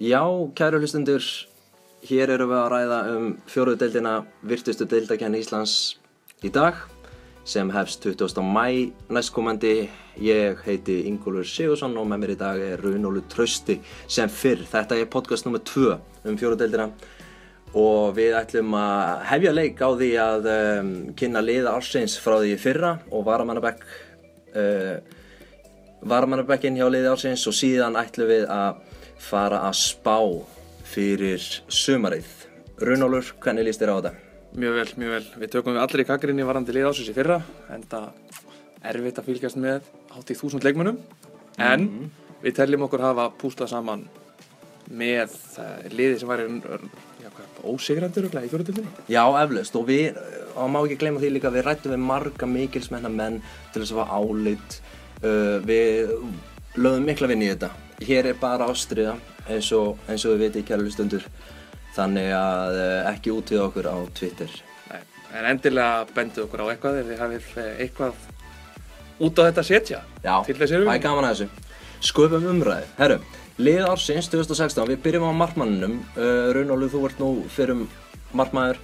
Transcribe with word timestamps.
Já, 0.00 0.24
kæru 0.56 0.78
hlustundur, 0.80 1.20
hér 2.08 2.30
erum 2.32 2.48
við 2.48 2.56
að 2.56 2.70
ræða 2.72 2.98
um 3.12 3.24
fjóruðu 3.52 3.76
deildina 3.82 4.12
virtustu 4.48 4.86
deildakenni 4.88 5.42
Íslands 5.42 5.74
í 6.40 6.48
dag 6.48 6.78
sem 7.44 7.68
hefst 7.68 8.06
20. 8.06 8.40
mæ 8.40 8.94
næstkomandi. 9.12 9.90
Ég 10.24 10.62
heiti 10.64 11.02
Ingólfur 11.04 11.44
Sigursson 11.44 11.98
og 12.00 12.08
með 12.08 12.22
mér 12.22 12.32
í 12.32 12.36
dag 12.40 12.62
er 12.64 12.80
Runólu 12.80 13.20
Trausti 13.28 13.76
sem 14.08 14.32
fyrr. 14.32 14.64
Þetta 14.70 14.96
er 14.96 15.10
podcast 15.12 15.44
nr. 15.44 15.60
2 15.68 15.92
um 15.92 16.38
fjóruðu 16.40 16.62
deildina 16.62 16.88
og 17.76 18.16
við 18.16 18.38
ætlum 18.40 18.72
að 18.80 19.26
hefja 19.34 19.52
leik 19.52 19.82
á 19.84 19.88
því 20.00 20.10
að 20.24 20.48
um, 20.54 20.94
kynna 21.12 21.42
liða 21.44 21.74
ársins 21.76 22.16
frá 22.16 22.38
því 22.38 22.54
fyrra 22.62 22.94
og 23.12 23.28
varamannabekk 23.28 23.84
uh, 24.56 24.96
varamannabekkin 26.08 26.80
hjá 26.80 26.88
liði 26.88 27.12
ársins 27.12 27.44
og 27.44 27.58
síðan 27.60 28.00
ætlum 28.00 28.32
við 28.32 28.48
að 28.48 28.89
fara 29.20 29.62
að 29.68 29.76
spá 29.80 30.16
fyrir 30.90 31.44
sumarið. 31.68 32.28
Runólur, 32.80 33.34
hvernig 33.42 33.68
líst 33.68 33.82
þér 33.82 33.92
á 33.92 33.96
þetta? 33.98 34.12
Mjög 34.60 34.78
vel, 34.78 34.88
mjög 34.98 35.12
vel. 35.14 35.26
Við 35.42 35.52
tökum 35.52 35.76
við 35.76 35.82
allir 35.84 36.02
í 36.02 36.06
kakrinni 36.08 36.46
varandi 36.48 36.74
lið 36.74 36.88
ásins 36.90 37.10
í 37.12 37.14
fyrra 37.14 37.38
en 37.70 37.84
það 37.90 38.08
erfitt 38.90 39.20
að 39.20 39.28
fylgjast 39.28 39.60
með 39.60 39.84
hátt 40.14 40.32
í 40.32 40.38
þúsund 40.38 40.64
leikmunum 40.64 40.98
en 41.60 41.86
við 42.40 42.56
teljum 42.56 42.86
okkur 42.88 43.04
hafa 43.04 43.28
púslað 43.38 43.70
saman 43.74 44.06
með 44.90 45.36
uh, 45.60 45.86
liði 45.92 46.18
sem 46.18 46.30
væri 46.30 46.48
ósigrandur 47.60 48.24
örugglega 48.24 48.48
í 48.48 48.50
fjóruðildinni. 48.50 48.90
Já, 49.12 49.22
eflaust 49.42 49.76
og 49.78 49.84
við, 49.90 50.16
og 50.56 50.70
má 50.72 50.80
ekki 50.80 50.98
gleyma 51.02 51.20
því 51.22 51.34
líka, 51.34 51.52
við 51.52 51.66
rættum 51.66 51.94
við 51.94 52.02
marga 52.08 52.48
mikilsmennar 52.48 53.12
menn 53.14 53.38
til 53.70 53.84
þess 53.84 53.94
að 53.94 54.00
fá 54.00 54.16
álit. 54.16 54.78
Uh, 55.20 55.60
við 55.68 56.14
lögum 56.80 57.06
mikla 57.06 57.28
vinn 57.30 57.44
í 57.44 57.52
þetta. 57.52 57.70
Hér 58.00 58.30
er 58.30 58.36
bara 58.40 58.68
ástriða 58.72 59.16
eins 59.50 59.70
og, 59.76 59.98
eins 60.08 60.24
og 60.24 60.36
við 60.36 60.46
veitum 60.46 60.66
kæru 60.68 60.86
hlustundur. 60.86 61.24
Þannig 61.96 62.30
að 62.32 62.78
uh, 62.80 63.10
ekki 63.10 63.32
út 63.34 63.50
við 63.52 63.64
okkur 63.64 63.88
á 63.90 63.96
Twitter. 64.16 64.52
Nei, 64.90 65.00
en 65.36 65.48
endilega 65.50 66.06
bendið 66.14 66.44
okkur 66.46 66.62
á 66.64 66.66
eitthvað 66.70 67.00
ef 67.00 67.10
þið 67.10 67.22
hafið 67.24 67.50
eh, 67.64 67.72
eitthvað 67.84 68.22
út 69.20 69.36
á 69.36 69.42
þetta 69.50 69.64
setja 69.66 69.98
Já, 70.24 70.34
það 70.46 70.94
er 70.94 71.02
gaman 71.02 71.28
að 71.28 71.34
þessu. 71.34 71.66
Sköpum 72.10 72.46
umræði. 72.54 72.86
Herru, 72.96 73.18
lið 73.60 73.82
ársins 73.84 74.30
2016, 74.32 74.86
við 74.88 75.02
byrjum 75.04 75.26
á 75.28 75.32
markmanninum. 75.42 75.98
Uh, 76.14 76.48
Runólu, 76.56 76.88
þú 76.92 77.02
ert 77.10 77.20
nú 77.20 77.32
fyrir 77.52 77.84
markmaður 78.32 78.80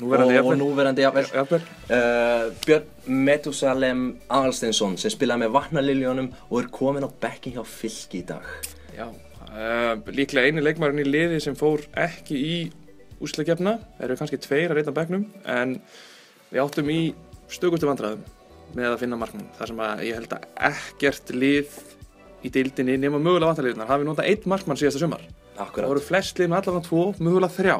Núverandi 0.00 0.38
og, 0.40 0.48
og 0.50 0.58
núverandi 0.58 1.04
jafnvel. 1.04 1.66
Uh, 1.86 2.48
Björn 2.64 3.18
Metusalem 3.26 4.04
Aðalsteinsson 4.26 4.96
sem 4.98 5.12
spilaði 5.12 5.44
með 5.44 5.52
Vatnaliljónum 5.54 6.30
og 6.48 6.56
er 6.60 6.70
komin 6.74 7.06
á 7.06 7.10
bekkin 7.22 7.54
hjá 7.54 7.62
Fylki 7.68 8.22
í 8.22 8.26
dag. 8.26 8.48
Já, 8.96 9.06
uh, 9.50 9.92
líklega 10.10 10.50
eini 10.50 10.64
leikmærin 10.64 11.02
í 11.04 11.06
liði 11.06 11.42
sem 11.44 11.58
fór 11.58 11.84
ekki 12.06 12.38
í 12.38 12.56
úsleikefna, 13.22 13.78
eru 14.02 14.16
kannski 14.18 14.40
tveir 14.42 14.72
að 14.72 14.80
reyta 14.80 14.94
bekknum, 14.94 15.28
en 15.46 15.78
við 16.50 16.64
áttum 16.64 16.90
í 16.92 17.00
stökustu 17.52 17.88
vandræðum 17.88 18.24
með 18.74 18.90
að 18.90 19.00
finna 19.04 19.18
markmann. 19.20 19.46
Það 19.58 19.70
sem 19.70 19.84
að 19.86 20.02
ég 20.08 20.18
held 20.18 20.34
að 20.34 20.48
ekkert 20.70 21.32
lið 21.34 21.78
í 22.44 22.50
deildinni 22.52 22.98
nema 23.00 23.20
mögulega 23.22 23.52
vantarliðunar 23.52 23.90
hafi 23.90 24.08
notað 24.08 24.28
einn 24.32 24.50
markmann 24.50 24.80
síðasta 24.80 25.04
sumar. 25.04 25.22
Það 25.54 25.64
Akkurat. 25.68 25.90
voru 25.92 26.02
flest 26.02 26.40
lið 26.40 26.50
með 26.50 26.60
allavega 26.60 26.88
tvo, 26.88 27.04
mögulega 27.22 27.54
þrjá. 27.54 27.76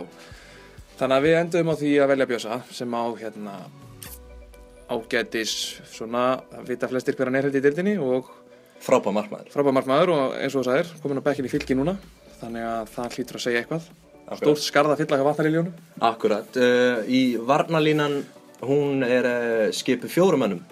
Þannig 0.95 1.17
að 1.17 1.25
við 1.27 1.37
endum 1.41 1.70
á 1.70 1.75
því 1.81 1.92
að 1.98 2.11
velja 2.12 2.27
Bjösa 2.31 2.61
sem 2.70 2.95
á 2.95 3.05
hérna 3.19 3.55
ágætis 4.95 5.55
svona, 5.91 6.25
það 6.53 6.69
vita 6.70 6.91
flestir 6.91 7.17
hver 7.19 7.31
hann 7.31 7.39
er 7.41 7.48
held 7.48 7.59
í 7.59 7.62
deildinni 7.64 7.95
og 7.98 8.28
Frábæð 8.84 9.15
markmaður. 9.17 9.48
frábæð 9.55 9.77
markmaður 9.78 10.12
og 10.12 10.34
eins 10.37 10.55
og 10.55 10.61
þú 10.61 10.65
sagðir, 10.69 10.91
komin 11.03 11.20
á 11.25 11.27
bekkin 11.27 11.48
í 11.48 11.50
fylki 11.53 11.77
núna 11.78 11.97
þannig 12.41 12.67
að 12.69 12.91
það 12.92 13.17
hlýtur 13.17 13.39
að 13.39 13.45
segja 13.47 13.62
eitthvað 13.62 13.87
stórt 14.39 14.62
skarða 14.65 14.97
fylla 15.00 15.19
hjá 15.19 15.27
vatnariljónu 15.28 15.72
Akkurat. 16.05 16.56
Uh, 16.56 17.03
í 17.09 17.22
varnalínan, 17.41 18.20
hún 18.65 19.05
er 19.06 19.28
uh, 19.28 19.72
skipu 19.75 20.09
fjórumönnum. 20.09 20.62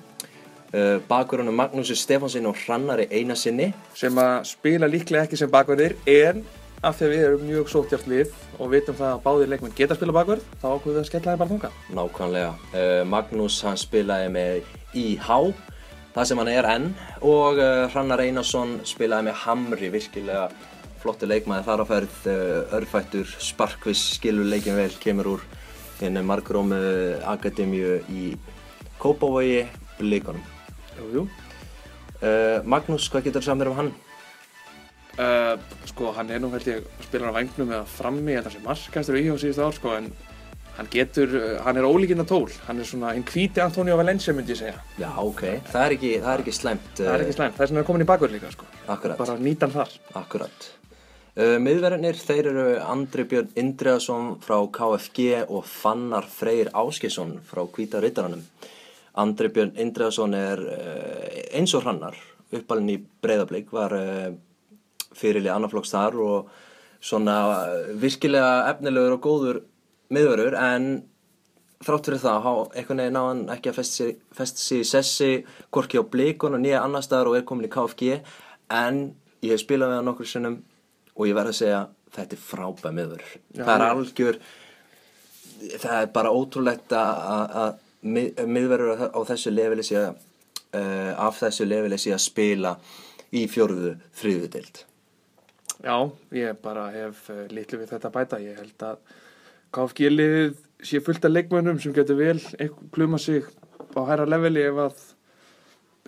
Uh, 0.73 0.99
Bakurunum 1.09 1.57
Magnúsi 1.57 1.97
Stefánsin 1.97 2.49
og 2.49 2.57
Hrannari 2.63 3.09
Einarsinni. 3.13 3.73
sem 3.95 4.17
að 4.19 4.45
spila 4.49 4.89
líklega 4.89 5.27
ekki 5.27 5.37
sem 5.37 5.51
bakverðir 5.53 5.97
en 6.09 6.45
af 6.83 6.99
því 6.99 7.07
að 7.07 7.13
við 7.13 7.25
erum 7.25 7.43
mjög 7.47 7.69
sóttjátt 7.71 8.07
lið 8.11 8.33
og 8.59 8.71
vitum 8.73 8.97
það 8.99 9.13
að 9.13 9.21
báðir 9.23 9.51
leikmenn 9.53 9.75
geta 9.79 9.95
að 9.95 10.01
spila 10.01 10.15
bakverð 10.17 10.47
þá 10.59 10.65
ákveðum 10.67 10.97
við 10.97 11.01
að 11.03 11.09
skella 11.09 11.33
þeim 11.33 11.43
bara 11.43 11.53
þunga 11.53 11.71
Nákvæmlega. 11.99 12.53
Uh, 12.73 13.03
Magnús 13.13 13.59
hann 13.63 13.79
spilaði 13.79 14.33
með 14.35 14.73
IH, 14.99 15.31
það 16.17 16.29
sem 16.29 16.43
hann 16.43 16.53
er 16.53 16.69
enn. 16.73 16.89
Og 17.23 17.63
uh, 17.63 17.87
Hrannar 17.93 18.25
Einarsson 18.27 18.77
spilaði 18.89 19.29
með 19.31 19.39
Hamri, 19.45 19.93
virkilega 19.95 20.49
flottu 21.03 21.31
leikmaði 21.31 21.69
þar 21.71 21.83
á 21.83 21.87
ferð. 21.93 22.19
Uh, 22.27 22.77
örfættur, 22.81 23.31
sparkvis, 23.39 24.03
skilur 24.19 24.51
leikin 24.51 24.79
vel, 24.79 24.91
kemur 25.03 25.37
úr 25.37 25.47
henni 26.03 26.25
margrómu 26.27 26.83
akademíu 27.31 28.01
í 28.11 28.33
Kópavogi, 28.99 29.69
Blikonum. 30.01 30.43
Jú, 30.99 31.11
jú. 31.15 31.29
Uh, 32.23 32.59
Magnús, 32.67 33.07
hvað 33.11 33.29
getur 33.29 33.43
þú 33.43 33.53
samir 33.53 33.71
um 33.71 33.79
hann? 33.79 33.95
Uh, 35.21 35.59
sko 35.91 36.09
hann 36.17 36.31
er 36.33 36.41
nú 36.41 36.49
held 36.55 36.65
ég 36.71 36.85
spilar 37.05 37.35
á 37.35 37.37
vangnum 37.37 37.69
eða 37.69 37.85
frammi 37.85 38.33
þetta 38.39 38.53
sem 38.55 38.63
markastur 38.65 39.19
í 39.21 39.27
hjá 39.27 39.35
síðustu 39.37 39.61
ár 39.67 39.75
sko 39.77 39.91
en 39.99 40.07
hann 40.79 40.87
getur, 40.89 41.35
uh, 41.37 41.59
hann 41.67 41.77
er 41.77 41.85
ólíkinna 41.85 42.25
tól 42.25 42.47
hann 42.65 42.79
er 42.81 42.87
svona 42.89 43.11
hinn 43.13 43.27
hvíti 43.29 43.61
Antonio 43.61 43.99
Valencia 44.01 44.33
myndi 44.33 44.55
ég 44.55 44.61
segja 44.63 44.79
Já, 44.97 45.11
ok. 45.21 45.43
Það 45.69 45.83
er 45.85 45.95
ekki, 45.99 46.13
það 46.23 46.33
er 46.33 46.43
ekki 46.47 46.55
slæmt. 46.57 46.87
það 46.97 47.11
er 47.13 47.25
ekki 47.27 47.35
slæmt, 47.37 47.59
það 47.59 47.75
er 47.75 47.81
er 47.83 47.85
komin 47.91 48.05
í 48.05 48.07
bakverð 48.09 48.37
líka 48.39 48.53
sko 48.55 48.65
Akkurat. 48.95 49.19
bara 49.21 49.35
nýta 49.37 49.69
hann 49.69 49.75
þar 49.77 50.23
Akkurat. 50.23 50.69
Uh, 51.37 51.59
Miðverðinir, 51.65 52.17
þeir 52.21 52.49
eru 52.51 52.65
Andri 52.81 53.25
Björn 53.29 53.53
Indriðarsson 53.57 54.31
frá 54.41 54.57
KFG 54.79 55.27
og 55.49 55.67
Fannar 55.69 56.25
Freyr 56.29 56.71
Áskesson 56.73 57.35
frá 57.45 57.63
Hvíta 57.69 58.01
Rittaranum. 58.01 58.41
Andri 59.21 59.49
Björn 59.53 59.77
Indriðarsson 59.77 60.33
er 60.37 60.65
uh, 60.73 61.29
eins 61.53 61.73
og 61.77 61.85
hrannar, 61.85 62.17
uppalinn 62.53 62.95
í 62.97 62.99
breyðablík, 63.25 63.69
var 63.77 63.97
fyrirlið 65.19 65.53
annarflokks 65.55 65.93
þar 65.95 66.19
og 66.25 66.51
svona 67.03 67.37
uh, 67.51 67.95
virkilega 68.03 68.53
efnilegur 68.73 69.17
og 69.17 69.25
góður 69.27 69.63
miðverður 70.13 70.55
en 70.61 70.87
þrátt 71.83 72.07
fyrir 72.07 72.21
það, 72.23 72.37
há, 72.47 72.53
einhvern 72.79 73.01
veginn 73.03 73.19
á 73.19 73.25
hann 73.27 73.41
ekki 73.57 73.71
að 73.73 73.79
festa 73.81 74.61
sig 74.63 74.83
í 74.85 74.87
sessi, 74.87 75.31
hvorki 75.75 75.99
á 75.99 76.05
blíkun 76.07 76.55
og 76.55 76.63
nýja 76.63 76.83
annar 76.85 77.03
staðar 77.03 77.33
og 77.33 77.39
er 77.41 77.47
komin 77.49 77.67
í 77.67 77.73
KFG. 77.73 78.21
En 78.71 79.01
ég 79.43 79.51
hef 79.57 79.65
spilað 79.65 79.91
við 79.91 79.99
hann 79.99 80.07
nokkur 80.13 80.29
sinnum 80.31 80.61
og 81.17 81.27
ég 81.27 81.35
verð 81.35 81.51
að 81.51 81.59
segja 81.59 81.81
þetta 82.15 82.37
er 82.39 82.43
frábæð 82.45 83.01
Já, 83.57 83.65
það 83.65 83.73
er 83.75 83.87
algjör 83.89 84.39
það 85.83 85.97
er 86.03 86.13
bara 86.15 86.31
ótrúlegt 86.35 86.93
að- 86.93 87.25
að 87.35 87.57
að 87.63 87.75
mið- 88.03 88.47
miðverður 88.47 89.03
á 89.11 89.21
þessu 89.33 89.51
leveli 89.55 89.83
sé 89.87 89.97
að 89.97 90.15
uh, 90.79 91.13
af 91.27 91.41
þessu 91.43 91.67
leveli 91.69 91.99
sé 91.99 92.13
að 92.15 92.23
spila 92.25 92.77
í 93.33 93.47
fjórðu 93.49 93.97
þriðu 94.19 94.49
deild 94.55 94.85
Já, 95.83 95.97
ég 96.39 96.59
bara 96.63 96.87
hef 96.95 97.25
uh, 97.33 97.45
litlu 97.51 97.81
við 97.81 97.91
þetta 97.95 98.11
bæta. 98.15 98.39
Ég 98.43 98.59
held 98.61 98.85
að 98.87 99.01
KFG-liðið 99.75 100.59
sé 100.85 101.01
fullt 101.03 101.25
af 101.27 101.33
leikmönnum 101.33 101.79
sem 101.83 101.95
getur 101.97 102.19
vel 102.19 102.39
pluma 102.95 103.19
sig 103.23 103.47
á 103.97 104.01
hæra 104.09 104.27
leveli 104.29 104.63
ef 104.69 104.79
að, 104.85 105.03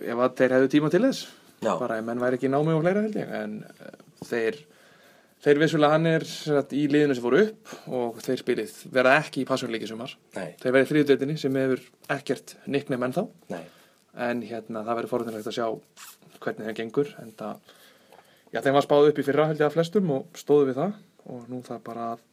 ef 0.05 0.21
að 0.27 0.35
þeir 0.39 0.55
hefðu 0.57 0.71
tíma 0.75 0.91
til 0.93 1.03
þess. 1.07 1.25
Já. 1.65 1.73
Bara 1.79 1.97
ef 1.99 2.05
menn 2.07 2.21
væri 2.21 2.37
ekki 2.39 2.51
námi 2.51 2.75
og 2.75 2.83
fleira 2.83 3.03
held 3.05 3.15
ég. 3.19 3.31
En 3.41 3.55
uh, 3.65 3.93
þeir, 4.29 4.59
þeir 5.45 5.61
vissulega 5.63 5.95
hann 5.97 6.09
er 6.11 6.25
sagt, 6.29 6.75
í 6.77 6.85
liðinu 6.91 7.15
sem 7.17 7.25
fóru 7.25 7.41
upp 7.47 7.73
og 7.99 8.19
þeir 8.25 8.43
spilið 8.43 8.75
verða 8.95 9.15
ekki 9.23 9.43
í 9.43 9.47
passunleiki 9.49 9.89
sumar. 9.89 10.13
Nei, 10.37 10.51
Þeir 10.61 10.75
verði 10.77 10.91
þriðutöldinni 10.93 11.39
sem 11.41 11.57
hefur 11.61 11.83
ekkert 12.15 12.55
nicknum 12.71 13.07
enn 13.09 13.17
þá. 13.17 13.23
nei, 13.55 13.63
En 14.15 14.45
hérna 14.47 14.85
það 14.87 14.95
verður 15.01 15.11
forðunlegt 15.11 15.49
að 15.51 15.57
sjá 15.57 15.65
hvernig 16.45 16.69
það 16.69 16.77
gengur. 16.77 17.09
En 17.19 17.33
það, 17.35 17.73
já 18.55 18.61
þeim 18.63 18.77
var 18.77 18.87
spáð 18.87 19.09
upp 19.11 19.19
í 19.19 19.27
fyrra 19.27 19.49
held 19.49 19.59
ég 19.59 19.67
að 19.67 19.75
flestum 19.75 20.15
og 20.15 20.39
stóðu 20.39 20.71
við 20.71 20.79
það. 20.79 20.97
Og 21.35 21.45
nú 21.51 21.59
það 21.65 21.81
bara 21.85 22.09
að 22.13 22.23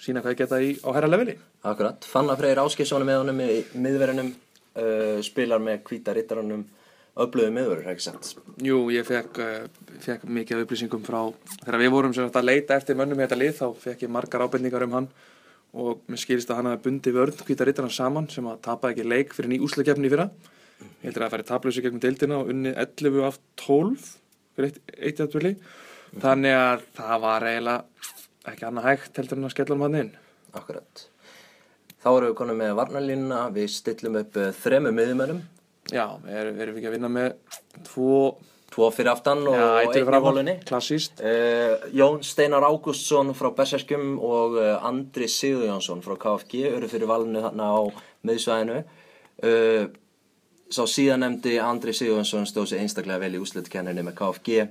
sína 0.00 0.22
hvað 0.24 0.36
geta 0.38 0.60
í 0.62 0.74
á 0.80 0.88
herra 0.96 1.10
leveli. 1.10 1.36
akkurat 1.62 2.04
Fannar 2.08 2.38
Freyr 2.40 2.60
Áskesson 2.62 3.02
er 3.02 3.08
með 3.08 3.18
honum 3.20 3.40
í 3.44 3.56
miðverðinum 3.76 4.30
uh, 4.32 5.18
spilar 5.24 5.60
með 5.60 5.82
Hvíta 5.88 6.14
Rittaranum 6.16 6.62
öflöðu 7.20 7.52
miðverður, 7.52 7.90
ekki 7.92 8.06
sant 8.06 8.30
Jú, 8.64 8.78
ég 8.94 9.04
fekk, 9.04 9.40
uh, 9.44 9.90
fekk 10.00 10.24
mikið 10.24 10.62
upplýsingum 10.64 11.02
frá, 11.04 11.18
þegar 11.66 11.82
við 11.82 11.92
vorum 11.92 12.14
sem 12.16 12.24
sagt 12.24 12.38
að 12.40 12.48
leita 12.48 12.78
eftir 12.80 12.96
mönnum 12.96 13.20
í 13.20 13.26
þetta 13.26 13.40
lið, 13.42 13.52
þá 13.58 13.66
fekk 13.82 14.06
ég 14.06 14.14
margar 14.14 14.46
ábendingar 14.46 14.86
um 14.86 14.96
hann 14.96 15.10
og 15.76 16.00
mér 16.10 16.22
skilist 16.22 16.48
að 16.50 16.62
hann 16.62 16.70
hafi 16.70 16.86
bundið 16.86 17.18
vörn 17.18 17.44
hvíta 17.44 17.66
rittarinn 17.68 17.94
saman 17.94 18.30
sem 18.32 18.48
að 18.48 18.62
tapa 18.64 18.94
ekki 18.94 19.04
leik 19.06 19.36
fyrir 19.36 19.52
ný 19.52 19.60
úslagefni 19.62 20.08
í 20.08 20.10
fyrra. 20.10 20.30
Ég 20.80 21.10
heldur 21.10 21.22
að 21.22 21.28
það 21.28 21.34
færi 21.36 21.46
taplösi 21.50 21.84
gegnum 21.84 22.02
deildina 22.02 22.40
og 22.40 22.50
unni 22.50 22.72
11 22.72 23.20
af 23.28 23.36
12 23.60 24.08
fyrir 24.60 24.70
eitt, 24.70 24.82
eitt 24.96 25.22
jafnvöli. 25.24 25.54
Þannig 26.20 26.58
að 26.58 26.84
það 26.98 27.22
var 27.24 27.48
eiginlega 27.50 28.50
ekki 28.50 28.68
annað 28.68 28.90
hægt 28.90 29.20
heldur 29.20 29.40
en 29.40 29.48
að 29.48 29.56
skella 29.56 29.76
um 29.76 29.86
hann 29.86 29.98
inn. 30.04 30.12
Akkurat 30.56 31.06
Þá 32.00 32.08
erum 32.10 32.30
við 32.30 32.36
konum 32.38 32.56
með 32.58 32.76
varnalínuna 32.78 33.40
við 33.54 33.66
stillum 33.74 34.16
upp 34.22 34.38
uh, 34.40 34.52
þremu 34.56 34.92
miðumönnum 34.96 35.42
Já, 35.90 36.06
við 36.22 36.38
erum, 36.40 36.54
við 36.56 36.64
erum 36.64 36.78
ekki 36.78 36.88
að 36.88 36.94
vinna 36.96 37.10
með 37.12 37.58
tvo 37.86 38.14
tvo 38.70 38.88
fyrir 38.94 39.10
aftan 39.10 39.42
og 39.50 39.56
einn 39.58 39.96
í 39.98 40.20
hólunni. 40.22 40.52
klassíst. 40.66 41.18
Uh, 41.18 41.88
Jón 41.90 42.20
Steinar 42.22 42.62
Ágústsson 42.62 43.32
frá 43.34 43.50
Berserkjum 43.56 44.12
og 44.22 44.54
uh, 44.60 44.76
Andri 44.86 45.26
Sigurjónsson 45.26 46.04
frá 46.04 46.14
KFG 46.22 46.68
eru 46.70 46.90
fyrir 46.90 47.10
valinu 47.10 47.42
þarna 47.42 47.66
á 47.66 47.80
miðsvæðinu. 48.30 48.78
Uh, 49.42 49.90
sá 50.70 50.84
síðan 50.88 51.24
nefndi 51.24 51.56
Andri 51.62 51.92
Sigurjónsson 51.96 52.46
stóð 52.48 52.70
sér 52.70 52.84
einstaklega 52.84 53.20
vel 53.24 53.34
í 53.36 53.42
úsliðkenninni 53.42 54.04
með 54.06 54.16
KFG. 54.20 54.68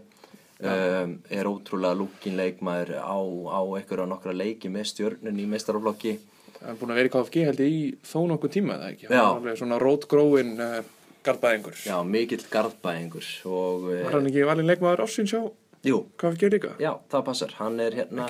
Um, 0.60 1.14
er 1.32 1.48
ótrúlega 1.48 1.96
lúkin 1.96 2.36
leikmaður 2.36 2.98
á, 3.00 3.16
á 3.16 3.62
einhverja 3.80 4.08
nokkra 4.12 4.34
leiki 4.36 4.68
með 4.72 4.90
stjörnun 4.92 5.40
í 5.40 5.46
meistaraflokki. 5.48 6.18
Það 6.58 6.72
er 6.74 6.80
búin 6.82 6.92
að 6.92 7.00
vera 7.00 7.10
í 7.10 7.14
KFG 7.14 7.44
held 7.48 7.62
ég 7.64 7.76
í 7.76 7.84
þó 8.04 8.18
nokkuð 8.28 8.52
tíma, 8.58 8.76
eða 8.76 8.90
ekki? 8.92 9.08
Hann 9.14 9.48
er 9.48 9.60
svona 9.62 9.78
rótgróin 9.80 10.52
uh, 10.60 10.82
garðbæðingur. 11.24 11.78
Já, 11.88 11.96
mikill 12.04 12.42
garðbæðingur 12.52 13.30
og... 13.48 13.88
Uh, 13.88 14.02
Var 14.04 14.18
hann 14.18 14.28
ekki 14.34 14.44
valin 14.50 14.68
leikmaður 14.68 15.06
ársins 15.06 15.32
hjá 15.32 15.46
jú, 15.88 16.02
KFG 16.20 16.52
líka? 16.52 16.74
já, 16.84 16.92
það 17.12 17.24
passar. 17.32 17.56
Hann 17.62 17.80
er 17.86 17.96
hérna... 18.02 18.28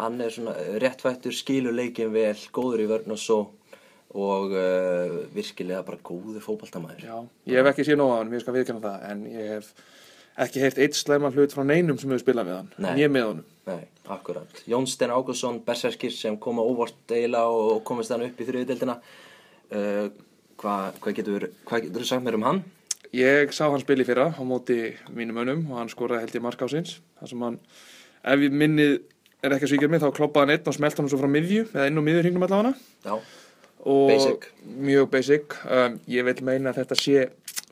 Hann 0.00 0.20
er 0.22 0.32
svona 0.32 0.52
réttfættur, 0.80 1.32
skilur 1.34 1.74
leikin 1.76 2.12
vel, 2.12 2.36
góður 2.52 2.84
í 2.84 2.90
vörn 2.92 3.16
og 3.16 3.18
svo 3.20 3.40
og 4.14 4.54
uh, 4.56 5.16
virkilega 5.34 5.84
bara 5.86 6.00
góður 6.02 6.42
fótballtamaður. 6.44 7.04
Já, 7.06 7.16
ég 7.52 7.60
hef 7.60 7.70
ekki 7.72 7.96
nóg 7.98 8.14
á 8.14 8.16
hann, 8.18 8.32
ég 8.34 8.42
skal 8.44 8.56
viðkjanna 8.56 8.82
það, 8.86 9.04
en 9.10 9.26
ég 9.30 9.52
hef 9.54 9.68
ekki 10.40 10.62
heyrt 10.64 10.80
eitt 10.82 10.96
slæma 10.98 11.30
hlut 11.34 11.54
frá 11.54 11.62
neinum 11.66 11.98
sem 12.00 12.10
hefur 12.10 12.24
spilað 12.24 12.48
með 12.48 12.58
hann, 12.58 12.72
Nei. 12.78 12.90
en 12.90 13.02
ég 13.02 13.12
með 13.12 13.28
honum. 13.28 13.46
Nei, 13.70 13.84
akkurat. 14.16 14.64
Jón 14.70 14.88
Steinn 14.90 15.14
Ágússon, 15.14 15.60
berserkir 15.66 16.14
sem 16.14 16.38
koma 16.42 16.64
óvart 16.66 17.12
eiginlega 17.12 17.54
og 17.54 17.84
komist 17.86 18.10
hann 18.14 18.24
upp 18.26 18.40
í 18.40 18.48
þriðdeldina. 18.48 18.98
Uh, 19.70 20.08
Hvað 20.60 20.98
hva 21.00 21.12
getur 21.16 21.44
hva 21.64 21.78
getur 21.80 22.02
þú 22.02 22.08
sagt 22.10 22.24
mér 22.26 22.36
um 22.36 22.42
hann? 22.44 22.58
Ég 23.16 23.48
sá 23.56 23.62
hann 23.72 23.80
spila 23.80 24.04
í 24.04 24.06
fyrra 24.06 24.26
á 24.28 24.42
móti 24.44 24.92
mínum 25.16 25.38
önum 25.40 25.62
og 25.72 25.78
hann 25.80 25.88
skoraði 25.88 26.26
held 26.26 26.36
ég 26.36 26.44
mark 26.44 26.60
ásins. 26.66 26.98
Það 27.16 27.30
sem 27.32 27.44
hann, 27.46 27.56
ef 28.34 28.42
minnið 28.60 28.92
er 29.40 29.54
ekki 29.56 29.66
að 29.66 29.72
svíkja 29.72 29.88
mig, 29.88 30.02
þá 30.04 30.12
kloppaði 30.18 30.44
hann 30.44 30.52
einn 30.58 30.68
og 30.68 30.76
smelt 30.76 31.00
hann 31.00 31.08
svo 31.08 31.20
frá 31.22 31.30
miðju, 31.32 31.62
eða 31.72 31.86
inn 31.88 31.96
á 31.96 32.02
miðjur 32.04 32.26
hringnum 32.26 32.44
allavega. 32.44 32.74
Já, 33.06 33.14
Og 33.16 33.24
Basic. 33.84 34.48
Mjög 34.80 35.08
basic. 35.14 35.56
Um, 35.64 35.96
ég 36.10 36.26
vil 36.26 36.36
meina 36.44 36.70
að 36.74 36.82
þetta 36.82 36.98
sé 37.00 37.28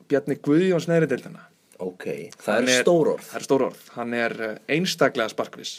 Bjarni 0.09 0.39
Guðjóns 0.41 0.87
neðri 0.89 1.09
deildina. 1.11 1.45
ok. 1.79 2.05
Það 2.41 2.57
er 2.63 2.69
er- 2.73 2.81
stór 2.83 3.11
orð. 3.13 3.27
Það 3.29 3.39
er 3.39 3.45
stór 3.45 3.65
orð. 3.69 3.83
Hann 3.95 4.13
er 4.17 4.35
uh, 4.41 4.55
einstaklega 4.67 5.29
sparkvis. 5.31 5.75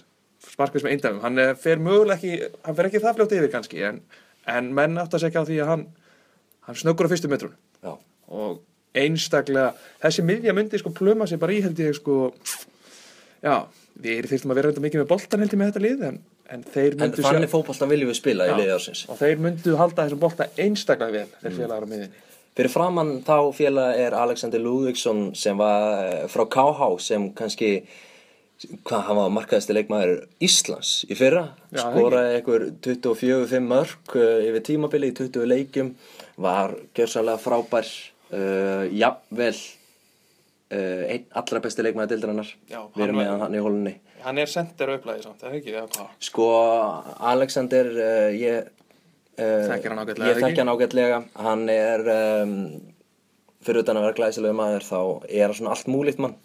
Sparkvis 0.50 0.85
með 0.87 0.94
eindæfum. 0.94 1.21
Hann 1.25 1.38
er, 1.38 1.55
fer 1.61 1.77
mögulega 1.82 2.17
ekki, 2.17 2.50
hann 2.65 2.77
fer 2.79 2.88
ekki 2.88 3.03
það 3.03 3.19
fljótt 3.19 3.35
yfir 3.37 3.50
kannski, 3.53 3.82
en, 3.85 3.99
en 4.49 4.71
menn 4.75 4.97
átt 5.03 5.12
að 5.19 5.27
segja 5.27 5.43
á 5.43 5.49
því 5.49 5.59
að 5.65 5.69
hann, 5.75 5.85
hann 6.69 6.79
snöggur 6.81 7.11
á 7.11 7.12
fyrstu 7.12 7.29
metrun. 7.29 7.56
Já, 7.85 7.93
Og 8.31 8.62
einstaklega, 8.97 9.75
þessi 10.03 10.23
miðja 10.27 10.55
myndi 10.56 10.79
sko 10.81 10.91
pluma 10.97 11.27
sig 11.29 11.38
bara 11.43 11.53
í 11.53 11.61
held 11.62 11.79
ég 11.82 11.94
sko, 11.99 12.31
já, 13.44 13.55
við 14.00 14.29
þyrstum 14.31 14.53
að 14.55 14.59
vera 14.61 14.71
reynda 14.71 14.82
mikið 14.87 15.03
með 15.03 15.11
boltan 15.12 15.44
held 15.44 15.53
ég 15.55 15.61
með 15.61 15.71
þetta 15.73 15.82
lið, 15.85 16.05
en, 16.09 16.19
en 16.50 16.64
þeir 16.67 16.97
en 16.97 17.05
myndu 17.05 17.25
þannig 17.25 17.50
fótballtan 17.52 17.91
viljum 17.91 18.11
við 18.11 18.19
spila 18.19 18.49
í 18.49 18.52
Já. 18.52 18.56
liði 18.58 18.75
ársins. 18.75 19.05
og 19.08 19.19
þeir 19.20 19.41
myndu 19.44 19.76
halda 19.79 20.06
þessum 20.06 20.23
bolta 20.23 20.49
einstaklega 20.58 21.17
vel 21.20 21.41
þeir 21.43 21.56
félagar 21.56 21.87
á 21.87 21.91
miðinni. 21.91 22.26
Fyrir 22.58 22.73
framann 22.73 23.11
þá 23.25 23.37
félag 23.55 23.99
er 24.02 24.14
Alexander 24.19 24.61
Lúðvíksson 24.61 25.31
sem 25.38 25.58
var 25.58 25.85
eh, 26.02 26.25
frá 26.29 26.43
KH 26.50 26.88
sem 27.00 27.29
kannski, 27.38 27.70
hvað 28.85 29.05
hann 29.06 29.20
var 29.20 29.31
markaðasti 29.37 29.76
leikmaður 29.76 30.25
Íslands 30.43 30.91
í 31.06 31.17
fyrra. 31.17 31.47
Já, 31.70 31.85
Skoraði 31.87 32.41
einhver 32.41 32.67
24-5 32.85 33.69
mörg 33.70 34.17
uh, 34.19 34.43
yfir 34.49 34.67
tímabili 34.67 35.12
í 35.12 35.17
20 35.17 35.46
leikjum, 35.49 35.94
var 36.43 36.75
gjörsanlega 36.99 37.41
frábær, 37.41 37.88
uh, 38.35 38.85
jafnvel 38.91 39.55
uh, 40.75 41.03
einn 41.06 41.25
allra 41.41 41.62
besti 41.64 41.87
leikmaður 41.87 42.17
dildarinnar. 42.17 42.53
Já, 42.69 42.82
Við 42.99 43.06
erum 43.06 43.23
með 43.23 43.32
hann 43.46 43.56
í 43.56 43.62
hólunni. 43.64 43.94
Hann 44.25 44.38
er 44.40 44.50
sender 44.50 44.94
upplæði 44.96 45.25
samt, 45.25 45.43
eða 45.44 45.58
ekki, 45.58 45.75
eða? 45.81 46.06
Sko, 46.22 46.46
Alexander, 47.32 47.90
uh, 47.96 48.28
ég... 48.37 48.70
Uh, 49.40 49.67
Þekkir 49.70 49.94
hann 49.94 50.02
ágætlega, 50.02 50.31
Ég 50.31 50.40
þekki 50.44 50.61
hann 50.62 50.72
ágætlega. 50.75 51.20
Hann 51.40 51.64
er, 51.72 52.05
um, 52.43 52.55
fyrir 53.64 53.84
utan 53.84 54.00
að 54.00 54.08
vera 54.08 54.19
glæsilega 54.19 54.58
maður, 54.58 54.87
þá 54.88 55.00
er 55.31 55.46
hann 55.46 55.56
svona 55.56 55.75
allt 55.76 55.90
múlíkt 55.93 56.20
mann. 56.22 56.37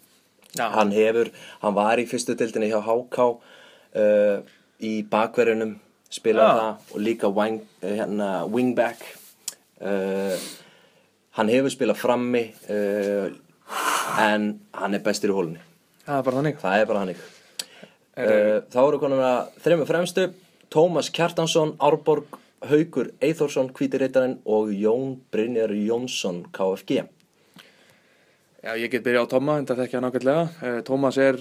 Já. 0.56 0.70
Hann 0.72 0.94
hefur, 0.96 1.30
hann 1.60 1.76
var 1.76 2.00
í 2.00 2.06
fyrstu 2.08 2.36
dildinni 2.38 2.70
hjá 2.72 2.78
HK 2.86 3.26
uh, 3.26 4.38
í 4.80 4.94
bakverjunum, 5.12 5.76
spilaði 6.12 6.60
það 6.62 6.94
og 6.94 7.04
líka 7.04 7.32
wing, 7.36 7.60
hérna, 7.84 8.30
wingback. 8.48 9.04
Uh, 9.76 10.36
hann 11.36 11.52
hefur 11.52 11.74
spilað 11.74 12.00
frammi, 12.00 12.46
uh, 12.72 13.28
en 14.22 14.52
hann 14.80 14.96
er 14.96 15.04
bestur 15.04 15.34
í 15.34 15.36
hólunni. 15.36 15.64
Það 16.06 16.20
er 16.20 16.28
bara 16.28 16.40
þannig. 16.40 16.60
Það 16.62 16.80
er 16.80 16.88
bara 16.88 17.02
hannig. 17.04 17.24
Uh, 18.16 18.62
þá 18.72 18.78
eru 18.86 18.98
konum 19.02 19.20
að 19.20 19.50
þreymur 19.60 19.88
fremstu 19.90 20.30
Tómas 20.72 21.10
Kjartansson, 21.12 21.74
Árborg 21.84 22.38
Haukur 22.64 23.10
Eithórsson, 23.20 23.68
Hvítirittarinn 23.76 24.38
og 24.48 24.70
Jón 24.72 25.18
Brynjar 25.28 25.74
Jónsson 25.76 26.46
KFG 26.56 27.02
Já, 28.66 28.72
ég 28.80 28.88
get 28.90 29.04
byrjað 29.04 29.28
á 29.28 29.32
Tóma, 29.34 29.54
en 29.60 29.66
það 29.68 29.82
þekki 29.82 29.94
hann 29.94 30.06
ágætlega. 30.08 30.46
Uh, 30.58 30.78
Tómas 30.82 31.18
er, 31.22 31.36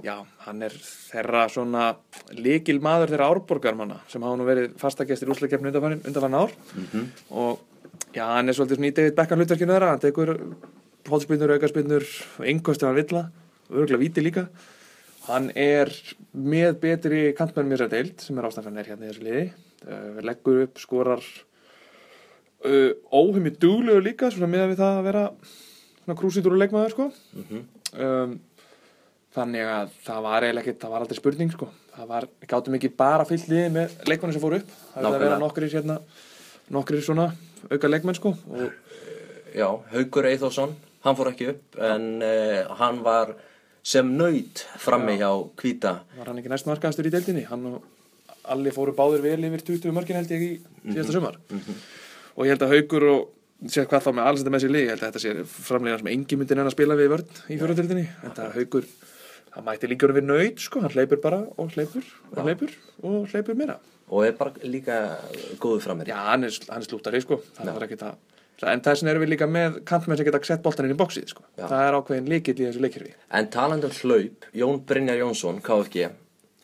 já, 0.00 0.14
hann 0.46 0.62
er 0.64 0.76
þeirra 0.78 1.42
svona 1.52 1.82
líkil 2.32 2.78
maður 2.80 3.12
þeirra 3.12 3.26
árborgarmanna 3.34 3.98
sem 4.08 4.22
hafa 4.24 4.38
nú 4.40 4.46
verið 4.46 4.70
fastagestir 4.80 5.28
úsleikefni 5.34 5.68
undanfann, 5.68 6.38
ár. 6.38 6.54
Og 7.34 7.60
já, 8.14 8.24
hann 8.24 8.48
er 8.48 8.56
svolítið 8.56 8.78
svona 8.78 8.88
í 8.88 8.96
David 8.96 9.18
Beckham 9.18 9.42
hlutverkinu 9.42 9.74
þeirra, 9.74 9.90
hann 9.92 10.06
tekur 10.06 10.32
hóðspinnur, 11.10 11.56
aukarspinnur, 11.58 12.08
einhvers 12.40 12.86
hann 12.86 12.96
villa, 12.96 13.26
örgulega 13.68 14.04
víti 14.06 14.24
líka. 14.24 14.46
Hann 15.28 15.50
er 15.58 15.90
með 16.32 16.78
betri 16.82 17.24
kantmenn 17.38 17.70
mér 17.70 17.86
að 17.86 17.96
deild, 17.96 18.22
sem 18.24 18.38
er 18.38 18.48
ástæðan 18.48 18.80
er 18.80 18.90
hérna 18.90 19.06
í 19.06 19.12
þessu 19.12 19.26
liði. 19.26 19.44
Uh, 19.82 20.22
leggur 20.22 20.62
upp, 20.64 20.80
skorar 20.82 21.22
uh, 22.66 22.92
óheimið 23.12 23.58
duglegur 23.62 24.06
líka, 24.06 24.30
með 24.50 24.72
við 24.72 24.80
það 24.82 24.98
að 24.98 25.06
vera 25.10 25.26
og 26.56 26.62
leikmaður 26.62 26.94
sko. 26.96 27.08
um, 27.94 28.34
þannig 29.32 29.70
að 29.70 29.94
það 30.04 30.26
var 30.26 30.46
eiginlega 30.46 30.64
ekkert, 30.66 30.80
það 30.82 30.94
var 30.94 31.04
aldrei 31.04 31.18
spurning 31.18 31.52
sko. 31.54 31.68
það 31.96 32.08
var, 32.10 32.28
við 32.40 32.50
gátum 32.52 32.76
ekki 32.78 32.92
bara 32.96 33.26
fyllt 33.28 33.48
liði 33.50 33.70
með 33.72 33.96
leikmanni 34.10 34.36
sem 34.36 34.42
fóru 34.42 34.60
upp, 34.60 34.74
það 34.92 35.02
er 35.02 35.08
að 35.08 35.24
vera 35.26 35.38
nokkrir 35.42 35.72
hérna, 35.72 35.98
nokkrir 36.72 37.04
svona 37.04 37.28
auka 37.70 37.90
leikmenn 37.90 38.18
sko 38.18 38.34
og 38.50 38.70
Já, 39.52 39.66
Haukur 39.92 40.24
Eithórsson, 40.24 40.70
hann 41.04 41.16
fór 41.18 41.28
ekki 41.28 41.50
upp 41.50 41.76
en 41.84 42.06
uh, 42.24 42.70
hann 42.78 43.02
var 43.04 43.34
sem 43.82 44.06
nöyt 44.18 44.64
frammi 44.78 45.18
hjá 45.18 45.30
Hvíta. 45.58 45.96
Var 46.18 46.30
hann 46.30 46.40
ekki 46.40 46.52
næst 46.52 46.68
markaðastur 46.70 47.08
í 47.08 47.12
deildinni? 47.14 47.44
Hann 47.50 47.66
og 47.72 47.82
allir 48.54 48.74
fóru 48.74 48.94
báður 48.96 49.22
vel 49.26 49.38
yfir 49.48 49.64
20 49.74 49.94
mörkin 49.94 50.18
held 50.18 50.34
ég 50.34 50.44
í 50.46 50.50
síðasta 50.88 51.16
sumar. 51.16 51.38
Og 52.36 52.46
ég 52.46 52.54
held 52.54 52.66
að 52.66 52.74
Haukur 52.76 53.08
og 53.10 53.70
sér 53.70 53.86
hvað 53.90 54.06
þá 54.06 54.10
með 54.16 54.28
alls 54.28 54.42
þetta 54.42 54.52
með 54.54 54.64
sér 54.64 54.74
lið, 54.74 54.84
ég 54.84 54.92
held 54.92 55.02
að 55.02 55.10
þetta 55.10 55.22
sé 55.22 55.64
framlega 55.68 56.00
sem 56.00 56.10
engi 56.12 56.38
myndi 56.38 56.58
nenn 56.58 56.70
að 56.70 56.74
spila 56.74 56.98
við 56.98 57.12
vörn 57.12 57.40
í 57.46 57.58
fjóraðildinni 57.60 58.04
en 58.10 58.34
það 58.38 58.56
Haukur, 58.56 58.88
það 59.52 59.66
mætti 59.68 59.90
líka 59.92 60.10
við 60.16 60.26
nöyt 60.26 60.64
sko, 60.64 60.82
hann 60.82 60.94
hleypur 60.96 61.22
bara 61.22 61.40
og 61.46 61.76
hleypur 61.76 62.08
og 62.32 62.42
hleypur 62.42 62.74
og 63.06 63.30
hleypur 63.30 63.58
meira. 63.58 63.78
Og 64.12 64.26
er 64.26 64.34
bara 64.36 64.66
líka 64.66 64.98
góður 65.62 65.84
frammi 65.86 66.08
já, 66.08 66.18
hann 66.32 66.48
er, 66.48 66.58
hann 66.68 66.82
er 66.82 66.88
slúttari 66.88 67.22
sko. 67.22 67.38
Það 67.56 67.70
var 67.76 67.86
ekkert 67.86 68.06
að 68.08 68.41
en 68.70 68.84
þessin 68.84 69.10
erum 69.12 69.24
við 69.24 69.34
líka 69.34 69.48
með 69.50 69.82
kantmenn 69.88 70.20
sem 70.20 70.28
geta 70.28 70.42
sett 70.46 70.62
boltan 70.64 70.88
inn 70.88 70.94
í 70.94 70.98
bóksið 71.00 71.28
sko. 71.32 71.44
Það 71.58 71.84
er 71.86 71.98
ákveðin 71.98 72.32
líkill 72.32 72.58
í 72.58 72.66
þessu 72.68 72.82
leikirfi 72.84 73.14
En 73.30 73.50
talandi 73.52 73.88
um 73.90 73.96
hlaup, 74.02 74.48
Jón 74.56 74.82
Brynjar 74.86 75.22
Jónsson, 75.22 75.62
KFG 75.64 76.10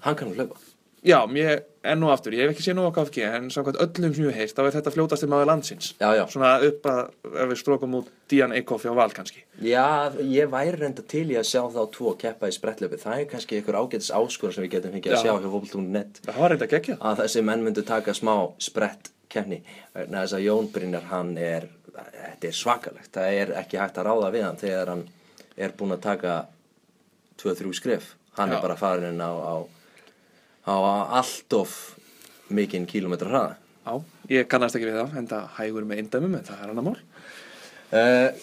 hann 0.06 0.18
kann 0.18 0.34
hlaupa 0.34 0.60
Já, 1.06 1.20
mér, 1.30 1.60
enn 1.86 2.02
og 2.02 2.10
aftur, 2.10 2.34
ég 2.34 2.42
hef 2.42 2.56
ekki 2.56 2.64
séð 2.66 2.74
nú 2.74 2.84
á 2.90 2.92
KFG 2.96 3.20
en 3.28 3.44
samkvæmt 3.54 3.78
öllum 3.84 4.14
sem 4.16 4.24
ég 4.26 4.34
heist, 4.34 4.56
þá 4.58 4.64
er 4.66 4.74
þetta 4.74 4.92
fljótasti 4.96 5.28
maður 5.30 5.50
landsins 5.52 5.92
Já, 6.00 6.08
já. 6.18 6.24
Svona 6.32 6.56
upp 6.66 6.88
að, 6.90 7.02
ef 7.30 7.52
við 7.52 7.60
strókum 7.60 7.94
út 8.00 8.08
Dían 8.30 8.54
Eikhoff 8.56 8.82
hjá 8.82 8.96
Val 8.98 9.14
kannski 9.14 9.44
Já, 9.62 10.10
ég 10.18 10.50
væri 10.50 10.74
reynda 10.74 11.04
til 11.06 11.22
í 11.30 11.38
að 11.38 11.46
sjá 11.52 11.62
þá 11.70 11.78
tvo 11.94 12.16
keppa 12.18 12.50
í 12.50 12.56
sprettlöfi. 12.56 12.98
Það 13.04 13.22
er 13.22 13.30
kannski 13.30 13.60
einhver 13.60 13.78
ágætis 13.78 14.10
áskur 14.14 14.54
sem 14.54 14.66
við 14.66 14.74
getum 14.74 14.96
fengið 14.96 15.14
að 15.14 15.16
Já. 15.16 15.22
sjá 15.22 15.32
hjá 15.38 15.48
Það 16.26 16.40
geggjað 16.74 17.06
að 17.10 17.22
þessi 17.22 17.44
menn 17.46 17.64
myndu 17.66 17.86
taka 17.86 18.14
smá 18.18 18.34
sprett. 18.62 19.12
Vegna 19.94 20.22
þess 20.24 20.36
að 20.38 20.44
Jón 20.46 20.70
Brynjar, 20.72 21.08
hann 21.10 21.34
er, 21.38 21.66
þetta 22.14 22.50
er 22.50 22.56
svakalegt. 22.56 23.12
Það 23.14 23.40
er 23.42 23.54
ekki 23.62 23.80
hægt 23.80 24.00
að 24.00 24.08
ráða 24.10 24.32
við 24.34 24.46
hann 24.46 24.60
þegar 24.60 24.92
hann 24.94 25.04
er 25.58 25.74
búinn 25.78 25.96
að 25.96 26.04
taka 26.06 26.34
2-3 27.42 27.74
skref. 27.78 28.12
Hann 28.38 28.52
Já. 28.52 28.58
er 28.58 28.64
bara 28.64 28.78
farin 28.78 29.08
inn 29.10 29.22
á, 29.22 29.32
á, 29.34 29.54
á 30.68 30.74
allt 31.20 31.58
of 31.58 31.78
mikinn 32.48 32.86
kílómetra 32.88 33.32
hraða. 33.32 33.56
Já, 33.88 33.94
ég 34.28 34.48
kannast 34.50 34.76
ekki 34.76 34.90
við 34.90 35.00
það, 35.00 35.16
en 35.16 35.28
það 35.30 35.52
hægur 35.56 35.86
með 35.88 36.02
eindæmum, 36.02 36.34
en 36.36 36.46
það 36.48 36.64
er 36.64 36.72
annar 36.74 36.86
mál 36.90 36.98
Uh, 37.88 38.34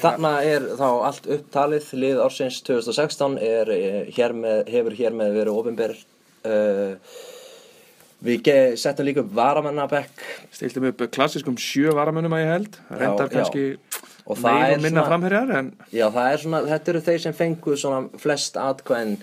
þarna 0.00 0.30
er 0.48 0.64
þá 0.78 0.86
allt 1.04 1.26
upptalið 1.28 1.90
lið 2.00 2.20
ársins 2.24 2.62
2016 2.64 3.34
er, 3.44 3.70
eh, 3.72 4.06
hér 4.16 4.32
með, 4.36 4.62
hefur 4.72 4.96
hér 4.96 5.16
með 5.16 5.34
verið 5.36 5.58
ofinber 5.60 5.92
uh, 6.48 6.94
við 8.24 8.50
settum 8.80 9.06
líka 9.06 9.22
upp 9.22 9.32
varamannabekk. 9.36 10.22
Stiltum 10.54 10.88
upp 10.90 11.04
klassiskum 11.14 11.58
sjö 11.60 11.94
varamönnum 11.96 12.34
að 12.34 12.44
ég 12.44 12.54
held. 12.54 12.78
Reyndar 12.90 13.28
já. 13.30 13.34
kannski 13.36 13.66
meir 14.36 14.76
og 14.76 14.82
minna 14.82 15.04
framherjar 15.06 15.52
en 15.56 15.70
Já, 15.92 16.08
það 16.12 16.32
er 16.32 16.42
svona, 16.42 16.62
þetta 16.68 16.92
eru 16.92 17.04
þeir 17.06 17.22
sem 17.24 17.36
fengu 17.36 17.76
svona 17.80 18.20
flest 18.20 18.58
atkvæðin 18.60 19.14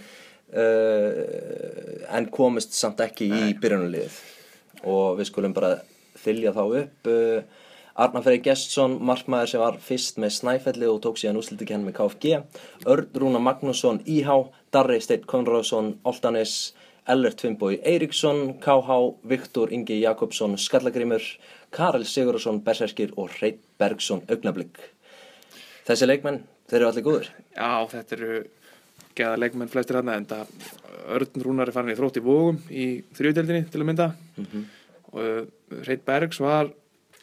uh, 0.56 1.20
en 2.18 2.30
komist 2.34 2.78
samt 2.78 3.04
ekki 3.06 3.30
í 3.30 3.52
byrjunulíð 3.62 4.18
og 4.86 5.20
við 5.20 5.30
skulum 5.30 5.54
bara 5.56 5.78
þylja 6.24 6.56
þá 6.56 6.64
upp 6.66 7.12
uh, 7.12 7.62
Arnar 7.96 8.26
Freyr 8.26 8.42
Gestsson, 8.44 8.98
markmaður 9.08 9.54
sem 9.54 9.62
var 9.62 9.78
fyrst 9.80 10.18
með 10.20 10.34
Snæfelli 10.36 10.88
og 10.92 10.98
tók 11.06 11.20
síðan 11.22 11.40
úslitakenn 11.40 11.86
með 11.86 11.96
KFG 12.02 12.42
Örn 12.92 13.22
Rúna 13.22 13.40
Magnússon 13.40 14.02
IH, 14.04 14.34
Darri 14.76 15.00
Steinn 15.04 15.24
Konráðsson 15.30 15.94
Oltanis, 16.04 16.74
Ellert 17.08 17.38
Tvimbói 17.38 17.78
Eiríksson, 17.86 18.56
KH, 18.64 18.96
Viktor 19.30 19.72
Ingi 19.76 20.00
Jakobsson, 20.02 20.56
Skallagrimur 20.58 21.22
Karel 21.76 22.06
Sigurðarsson, 22.10 22.62
Berserkir 22.66 23.12
og 23.22 23.30
Reit 23.42 23.60
Bergson 23.80 24.24
Augnablík 24.32 24.80
Þessi 25.86 26.08
leikmenn, 26.10 26.40
þeir 26.70 26.80
eru 26.82 26.88
allir 26.90 27.06
góður. 27.06 27.28
já, 27.54 27.70
þetta 27.92 28.16
eru 28.18 28.40
geða 29.16 29.38
leikmenn 29.40 29.70
flestir 29.72 30.00
hann 30.00 30.10
en 30.16 30.26
það 30.26 30.50
Örn 31.16 31.44
Rúnar 31.46 31.70
er 31.70 31.76
farin 31.76 31.94
í 31.94 31.98
þrótt 32.00 32.18
í 32.18 32.24
vógum 32.26 32.58
í 32.74 32.88
þriðdeldinni 33.16 33.68
til 33.72 33.84
að 33.84 33.88
mynda 33.92 34.08
og 35.14 35.22
uh, 35.22 35.46
Reit 35.86 36.02
Bergs 36.08 36.42
var 36.42 36.72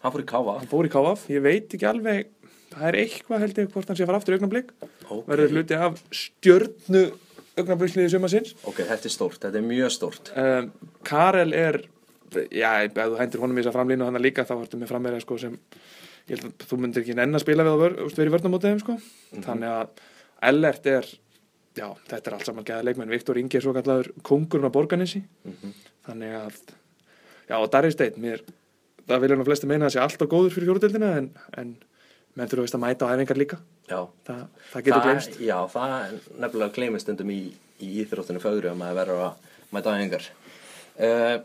Hann 0.03 0.11
fór 0.15 0.23
í 0.23 0.29
káfa. 0.31 0.55
hann 0.61 0.71
fór 0.71 0.87
í 0.89 0.91
KF, 0.91 1.27
ég 1.31 1.43
veit 1.45 1.75
ekki 1.77 1.87
alveg 1.91 2.31
það 2.73 2.87
er 2.89 2.97
eitthvað 3.03 3.43
held 3.45 3.59
ég 3.61 3.69
hvort 3.75 3.91
hann 3.91 3.99
sé 3.99 4.03
að 4.07 4.09
fara 4.13 4.23
aftur 4.23 4.35
í 4.35 4.39
augnablik 4.39 4.71
Ok. 5.13 5.27
verður 5.29 5.53
hluti 5.59 5.77
af 5.77 5.99
stjörnu 6.23 7.03
augnabliksliði 7.61 8.13
sumasins 8.15 8.55
Ok, 8.65 8.83
þetta 8.89 9.09
er 9.09 9.15
stórt, 9.15 9.41
þetta 9.45 9.59
er 9.61 9.67
mjög 9.67 9.91
stórt. 9.95 10.31
um, 10.39 10.71
Karel 11.07 11.53
er 11.57 11.81
já, 12.49 12.71
ef 12.87 12.95
þú 12.97 13.19
hendur 13.21 13.43
honum 13.45 13.59
í 13.59 13.63
þess 13.63 13.73
að 13.73 13.77
framlínu 13.81 14.07
hann 14.09 14.23
líka 14.25 14.47
þá 14.49 14.55
vartu 14.63 14.79
með 14.81 14.93
frammeira 14.95 15.21
sko, 15.21 15.37
sem 15.43 15.59
ég 16.31 16.39
held 16.39 16.47
að 16.53 16.69
þú 16.71 16.79
myndir 16.81 17.03
ekki 17.05 17.17
enn 17.19 17.37
að 17.37 17.43
spila 17.45 17.67
við 17.67 17.75
að 17.75 17.83
ver, 17.83 17.97
verið 18.07 18.31
í 18.31 18.35
vörnumótiðum 18.37 18.81
sko. 18.85 18.97
þannig 19.43 19.69
að 19.69 20.03
Ellert 20.43 20.87
er 20.91 21.07
já, 21.77 21.87
þetta 22.09 22.31
er 22.31 22.35
allt 22.37 22.49
saman 22.49 22.65
geða 22.67 22.83
leikmenn. 22.89 23.13
Viktor 23.13 23.39
Ingi 23.39 23.57
er 23.61 23.63
svo 23.63 23.73
kallaður 23.77 24.09
kongurinn 24.27 24.67
á 24.67 24.75
borganessi 24.75 25.21
þannig 26.07 26.35
að 26.41 26.57
já, 27.47 27.57
og 27.61 27.69
Darri 27.71 27.93
Steinn, 27.95 28.17
mér 28.23 28.43
það 29.07 29.23
vilja 29.27 29.37
nú 29.39 29.47
flesti 29.47 29.69
meina 29.71 29.87
að 29.87 29.93
það 29.93 29.95
sé 29.99 30.03
alltaf 30.07 30.31
góður 30.33 30.55
fyrir 30.57 30.71
fjóruðeldina 30.73 31.13
en, 31.21 31.29
en 31.61 31.71
menn 32.39 32.51
þurfa 32.51 32.79
að 32.79 32.85
mæta 32.85 33.09
á 33.09 33.13
æfingar 33.13 33.41
líka 33.41 33.59
Já. 33.89 33.99
það, 34.27 34.45
það 34.73 34.85
getur 34.87 35.07
glemst 35.07 35.41
Já, 35.43 35.57
það 35.73 35.97
nefnilega 36.41 36.77
gleymist 36.77 37.07
stundum 37.07 37.33
í, 37.35 37.41
í 37.83 37.91
íþróttinu 38.05 38.43
fögru 38.43 38.73
að 38.73 38.79
maður 38.81 39.01
verður 39.03 39.25
að 39.27 39.51
mæta 39.73 39.93
aðeingar. 39.93 40.29
Uh, 40.97 41.37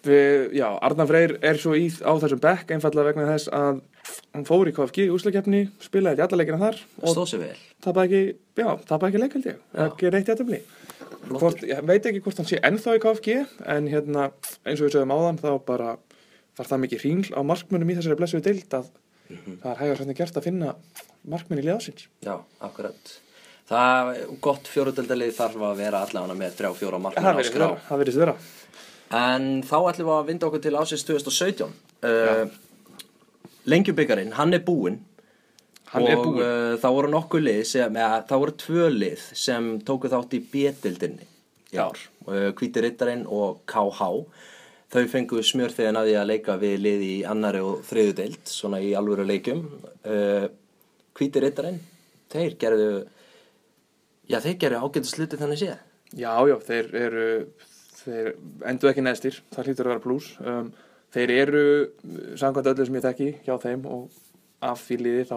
Við, 0.00 0.54
já, 0.56 0.64
Arnar 0.80 1.08
Freyr 1.10 1.34
er 1.44 1.58
svo 1.60 1.74
í, 1.76 1.90
á 2.00 2.12
þessum 2.22 2.40
bekk 2.40 2.70
einfallega 2.72 3.10
vegna 3.10 3.26
þess 3.34 3.50
að 3.52 3.82
hann 4.32 4.46
fór 4.48 4.70
í 4.70 4.72
KFG 4.72 5.10
úslakefni, 5.12 5.66
spilaði 5.82 6.16
ekki 6.16 6.24
alla 6.24 6.38
leikina 6.40 6.60
þar 6.62 6.78
og 7.02 7.12
stóð 7.12 7.26
sér 7.28 7.42
vel. 7.42 7.58
ekki, 8.06 8.22
já, 8.56 8.68
tapaði 8.88 9.10
ekki 9.10 9.20
leik 9.20 9.36
held 9.36 9.48
ég, 9.50 9.58
eða 9.76 9.88
gera 10.00 10.20
eitt 10.20 10.30
í 10.30 10.34
aðtöfli. 10.34 10.60
Hvort, 11.30 11.66
ég 11.68 11.84
veit 11.90 12.08
ekki 12.08 12.22
hvort 12.24 12.40
hann 12.40 12.48
sé 12.48 12.62
ennþá 12.64 12.96
í 12.96 13.02
KFG, 13.04 13.36
en 13.76 13.90
hérna, 13.92 14.30
eins 14.64 14.80
og 14.80 14.88
við 14.88 14.96
sögum 14.96 15.12
áðan, 15.18 15.42
þá 15.42 15.50
bara 15.68 15.92
var 16.56 16.70
það 16.72 16.82
mikið 16.86 17.04
hringl 17.04 17.36
á 17.36 17.40
markmönnum 17.44 17.92
í 17.92 17.98
þessari 17.98 18.18
blessuðu 18.22 18.46
dild 18.48 18.78
að 18.80 18.88
það 19.62 19.72
er 19.72 19.80
hægur 19.82 20.00
hvernig 20.00 20.18
gert 20.20 20.38
að 20.40 20.46
finna 20.46 20.74
markmenn 21.30 21.60
í 21.62 21.66
liðásins. 21.66 22.06
Já, 22.24 22.36
akkurat. 22.64 23.12
Það 23.70 24.08
gott 24.42 24.70
fjóruðöldalið 24.70 25.36
þarf 25.36 25.66
að 25.68 25.76
vera 25.84 26.00
allavega 26.06 26.38
með 26.40 26.56
þrjá 26.58 26.70
fjóra 26.80 26.98
markmenn 27.02 27.28
Það 27.28 27.38
á 27.38 27.50
skrá. 27.50 27.66
það 27.86 28.02
verðist 28.02 28.22
vera. 28.24 28.34
En 29.20 29.46
þá 29.66 29.76
ætlum 29.90 30.08
við 30.08 30.16
að 30.16 30.26
vinda 30.30 30.48
okkur 30.48 30.64
til 30.64 30.74
ásins 30.80 31.06
2017. 31.06 31.78
Uh, 32.06 32.42
Lengjubikarin, 33.70 34.34
hann 34.38 34.56
er 34.56 34.62
búinn. 34.66 35.00
Hann 35.90 36.06
og 36.06 36.38
uh, 36.38 36.76
það 36.78 36.96
voru 36.96 37.10
nokkuð 37.10 37.42
lið 37.42 37.60
sem, 37.66 37.96
eða, 37.98 38.20
það 38.30 38.42
voru 38.44 38.56
tvö 38.62 38.88
lið 38.94 39.24
sem 39.34 39.70
tóku 39.86 40.10
þátt 40.12 40.36
í 40.38 40.40
B-dildinni 40.52 41.26
í 41.74 41.80
ár 41.82 41.98
uh, 42.28 42.50
Hvíti 42.58 42.82
Rittarinn 42.84 43.24
og 43.26 43.64
KH 43.70 44.06
þau 44.90 45.04
fengu 45.10 45.42
smjör 45.46 45.74
þegar 45.76 45.94
náði 45.96 46.16
að 46.18 46.28
leika 46.32 46.56
við 46.60 46.76
lið 46.82 47.06
í 47.06 47.14
annari 47.30 47.62
og 47.62 47.84
þriðu 47.86 48.16
deild 48.18 48.50
svona 48.50 48.80
í 48.82 48.90
alvöru 48.98 49.26
leikjum. 49.28 49.62
Uh, 50.02 50.50
Hvíti 51.16 51.42
Rittarinn 51.42 51.80
þeir 52.30 52.56
gerðu 52.60 52.90
já 54.30 54.38
þeir 54.42 54.58
gerðu 54.62 54.84
ágættu 54.84 55.10
sluti 55.10 55.38
þannig 55.40 55.60
séð. 55.62 55.80
Já, 56.18 56.32
já, 56.48 56.56
þeir 56.66 56.94
eru, 56.98 57.26
þeir 58.00 58.30
endur 58.66 58.90
ekki 58.90 59.04
neðstir, 59.04 59.36
það 59.54 59.68
hlýtur 59.68 59.88
að 59.88 59.92
vera 59.92 60.04
pluss. 60.04 60.30
Um, 60.42 60.72
þeir 61.14 61.32
eru, 61.36 61.64
samkvæmt 62.38 62.70
öllu 62.72 62.86
sem 62.86 62.98
ég 62.98 63.04
þekki 63.06 63.28
hjá 63.46 63.54
þeim 63.62 63.86
og 63.90 64.18
af 64.66 64.82
því 64.86 64.98
liði, 65.04 65.28
þá, 65.30 65.36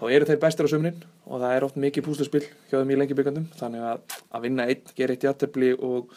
þá 0.00 0.04
eru 0.16 0.28
þeir 0.30 0.40
bestir 0.42 0.68
á 0.68 0.72
sumrin 0.72 1.04
og 1.26 1.42
það 1.42 1.56
er 1.56 1.66
oft 1.68 1.78
mikið 1.84 2.06
púsluspill 2.08 2.44
hjá 2.70 2.78
þeim 2.78 2.92
í 2.92 2.98
lengjubikandum, 3.00 3.46
þannig 3.60 3.84
að 3.92 4.16
að 4.36 4.46
vinna 4.48 4.66
einn, 4.72 4.90
gera 4.96 5.16
eitt 5.16 5.28
játtöfli 5.28 5.72
og 5.76 6.12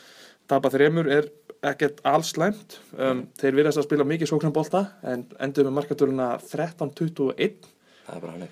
tapa 0.50 0.72
þremur 0.74 1.12
er 1.14 1.30
ekkert 1.66 2.00
alls 2.08 2.32
slæmt. 2.36 2.80
Um, 2.96 3.26
þeir 3.40 3.58
virðast 3.60 3.82
að 3.82 3.90
spila 3.90 4.08
mikið 4.08 4.32
sóknarbolta 4.32 4.86
en 5.12 5.28
endur 5.44 5.68
með 5.68 5.78
markatöluna 5.82 6.32
13-21, 6.46 7.70
það 8.06 8.16
er 8.16 8.26
bara 8.26 8.36
hann 8.38 8.50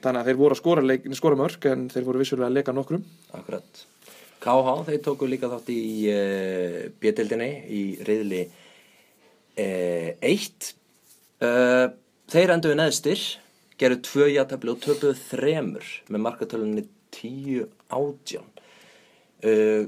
þannig 0.00 0.22
að 0.22 0.30
þeir 0.30 0.38
voru 0.40 0.56
að 0.56 0.60
skora, 0.60 0.84
leik, 0.84 1.06
skora 1.16 1.38
mörg 1.38 1.66
en 1.70 1.86
þeir 1.92 2.06
voru 2.06 2.22
vissulega 2.22 2.48
að 2.48 2.56
leika 2.58 2.74
nokkrum. 2.76 3.04
akkurat. 3.36 3.84
KH 4.40 4.76
þeir 4.86 5.02
tóku 5.04 5.28
líka 5.28 5.50
þátt 5.52 5.68
í 5.74 5.82
uh, 6.08 6.78
B-dildinni 7.00 7.50
í 7.68 7.82
riðli 8.08 8.40
uh, 8.48 10.10
1 10.24 10.70
uh, 11.44 11.86
þeir 12.32 12.54
enduðu 12.56 12.78
neðstir 12.80 13.26
gerðu 13.80 14.00
tvö 14.08 14.30
játtöfli 14.32 14.72
og 14.72 14.80
töpuðu 14.84 15.18
þremur 15.26 15.92
með 16.08 16.24
markatölunni 16.24 16.86
10-18 17.16 18.40
uh, 18.40 19.84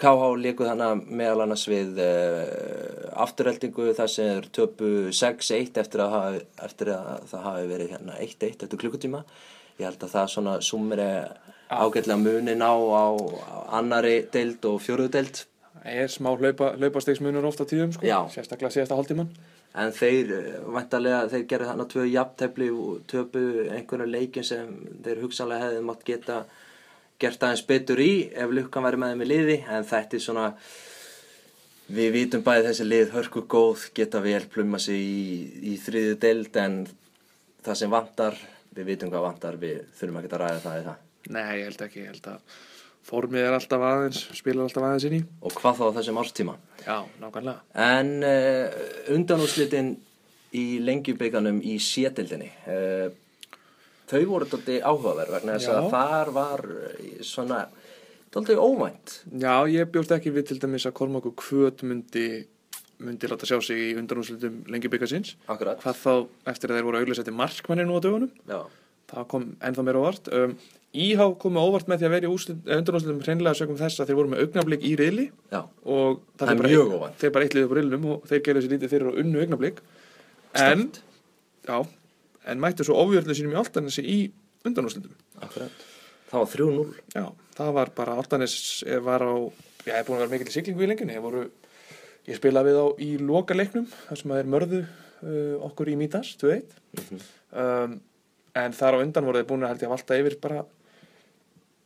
KH 0.00 0.30
leiku 0.42 0.66
þannig 0.68 1.08
meðal 1.08 1.44
annars 1.46 1.66
við 1.70 1.98
uh, 2.02 3.10
afturheldingu 3.24 3.90
þar 3.96 4.12
sem 4.12 4.30
er 4.36 4.48
töpu 4.54 4.92
6-1 5.14 5.80
eftir, 5.82 6.04
eftir 6.64 6.92
að 6.94 7.26
það 7.32 7.44
hafi 7.50 7.68
verið 7.72 7.92
hérna 7.96 8.16
1-1 8.22 8.64
eftir 8.66 8.80
klukkutíma 8.82 9.24
ég 9.80 9.88
held 9.88 10.06
að 10.06 10.14
það 10.14 10.32
svona 10.32 10.56
sumir 10.64 11.02
ágætlega 11.68 12.18
munin 12.20 12.62
á, 12.64 12.72
á 12.72 13.06
annari 13.80 14.22
deild 14.32 14.64
og 14.68 14.80
fjóruðu 14.84 15.14
deild 15.18 15.44
Það 15.86 15.98
er 16.02 16.08
smá 16.10 16.32
hlaupa, 16.34 16.72
hlaupastegsmunur 16.80 17.44
ofta 17.46 17.62
tíðum, 17.68 17.92
sko, 17.94 18.06
Já. 18.08 18.16
sérstaklega 18.32 18.74
síðasta 18.74 18.96
hálftíman. 18.98 19.28
en 19.76 19.92
þeir 19.92 20.30
uh, 20.32 20.46
vantarlega 20.72 21.26
þeir 21.28 21.42
gerðu 21.50 21.66
þarna 21.68 21.86
tvö 21.92 22.04
jafntefli 22.08 22.68
og 22.72 23.02
töpu 23.12 23.42
einhverju 23.70 24.06
leikin 24.08 24.46
sem 24.48 24.70
þeir 25.04 25.20
hugsanlega 25.20 25.66
hefði 25.66 25.82
mátt 25.84 26.06
geta 26.08 26.38
gert 27.22 27.42
aðeins 27.42 27.64
betur 27.68 28.02
í 28.02 28.12
ef 28.34 28.52
lukkan 28.52 28.86
væri 28.86 29.00
með 29.00 29.14
þeim 29.14 29.24
í 29.24 29.30
liði 29.30 29.56
en 29.72 29.88
þetta 29.88 30.18
er 30.18 30.24
svona 30.26 30.46
við 31.96 32.12
vitum 32.16 32.44
bæði 32.46 32.68
þessi 32.68 32.86
lið 32.86 33.12
hörku 33.14 33.44
góð 33.46 33.88
geta 33.96 34.22
vel 34.24 34.44
pluma 34.52 34.80
sig 34.82 35.00
í, 35.00 35.26
í 35.72 35.76
þriðu 35.80 36.16
deild 36.22 36.60
en 36.62 36.78
það 37.66 37.80
sem 37.82 37.92
vantar 37.92 38.38
við 38.76 38.92
vitum 38.92 39.12
hvað 39.12 39.28
vantar 39.30 39.60
við 39.60 39.84
þurfum 39.98 40.22
ekki 40.22 40.32
að 40.32 40.42
ræða 40.44 40.64
það 40.64 40.80
í 40.80 40.86
það 40.88 41.04
Nei, 41.26 41.44
ég 41.58 41.64
held 41.66 41.84
ekki, 41.86 42.02
ég 42.04 42.12
held 42.12 42.26
að 42.30 42.56
formið 43.06 43.46
er 43.46 43.54
alltaf 43.54 43.84
aðeins, 43.86 44.20
spilar 44.34 44.66
alltaf 44.66 44.84
aðeins 44.86 45.06
inn 45.08 45.16
í. 45.18 45.22
og 45.42 45.54
hvað 45.58 45.80
þá 45.80 45.86
þessum 46.00 46.20
árstíma 46.22 46.56
Já, 46.86 47.02
nákvæmlega. 47.18 47.62
En 47.82 48.10
uh, 48.22 48.66
undanúslitin 49.14 49.94
í 50.54 50.78
lengjubeikanum 50.86 51.58
í 51.66 51.76
sétildinni, 51.82 52.52
uh, 52.70 53.08
þau 54.10 54.22
voru 54.30 54.48
dálítið 54.50 54.80
áhugaverð 54.86 55.36
vegna 55.36 55.56
þess 55.56 55.72
að 55.74 55.88
þar 55.94 56.32
var 56.36 56.64
eh, 56.76 57.04
svona 57.26 57.60
dálítið 58.34 58.62
óvænt. 58.62 59.16
Já, 59.42 59.54
ég 59.72 59.92
bjóst 59.94 60.14
ekki 60.16 60.34
við 60.34 60.50
til 60.50 60.60
dæmis 60.62 60.86
að 60.88 60.96
Kormáku 61.00 61.34
Kvöt 61.38 61.84
myndi, 61.86 62.26
myndi 63.02 63.30
láta 63.30 63.48
sjá 63.48 63.58
sig 63.64 63.82
í 63.90 63.92
undanúslutum 64.00 64.64
lengi 64.72 64.90
byggasins. 64.92 65.36
Akkurat. 65.50 65.80
Hvað 65.84 66.02
þá 66.02 66.50
eftir 66.54 66.72
að 66.72 66.80
þeir 66.80 66.88
voru 66.90 67.00
auðvitað 67.02 67.22
settir 67.22 67.38
markmannir 67.42 67.88
nú 67.88 67.98
á 67.98 68.04
dögunum. 68.04 68.34
Já, 68.50 68.60
Það 69.06 69.26
kom 69.30 69.44
ennþá 69.62 69.82
meira 69.86 70.00
óvart. 70.02 70.28
Um, 70.34 70.56
Íhá 70.96 71.26
komu 71.38 71.60
óvart 71.60 71.90
með 71.90 72.00
því 72.00 72.06
að 72.06 72.12
vera 72.14 72.26
í 72.26 72.30
undanúslutum 72.78 73.18
hreinlega 73.26 73.58
sögum 73.58 73.76
þess 73.78 74.00
að 74.00 74.08
þeir 74.08 74.16
voru 74.18 74.30
með 74.32 74.42
augnablik 74.46 74.86
í 74.86 74.92
riðli 74.96 75.26
já, 75.52 75.60
og 75.84 76.22
Það 76.40 76.52
er 76.52 76.60
mjög 76.64 76.94
óvænt. 76.96 77.18
Þeir 77.20 77.32
bara 77.34 77.46
eitt 77.46 77.56
liðið 77.56 77.68
á 77.68 77.76
riðlinum 77.78 78.06
og 78.14 78.24
þeir 78.30 78.40
gerðu 78.46 78.62
sér 78.64 78.72
lítið 78.72 78.92
fyrir 78.94 79.10
og 79.10 79.18
unnu 79.20 79.42
augnablik. 79.44 79.82
En, 80.56 80.86
já, 81.68 81.76
en 82.46 82.62
mættu 82.62 82.86
svo 82.86 82.96
ofjörðu 83.02 83.36
sínum 83.36 83.54
í 83.54 83.60
Altanesi 83.60 84.04
í 84.06 84.18
akkurat. 85.42 85.86
Það 86.26 86.42
var 86.42 86.50
3-0. 86.52 86.86
Já, 87.14 87.24
það 87.58 87.72
var 87.78 87.92
bara 87.96 88.16
Altanes 88.18 88.56
var 89.06 89.22
á, 89.22 89.34
já, 89.86 89.92
ég 89.92 90.00
er 90.00 90.06
búin 90.08 90.18
að 90.18 90.24
vera 90.24 90.34
mikil 90.34 90.50
í 90.50 90.56
siglingu 90.56 90.82
í 90.82 90.90
lengjunni, 90.90 91.20
ég 92.26 92.38
spilaði 92.40 92.72
við 92.72 92.80
á 92.82 92.86
í 93.02 93.10
loka 93.22 93.54
leiknum 93.54 93.86
þar 94.08 94.20
sem 94.20 94.32
að 94.32 94.40
þeir 94.40 94.52
mörðu 94.54 94.80
uh, 94.82 95.54
okkur 95.68 95.92
í 95.92 96.00
Mítas 96.00 96.34
2-1 96.42 96.82
Mm 96.96 97.04
-hmm. 97.04 97.24
um, 97.60 97.96
en 98.56 98.72
þar 98.72 98.94
á 98.96 99.02
undan 99.04 99.26
voru 99.28 99.40
þeir 99.42 99.48
búin 99.50 99.64
að 99.66 99.68
held 99.68 99.82
ég 99.82 99.88
að 99.88 99.92
valta 99.92 100.16
yfir 100.16 100.36
bara 100.40 100.62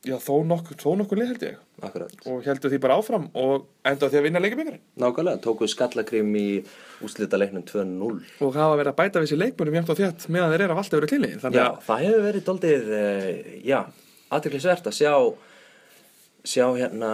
já, 0.07 0.17
þó 0.17 0.35
nokkuð, 0.49 0.77
þó 0.81 0.91
nokkuð 1.01 1.21
lið 1.21 1.33
held 1.33 1.45
ég 1.47 1.57
Akkurat. 1.85 2.15
og 2.29 2.45
heldur 2.45 2.73
því 2.73 2.81
bara 2.85 2.99
áfram 3.01 3.27
og 3.37 3.67
enda 3.85 4.09
því 4.09 4.21
að 4.21 4.27
vinna 4.29 4.43
leikabingarinn 4.45 4.85
Nákvæmlega, 5.01 5.41
tóku 5.45 5.69
skallakrim 5.69 6.31
í 6.37 6.47
úslita 7.05 7.41
leiknum 7.41 7.65
2-0. 7.69 8.21
og 8.41 8.57
hafa 8.57 8.79
verið 8.81 8.93
að 8.93 9.01
bæta 9.01 9.23
við 9.25 9.33
sér 9.33 9.43
leikmönum 9.45 9.81
jæmt 9.81 9.93
og 9.93 10.01
þétt 10.01 10.29
meðan 10.33 10.55
þeir 10.55 10.65
eru 10.67 10.77
að 10.77 10.81
valda 10.81 11.01
verið 11.01 11.41
þannig 11.45 11.61
Já, 11.61 11.67
að 11.67 11.83
það 11.89 12.05
hefur 12.07 12.27
verið 12.29 12.47
doldið, 12.49 12.91
uh, 12.97 13.29
já, 13.65 13.81
aðtöklisvert 14.31 14.87
að 14.91 14.97
sjá, 14.97 15.15
sjá 16.47 16.67
hérna, 16.77 17.11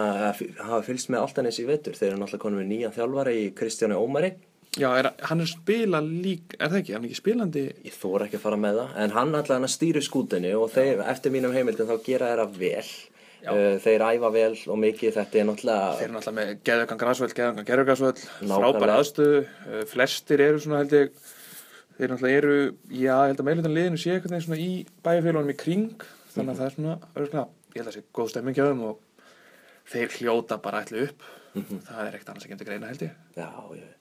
hafa 0.61 0.83
fylgst 0.85 1.09
með 1.11 1.23
Altanis 1.23 1.59
í 1.61 1.65
vetur. 1.67 1.97
Þeir 1.97 2.11
eru 2.11 2.19
náttúrulega 2.21 2.43
konum 2.43 2.61
við 2.61 2.69
nýja 2.71 2.91
þjálfara 2.95 3.33
í 3.35 3.47
Kristjáni 3.57 3.97
Ómari. 3.97 4.31
Já, 4.77 4.87
er, 4.99 5.11
hann 5.29 5.43
er 5.43 5.49
spila 5.51 6.01
lík 6.03 6.57
er 6.57 6.71
það 6.71 6.79
ekki, 6.81 6.95
hann 6.95 7.05
er 7.05 7.11
ekki 7.11 7.19
spilandi? 7.21 7.63
Ég 7.87 7.95
þóra 7.97 8.27
ekki 8.27 8.39
að 8.39 8.43
fara 8.47 8.59
með 8.61 8.81
það, 8.81 8.97
en 9.03 9.15
hann 9.17 9.37
allan 9.41 9.67
að 9.67 9.73
stýru 9.73 10.03
skútinni 10.05 10.51
og 10.57 10.73
þeir, 10.73 11.05
eftir 11.13 11.33
mínum 11.33 11.55
heimildum, 11.55 11.89
þá 11.89 12.03
gera 12.07 12.33
þeirra 12.33 12.49
vel. 12.57 12.89
Já. 13.37 13.51
Uh, 13.53 13.77
þeir 13.79 14.03
æfa 14.03 14.29
vel 14.33 14.53
og 14.65 14.79
mikið, 14.81 15.11
þetta 15.15 15.39
er 15.39 15.47
náttúrulega, 15.47 15.89
þeir 15.99 16.07
eru 16.07 16.15
náttúrulega 16.15 16.37
með 16.39 16.53
geðugan 16.67 17.01
græsvöld, 17.03 17.35
geðugan 17.37 17.67
gerðugarsvöld 17.67 18.21
frábæra 18.41 18.95
aðstöðu, 18.97 19.41
uh, 19.45 19.83
flestir 19.91 20.43
eru 20.43 20.63
svona 20.63 20.81
held 20.81 20.95
ég 20.97 21.19
þeir 21.99 22.13
náttúrulega 22.13 22.41
eru, 22.41 22.55
já, 22.89 23.13
ég 23.13 23.29
held 23.29 23.43
að 23.43 23.49
meðlutan 23.51 23.75
liðinu 23.77 24.01
sé 24.01 24.15
eitthvað 24.15 24.41
svona 24.47 24.59
í 24.61 24.71
bæjarfélagunum 25.05 25.53
í 25.53 25.57
kring 25.61 26.07
þannig 26.33 26.51
að 26.51 26.59
það 26.59 26.67
er 26.67 26.75
svona, 26.75 26.97
örgulega, 27.13 27.45
ég 27.73 27.79
held 27.79 27.91
að 27.91 27.97
sé 27.99 28.03
góð 28.17 28.33
stemming 28.33 28.57
hjá 28.57 28.65
þeim 28.65 28.83
og 28.89 29.23
þeir 29.93 30.17
hljóta 30.17 30.59
bara 30.61 30.83
ætlu 30.83 31.05
upp. 31.07 31.25
Það 31.57 32.01
er 32.03 32.17
ekkert 32.17 32.33
annars 32.33 32.45
að 32.45 32.51
gemta 32.51 32.67
greina 32.67 32.91
held 32.91 33.05
ég. 33.05 33.13
Já, 33.37 33.47
ég, 33.77 33.93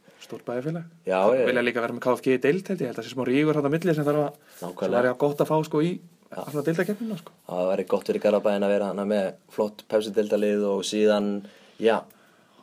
já, 1.06 1.18
ég, 1.37 1.47
vilja 1.49 1.64
líka 1.66 1.85
vera 1.85 1.97
með 1.97 2.04
KFG 2.06 2.35
í 2.35 2.42
deild 2.47 2.71
held 2.73 2.83
ég, 2.83 2.90
held 2.90 2.99
að 2.99 3.00
það 3.00 3.09
sé 3.09 3.14
smá 3.14 3.25
rígur 3.28 3.59
hann 3.59 3.68
á 3.71 3.75
milli 3.76 3.95
sem 3.97 4.06
þarf 4.06 4.23
að 4.25 4.37
sem 4.56 4.66
Nákvæmlega. 4.66 4.97
væri 4.99 5.12
að 5.12 5.18
gott 5.23 5.42
að 5.45 5.50
fá 5.52 5.56
sko 5.68 5.83
í 5.87 5.92
svona 6.37 6.66
deildakefnina 6.66 7.18
sko 7.21 7.35
það 7.47 7.71
væri 7.71 7.87
gott 7.95 8.11
fyrir 8.11 8.25
Garabæin 8.26 8.66
að 8.66 8.75
vera 8.76 9.06
með 9.06 9.26
flott 9.56 9.85
pepsi-deltalið 9.90 10.66
og 10.71 10.85
síðan, 10.87 11.33
já, 11.83 11.97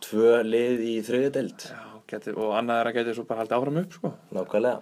tvö 0.04 0.40
lið 0.48 0.88
í 0.92 0.96
þriði 1.08 1.34
deild. 1.40 1.68
já, 1.72 1.84
geti, 2.12 2.36
og 2.36 2.56
annað 2.60 2.82
er 2.84 2.92
að 2.92 2.98
geti 3.00 3.18
svo 3.18 3.28
bara 3.30 3.44
haldið 3.44 3.60
áfram 3.60 3.84
upp 3.84 4.00
sko 4.00 4.14
Nákvæmlega. 4.36 4.82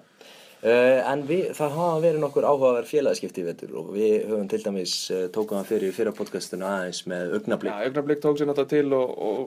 Uh, 0.62 1.00
en 1.10 1.24
við, 1.26 1.48
það 1.58 1.72
hafa 1.74 2.02
verið 2.04 2.22
nokkur 2.22 2.46
áhugaverð 2.46 2.90
félagskipti 2.92 3.42
í 3.42 3.46
vetur 3.48 3.72
og 3.82 3.88
við 3.96 4.28
höfum 4.30 4.50
til 4.52 4.60
dæmis 4.62 4.92
uh, 5.10 5.24
tókum 5.34 5.58
það 5.58 5.72
fyrir 5.72 5.96
fyrra 5.96 6.12
podcastinu 6.14 6.68
aðeins 6.70 7.00
með 7.10 7.34
augnablík. 7.40 7.74
Já, 7.74 7.88
augnablik 7.88 8.22
tók 8.22 8.38
sér 8.38 8.50
náttúrulega 8.52 8.74
til 8.76 8.94
og, 8.94 9.16
og 9.26 9.40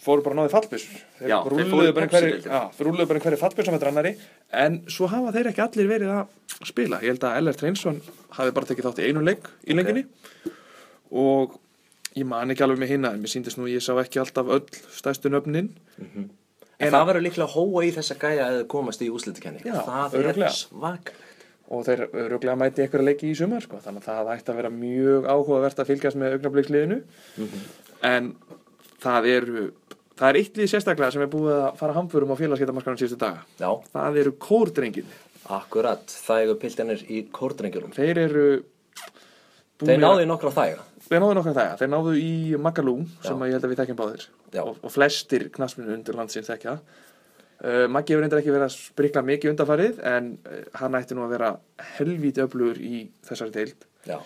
fóru 0.00 0.24
bara 0.24 0.34
að 0.34 0.40
náði 0.40 0.52
fallbissur. 0.54 1.02
Þeir 1.18 1.50
rúlluðu 1.52 1.92
bara 1.96 3.18
einhverju, 3.20 3.40
fallbissum 3.40 3.76
eftir 3.76 3.90
annari, 3.90 4.12
en 4.64 4.80
svo 4.92 5.08
hafa 5.12 5.34
þeir 5.34 5.50
ekki 5.52 5.64
allir 5.66 5.90
verið 5.90 6.14
að 6.14 6.70
spila. 6.70 7.00
Ég 7.04 7.14
held 7.14 7.26
að 7.28 7.38
Ellert 7.42 7.64
Reynsson 7.64 8.00
hafi 8.38 8.54
bara 8.56 8.70
tekið 8.70 8.88
þátt 8.88 9.02
í 9.02 9.10
einu 9.10 9.24
leik 9.26 9.50
í 9.66 9.76
lenginni 9.76 10.06
og 11.12 11.58
ég 12.16 12.26
man 12.28 12.50
ekki 12.54 12.64
alveg 12.64 12.80
með 12.80 12.92
hinna, 12.94 13.12
en 13.12 13.22
mér 13.22 13.32
síndist 13.34 13.60
nú, 13.60 13.68
ég 13.68 13.84
sá 13.84 13.92
ekki 14.00 14.22
alltaf 14.22 14.48
öll 14.56 14.64
stæstu 14.96 15.32
nöfnin. 15.32 15.70
En 16.76 16.92
það 16.92 17.06
verður 17.10 17.24
líklega 17.24 17.52
hóa 17.52 17.84
í 17.84 17.92
þessa 17.96 18.18
gæja 18.20 18.50
að 18.50 18.58
komast 18.72 19.04
í 19.04 19.08
úslitakenni. 19.12 19.64
Já, 19.64 19.80
það 19.84 20.18
er 20.22 20.42
svakalegt. 20.52 21.22
og 21.66 21.82
þeir 21.86 22.04
öruglega 22.12 22.54
mæti 22.58 22.84
einhverja 22.84 23.08
leiki 23.08 23.30
í 23.32 23.36
sumar 23.38 23.64
sko. 23.64 23.80
þannig 23.82 24.04
að 24.04 24.20
það 24.20 24.28
ætti 24.36 24.52
að 24.52 24.58
vera 24.60 24.70
mjög 24.70 25.24
áhugavert 25.26 25.80
að 25.82 25.88
fylgjast 25.90 26.20
með 26.20 26.36
augnabliksliðinu 26.36 26.98
en 28.06 28.28
það 29.06 29.28
eru 29.32 29.64
það 30.16 30.28
er 30.32 30.38
eitt 30.42 30.58
lið 30.60 30.70
sérstaklega 30.72 31.12
sem 31.14 31.24
er 31.26 31.30
búið 31.32 31.54
að 31.60 31.78
fara 31.80 31.96
hamförum 31.96 32.32
á 32.34 32.36
félagsgeitamaskanum 32.40 33.00
síðustu 33.00 33.18
daga. 33.20 33.42
Já, 33.60 33.70
það 33.94 34.20
eru 34.22 34.34
kórdrengin 34.46 35.10
akkurat. 35.56 36.14
Það 36.26 36.44
eru 36.46 36.58
piltanir 36.62 37.02
í 37.06 37.22
kórdrengjurum. 37.36 37.92
þeir 37.96 38.22
eru 38.26 38.46
Þeir 39.76 39.98
náðu 40.00 40.22
í 40.24 40.28
nokkra 40.30 40.50
þæga. 40.56 40.84
þeir 41.06 41.20
náðu 41.20 41.34
nokkra 41.36 41.52
þæga, 41.58 41.74
þeir 41.82 41.90
náðu 41.92 42.12
í 42.16 42.30
Magalú 42.64 42.94
sem 43.22 43.42
ég 43.44 43.52
held 43.56 43.66
að 43.66 43.72
við 43.74 43.80
þekkjum 43.82 43.98
báðir. 43.98 44.22
Og, 44.62 44.78
og 44.80 44.94
flestir 44.94 45.44
knasminu 45.52 45.92
undir 45.92 46.16
landsins 46.16 46.48
þekkja. 46.48 46.78
Uh, 47.56 47.84
Maggi 47.92 48.14
hefur 48.14 48.24
reyndar 48.24 48.40
ekki 48.40 48.52
verið 48.54 48.66
að 48.70 48.74
sprikla 48.76 49.22
mikið 49.24 49.52
undanfarið 49.52 50.00
en 50.08 50.32
uh, 50.48 50.56
hann 50.80 50.96
ætti 50.98 51.16
nú 51.16 51.22
að 51.26 51.34
vera 51.36 51.50
helvíti 51.98 52.42
öflugur 52.44 52.80
í 52.80 53.04
þessari 53.28 53.52
deild. 53.54 53.86
Já, 54.08 54.16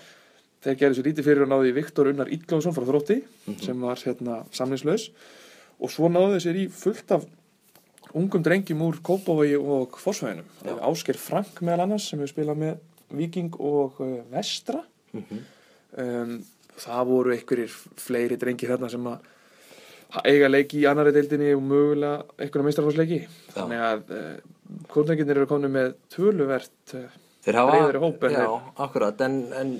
Þeir 0.60 0.76
gerðu 0.76 0.98
sér 0.98 1.06
lítið 1.08 1.24
fyrir 1.30 1.42
og 1.46 1.48
náðu 1.54 1.70
í 1.70 1.74
Viktor 1.78 2.10
Unnar 2.10 2.28
Illónsson 2.28 2.74
frá 2.76 2.84
Þrótti 2.84 3.22
Mhm. 3.48 3.60
sem 3.64 3.80
var 3.80 3.96
hérna 3.96 4.44
samlingslaus 4.52 5.10
og 5.80 5.88
svo 5.90 6.10
náðu 6.12 6.34
þeir 6.36 6.44
sér 6.44 6.58
í 6.60 6.66
fullt 6.70 7.10
af 7.16 7.24
ungum 8.14 8.42
drengjum 8.42 8.82
úr 8.82 8.98
Kópavogi 9.00 9.56
og 9.56 9.96
Fossvæðinum. 9.96 10.44
Ásker 10.82 11.16
Frank 11.16 11.60
meðal 11.62 11.86
annars 11.86 12.08
sem 12.10 12.18
hefur 12.20 12.34
spilað 12.34 12.58
með 12.58 12.78
Viking 13.10 13.54
og 13.60 14.00
uh, 14.00 14.20
Vestra. 14.30 14.82
Mhm. 15.12 15.38
um, 15.98 16.44
það 16.80 17.06
voru 17.06 17.32
einhverjir 17.34 17.72
fleiri 18.00 18.36
drengir 18.40 18.70
hérna 18.70 18.88
sem 18.90 19.04
að 19.04 19.18
eiga 20.24 20.48
leiki 20.48 20.80
í 20.80 20.86
annari 20.90 21.12
deildinni 21.12 21.52
og 21.54 21.62
mögulega 21.62 22.24
einhverja 22.38 22.66
meistarfórsleiki. 22.66 23.18
Þannig 23.54 23.80
að 23.88 24.12
uh, 24.16 24.84
kórdrenginir 24.92 25.36
eru 25.40 25.46
komin 25.50 25.72
með 25.74 25.94
töluvert 26.14 26.94
uh, 26.94 27.08
þeir 27.44 27.58
hafa... 27.60 27.72
Breiðari 27.72 28.02
hóp 28.04 28.24
Já, 28.30 28.46
akkurat. 28.86 29.20
En, 29.26 29.36
en 29.52 29.74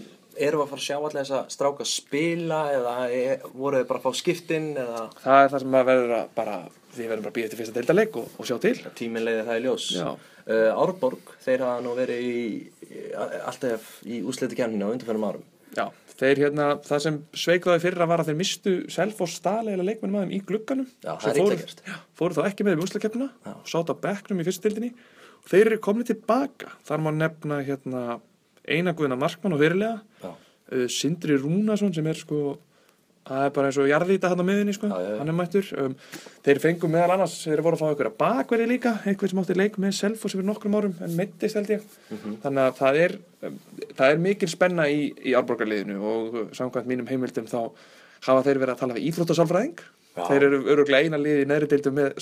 erum 0.47 0.61
við 0.61 0.65
að 0.67 0.73
fara 0.73 0.81
að 0.81 0.87
sjá 0.87 0.97
allir 0.99 1.17
þess 1.21 1.35
að 1.37 1.53
stráka 1.55 1.87
spila 1.89 2.61
eða 2.75 2.95
voru 3.55 3.81
þeir 3.81 3.89
bara 3.91 4.01
að 4.01 4.07
fá 4.07 4.21
skiptin 4.21 4.69
eða 4.81 5.05
það 5.21 5.45
er 5.45 5.53
það 5.55 5.65
sem 5.65 5.79
að 5.81 5.89
verður 5.91 6.15
að 6.17 6.35
bara 6.41 6.59
við 6.97 7.11
verðum 7.13 7.25
bara 7.27 7.31
að 7.33 7.39
býja 7.39 7.49
eftir 7.49 7.61
fyrsta 7.61 7.77
deildaleik 7.79 8.19
og, 8.21 8.29
og 8.37 8.49
sjá 8.49 8.57
til 8.63 8.75
tíminn 8.99 9.27
leiði 9.27 9.47
það 9.47 9.61
í 9.61 9.65
ljós? 9.67 9.89
Já. 9.95 10.11
Uh, 10.51 10.83
Árborg, 10.83 11.35
þeir 11.45 11.63
hafa 11.67 11.83
nú 11.85 11.95
verið 11.95 12.23
í, 12.27 12.39
alltaf 13.45 13.91
í 14.09 14.23
úsleitikenninu 14.27 14.89
á 14.89 14.93
undanfennum 14.97 15.27
árum. 15.29 15.45
Já, 15.77 15.85
þeir 16.19 16.41
hérna, 16.47 16.67
það 16.83 17.03
sem 17.05 17.19
sveikðaði 17.45 17.85
fyrra 17.85 18.09
var 18.11 18.23
að 18.25 18.33
þeir 18.33 18.39
mistu 18.41 18.73
Selfoss 18.91 19.37
staðlega 19.39 19.87
leikmennum 19.87 20.19
aðeim 20.19 20.35
í 20.35 20.41
glugganum 20.49 20.89
Já, 21.05 21.13
það 21.23 21.31
er 21.31 21.39
fóru- 21.39 21.61
gert. 21.61 21.83
Já, 21.87 21.97
fóru 22.19 22.39
þá 22.39 22.43
ekki 22.49 22.67
með 22.67 22.81
Já. 23.47 23.53
og 23.55 23.71
sátt 23.71 23.93
á 23.93 23.95
bekknum 24.03 24.43
í 24.43 24.93
og 25.41 25.49
þeir 25.49 25.71
eru 25.71 25.79
komni 25.83 26.05
tilbaka 26.09 26.73
þar 26.87 27.05
má 27.05 27.11
nefna 27.17 27.61
hérna 27.65 28.03
eina 28.69 28.93
guðina 28.97 29.17
markmann 29.19 29.55
og 29.57 29.61
fyrirlega 29.63 30.01
uh, 30.33 30.87
Sindri 30.89 31.37
Rúnason 31.41 31.95
sem 31.95 32.07
er 32.07 32.19
sko 32.21 32.59
það 33.31 33.45
er 33.47 33.51
bara 33.55 33.69
eins 33.69 33.77
og 33.79 33.87
jarðýta 33.87 34.31
hann 34.33 34.41
á 34.43 34.47
miðunni 34.49 34.73
sko, 34.75 34.89
Já, 34.91 34.97
já, 35.05 35.09
já. 35.13 35.17
hann 35.21 35.29
er 35.31 35.35
mættur. 35.37 35.67
Um, 35.79 35.93
þeir 36.43 36.59
fengu 36.63 36.89
meðal 36.91 37.13
annars, 37.15 37.35
þeir 37.45 37.61
voru 37.63 37.77
að 37.77 37.83
fá 37.83 37.89
einhverja 37.93 38.13
bakverði 38.19 38.67
líka, 38.73 38.93
einhver 39.07 39.31
sem 39.31 39.43
átti 39.43 39.57
leik 39.61 39.77
með 39.79 39.93
Selfoss 39.99 40.35
fyrir 40.35 40.49
nokkrum 40.49 40.75
árum 40.79 40.95
en 41.05 41.15
meittist 41.19 41.59
held 41.61 41.71
ég. 41.71 41.85
Mhm. 42.11 42.39
þannig 42.43 42.63
að 42.65 42.79
það 42.81 42.99
er 43.05 43.15
um, 43.47 43.59
það 44.01 44.07
er 44.15 44.23
mikil 44.25 44.49
spenna 44.51 44.89
í, 44.91 45.05
í 45.21 45.37
árborgarliðinu 45.39 46.01
og 46.01 46.35
uh, 46.41 46.47
samkvæmt 46.57 46.89
mínum 46.91 47.11
heimildum 47.13 47.47
þá 47.53 47.59
hafa 48.27 48.43
þeir 48.49 48.63
verið 48.65 48.75
að 48.75 48.81
tala 48.83 48.97
við 48.99 49.07
íþróttasálfræðing. 49.13 49.85
Þeir 50.21 50.43
eru 50.49 50.63
öruglega 50.75 51.07
eina 51.07 51.21
liði 51.21 51.45
í 51.45 51.51
neðri 51.53 51.69
deildum 51.71 51.95
með 52.01 52.17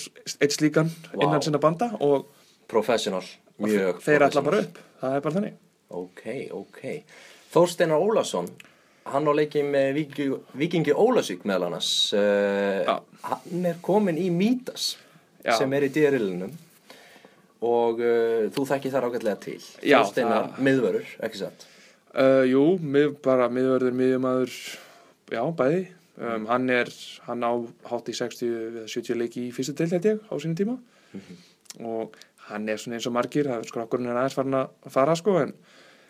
eitt 0.44 0.52
slíkan 0.58 0.90
Vá. 1.14 1.22
innan 1.24 1.42
sinna 1.46 1.62
banda 1.62 1.92
og 2.04 2.26
Professional, 2.68 3.22
mjög 3.64 4.02
þeir 4.04 4.26
ætla 4.26 4.42
professional. 4.42 4.44
bara 4.50 4.60
upp, 4.66 4.78
það 5.00 5.14
er 5.16 5.22
bara 5.24 5.38
þannig 5.38 5.56
Ok, 5.88 6.22
ok. 6.52 6.80
Þórsteinar 7.52 8.02
Ólason, 8.04 8.48
hann 9.08 9.28
á 9.28 9.32
leiki 9.32 9.62
með 9.64 10.02
Vikingi, 10.58 10.92
Ólasvík 10.92 11.46
meðal 11.48 11.70
annars. 11.70 11.90
Uh, 12.12 12.84
Já. 12.84 12.96
hann 13.30 13.68
er 13.70 13.78
komin 13.84 14.18
í 14.20 14.28
Mítas 14.34 14.96
Já. 15.44 15.54
sem 15.56 15.72
er 15.72 15.86
í 15.88 15.92
dýrilinum 15.94 16.52
og 17.64 17.98
uh, 18.04 18.46
þú 18.54 18.66
þekkir 18.68 18.92
þar 18.94 19.08
ágætlega 19.08 19.40
til. 19.42 19.58
Já, 19.82 20.02
Þórsteinar 20.02 20.50
það- 20.52 20.60
miðvörur, 20.68 21.14
ekki 21.26 21.40
satt? 21.40 21.66
Uh, 22.12 22.44
jú, 22.48 22.62
mið, 22.80 23.16
bara 23.24 23.48
miðverður 23.52 23.96
miðjumæður, 23.96 24.54
já, 25.34 25.42
bæði. 25.58 25.82
Um, 26.18 26.46
hann 26.50 26.64
er, 26.74 26.88
hann 27.28 27.44
á 27.46 27.52
hátt 27.92 28.08
í 28.10 28.14
60 28.16 28.48
eða 28.50 28.86
70 28.90 29.18
leiki 29.20 29.42
í 29.46 29.52
fyrstu 29.54 29.74
til, 29.78 29.86
held 29.92 30.08
ég, 30.08 30.22
á 30.26 30.34
sínum 30.40 30.56
tíma. 30.58 30.74
Og 31.84 32.16
hann 32.48 32.66
er 32.72 32.80
svona 32.80 32.96
eins 32.98 33.06
og 33.06 33.14
margir, 33.14 33.46
það 33.46 33.62
er 33.62 33.68
skrokkurinn 33.70 34.08
er 34.10 34.18
aðeins 34.18 34.34
farin 34.34 34.56
að 34.58 34.88
fara, 34.90 35.14
sko, 35.20 35.36
en, 35.44 35.52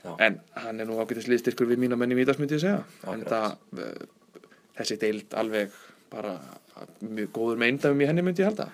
Já. 0.09 0.15
en 0.27 0.41
hann 0.65 0.81
er 0.81 0.89
nú 0.89 0.99
ágætist 1.03 1.29
liðstyrkur 1.31 1.69
við 1.71 1.83
mína 1.85 1.97
menni 2.01 2.17
mítas, 2.19 2.39
myndi 2.41 2.57
ég 2.59 2.65
segja. 2.65 2.83
En 3.05 3.23
Akkurat. 3.23 3.31
það, 3.31 3.85
uh, 3.85 4.35
þessi 4.81 4.99
deild 5.05 5.35
alveg 5.45 5.71
bara 6.11 6.37
mjög 7.05 7.33
góður 7.37 7.59
með 7.61 7.73
eindæfum 7.73 8.01
í 8.05 8.09
henni, 8.09 8.23
myndi 8.25 8.43
ég 8.45 8.51
halda. 8.53 8.69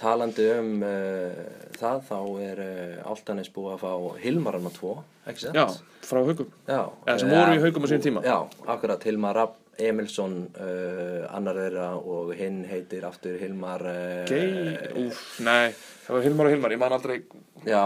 Talandi 0.00 0.46
um 0.56 0.68
uh, 0.80 1.40
það, 1.76 1.98
þá 2.08 2.18
er 2.46 2.60
uh, 2.64 3.10
Altanis 3.12 3.50
búið 3.52 3.74
að 3.74 3.82
fá 3.82 4.20
Hilmarann 4.24 4.68
á 4.68 4.72
tvo, 4.72 4.92
ekki 5.28 5.42
satt? 5.44 5.58
Já, 5.58 5.66
frá 6.08 6.20
haugum. 6.24 6.48
Já. 6.66 6.80
Eða 7.04 7.18
sem 7.20 7.28
Eh, 7.28 7.34
voru 7.36 7.56
í 7.58 7.64
Haugum 7.66 7.84
á 7.84 7.88
sínum 7.90 8.06
tíma. 8.06 8.22
Já, 8.24 8.38
akkurat, 8.72 9.04
Hilmar 9.04 9.42
Emilsson, 9.80 10.34
annar 11.32 11.56
þeirra 11.56 11.84
og 11.96 12.34
hinn 12.36 12.58
heitir 12.68 13.04
aftur 13.08 13.38
Hilmar... 13.40 13.80
Gei, 14.28 14.74
úf, 15.06 15.20
nei, 15.40 15.70
það 16.04 16.16
var 16.18 16.26
Hilmar 16.26 16.48
og 16.50 16.52
Hilmar, 16.52 16.74
ég 16.74 16.80
man 16.82 16.92
aldrei, 16.96 17.16
Já, 17.64 17.84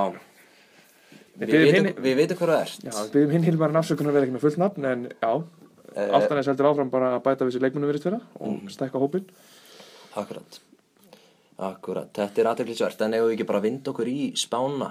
Við 1.41 1.51
við 1.51 1.87
við 2.05 2.17
vitum 2.23 2.39
hvað 2.39 2.51
það 2.55 2.61
ert. 2.65 2.85
Já, 2.85 2.93
við 3.03 3.13
byggjum 3.15 3.33
hinn 3.35 3.47
Hilmar 3.49 3.73
en 3.75 3.81
afsökunar 3.81 4.11
að 4.13 4.17
vera 4.19 4.27
ekki 4.29 4.35
með 4.37 4.45
fullt 4.47 4.61
nafn 4.63 4.85
en 4.93 5.07
já, 5.11 5.33
Eh, 5.95 6.09
Altanes 6.11 6.49
heldur 6.51 6.67
áfram 6.67 6.89
bara 6.91 7.13
að 7.15 7.21
bæta 7.23 7.47
við 7.47 7.53
sér 7.55 7.63
leikmennu 7.69 7.87
verið 7.87 8.03
þeirra 8.03 8.21
og 8.41 8.49
Mm. 8.51 8.69
stækka 8.69 8.99
hópin 8.99 9.27
Akkurat, 10.19 10.57
akkurat, 11.59 12.09
þetta 12.13 12.39
er 12.43 12.49
aðteklisvert, 12.51 13.01
en 13.07 13.15
ef 13.15 13.23
við 13.23 13.35
ekki 13.37 13.47
bara 13.47 13.61
vind 13.63 13.85
okkur 13.87 14.07
í 14.11 14.33
spána 14.35 14.89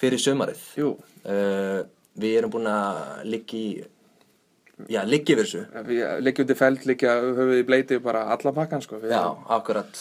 fyrir 0.00 0.18
sömarið. 0.20 0.62
Uh, 1.24 1.84
við 2.16 2.38
erum 2.38 2.50
búin 2.54 2.68
að 2.68 3.24
liggja 3.24 3.58
í 3.58 3.84
já, 4.88 5.02
liggi 5.04 5.36
við 5.36 5.44
þessu. 5.44 5.62
við 5.84 6.22
liggjum 6.24 6.46
til 6.46 6.56
feld, 6.56 6.86
liggja 6.86 7.14
höfuð 7.20 7.60
í 7.60 7.66
bleiti 7.68 7.98
bara 8.02 8.24
allan 8.32 8.54
pakkan 8.54 8.82
sko 8.82 8.96
við, 9.00 9.10
Já, 9.12 9.36
akkurat 9.48 10.00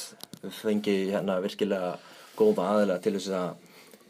fengi 0.61 1.11
hérna 1.11 1.41
virkilega 1.43 1.97
góða 2.37 2.69
aðila 2.77 3.01
til 3.01 3.13
þess 3.19 3.29
að 3.29 3.55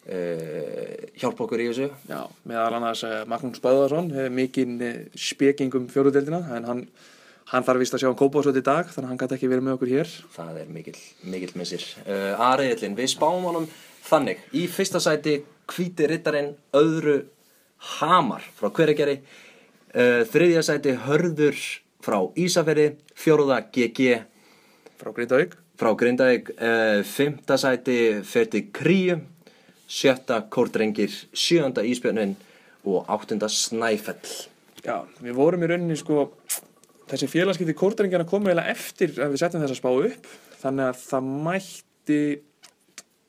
uh, 0.09 1.07
hjálpa 1.19 1.45
okkur 1.45 1.61
í 1.63 1.69
þessu. 1.69 1.89
já, 2.09 2.19
meðal 2.49 2.77
annars 2.79 3.03
uh, 3.07 3.21
Magnús 3.29 3.61
Böðarsson 3.63 4.11
hefur 4.13 4.33
mikinn 4.35 4.75
uh, 4.83 4.95
speking 5.15 5.73
um 5.77 5.87
fjóruðdeldina 5.91 6.41
en 6.57 6.67
hann, 6.69 6.81
hann 7.51 7.67
þarf 7.67 7.83
vist 7.83 7.95
að 7.95 8.03
sjá 8.03 8.09
hann 8.09 8.19
kópásöld 8.19 8.59
í 8.59 8.65
dag 8.65 8.89
þannig 8.91 9.07
að 9.07 9.11
hann 9.13 9.21
gæti 9.23 9.37
ekki 9.37 9.51
verið 9.51 9.67
með 9.67 9.77
okkur 9.77 9.93
hér 9.93 10.11
Það 10.35 10.59
er 10.63 10.73
mikill, 10.79 10.97
mikill 11.35 11.53
missir. 11.59 11.87
Uh, 12.03 12.33
Ariðillin, 12.49 12.97
við 12.99 13.13
spáum 13.15 13.47
honum 13.47 13.69
þannig. 14.03 14.43
Í 14.51 14.65
fyrsta 14.71 15.01
sæti 15.03 15.39
hvíti 15.71 16.09
rittarinn 16.11 16.53
öðru 16.75 17.21
Hamar 17.99 18.43
frá 18.57 18.69
Hverigeri. 18.73 19.19
Uh, 19.93 20.23
þriðja 20.27 20.63
sæti 20.67 20.95
Hörður 21.05 21.59
frá 22.03 22.19
Ísaferi. 22.39 22.93
Fjóruða 23.13 23.61
GG 23.71 24.23
frá 24.99 25.11
Grindavík 25.15 25.59
frá 25.79 25.91
Grindavík. 25.97 26.51
Fymta 27.09 27.57
sæti 27.59 27.97
Ferdi 28.23 28.67
Kríu. 28.73 29.17
Sjötta 29.87 30.41
Kórdrengir. 30.49 31.13
Sjöunda 31.33 31.83
Ísbjörnin 31.85 32.35
og 32.85 33.07
áttunda 33.11 33.49
Snæfell. 33.51 34.49
Já, 34.83 35.03
við 35.23 35.37
vorum 35.37 35.63
í 35.63 35.69
rauninni 35.71 35.95
sko 35.99 36.27
þessi 37.11 37.29
félagskipti 37.31 37.75
kórdrengjana 37.77 38.27
komu 38.27 38.49
eiginlega 38.49 38.73
eftir 38.73 39.13
að 39.21 39.33
við 39.33 39.43
setjum 39.43 39.63
þessa 39.63 39.77
spá 39.79 39.91
upp 39.91 40.27
þannig 40.63 40.89
að 40.89 41.03
það 41.03 41.29
mætti 41.47 42.19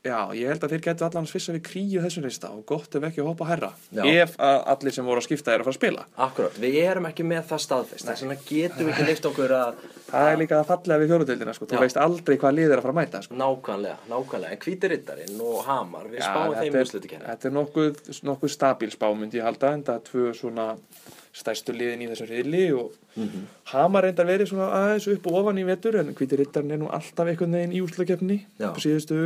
já, 0.04 0.18
ég 0.36 0.50
held 0.52 0.64
að 0.66 0.74
þeir 0.74 0.82
getur 0.84 1.06
allan 1.08 1.24
að 1.24 1.30
svissa 1.32 1.54
við 1.54 1.62
kríu 1.64 2.02
þessum 2.04 2.26
reista 2.26 2.50
og 2.52 2.64
gott 2.68 2.96
ef 2.98 3.06
ekki 3.08 3.22
að 3.22 3.28
hoppa 3.30 3.48
hærra 3.48 3.70
Já. 3.88 4.02
ef 4.24 4.34
að 4.36 4.58
allir 4.74 4.94
sem 4.96 5.08
voru 5.08 5.22
að 5.22 5.26
skipta 5.28 5.54
er 5.54 5.62
að 5.62 5.68
fara 5.68 5.74
að 5.74 5.78
spila 5.80 6.04
Akkurat, 6.26 6.58
við 6.60 6.76
erum 6.82 7.08
ekki 7.08 7.26
með 7.26 7.42
það 7.50 7.62
staðfest. 7.64 8.06
Þess 8.10 8.24
vegna 8.26 8.36
getum 8.50 8.84
við 8.84 8.92
ekki 8.94 9.08
lift 9.08 9.28
okkur 9.30 9.56
að 9.58 9.82
það 10.10 10.30
er 10.30 10.40
líka 10.42 10.60
að 10.60 10.68
fallega 10.70 11.00
við 11.02 11.14
fjóruðildina 11.14 11.56
sko, 11.56 11.70
þú 11.72 11.82
veist 11.82 12.00
aldrei 12.04 12.36
hvað 12.44 12.56
lið 12.58 12.74
er 12.74 12.78
að 12.78 12.86
fara 12.86 12.94
að 12.94 13.00
mæta 13.00 13.22
sko. 13.24 13.38
nákvæmlega, 13.40 13.96
nákvæmlega. 14.12 14.52
En 14.54 14.62
hvíti 14.66 14.92
rittarinn 14.92 15.42
og 15.48 15.58
Hamar, 15.66 16.06
við 16.12 16.20
Já, 16.20 16.28
spáum 16.28 16.54
þeim 16.60 16.78
úrslutu 16.84 17.10
er, 17.10 17.26
þetta 17.30 17.50
er 17.50 17.56
nokkuð, 17.58 18.00
nokkuð 18.28 18.54
stabíl 18.54 18.92
spá 18.94 19.08
myndi 19.16 19.40
ég 19.40 19.48
halda 19.48 19.72
en 19.74 19.86
það 19.88 20.00
er 20.00 20.06
tvö 20.10 20.34
svona 20.38 20.68
stærstu 21.34 21.74
liðin 21.74 22.04
í 22.04 22.08
þessum 22.12 22.28
riðli 22.30 22.64
og 22.78 22.92
Mhm. 23.18 23.44
Hamar 23.70 24.02
reyndar 24.08 24.26
verið 24.26 24.48
svona 24.50 24.68
aðeins 24.74 25.06
upp 25.12 25.26
og 25.30 25.36
ofan 25.40 25.58
í 25.58 25.64
vetur 25.66 25.98
en 26.00 26.14
hvíti 26.14 26.38
rittarinn 26.38 26.72
er 26.74 26.78
nú 26.82 26.88
alltaf 26.90 27.26
einhvern 27.30 27.52
veginn 27.54 27.74
í 27.74 27.82
úrslagkeppni 27.82 28.38
Já. 28.58 28.72
síðustu 28.74 29.18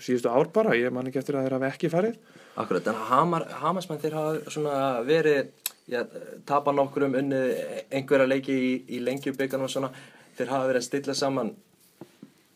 síðustu 0.00 0.30
ár 0.32 0.48
bara, 0.52 0.74
ég 0.78 0.92
man 0.92 1.06
ekki 1.10 1.20
eftir 1.20 1.36
að 1.38 1.46
þeir 1.46 1.56
hafa 1.58 1.70
ekki 1.74 1.90
farið 1.92 2.16
Akkurat, 2.60 2.86
en 2.90 2.94
Hamar, 3.08 3.44
Hamarsmenn 3.62 4.00
þeir 4.02 4.14
hafa 4.18 4.50
svona 4.50 4.78
verið, 5.06 5.50
já, 5.88 6.02
tapa 6.44 6.72
nokkrum 6.74 7.14
unnið 7.14 7.52
einhverja 7.94 8.26
leiki 8.28 8.56
í, 8.56 8.72
í 8.96 8.98
lengjubíkarnum 9.06 9.68
og 9.68 9.70
svona, 9.70 9.90
þeir 10.36 10.50
hafa 10.50 10.66
verið 10.72 10.80
að 10.82 10.88
stilla 10.88 11.14
saman 11.14 11.52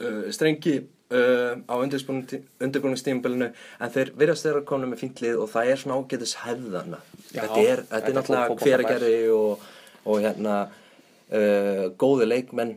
uh, 0.03 0.24
strengi 0.35 0.81
uh, 1.12 1.53
á 1.69 1.75
undirbúningstímabilinu, 1.81 3.51
en 3.55 3.95
þeir 3.97 4.12
virðast 4.19 4.47
þeirra 4.47 4.64
komin 4.69 4.93
með 4.93 5.05
fínt 5.05 5.25
lið 5.25 5.43
og 5.43 5.51
það 5.53 5.73
er 5.73 5.83
svona 5.83 5.99
ágætis 6.01 6.37
hefðana. 6.45 7.03
Já, 7.31 7.40
þetta 7.43 7.61
er, 7.64 7.85
þetta 7.90 8.11
er 8.12 8.19
náttúrulega 8.19 8.59
hveragerði 8.62 9.14
og, 9.35 9.67
og 10.05 10.21
hérna 10.25 10.59
uh, 10.69 11.85
góði 12.01 12.31
leikmenn 12.31 12.77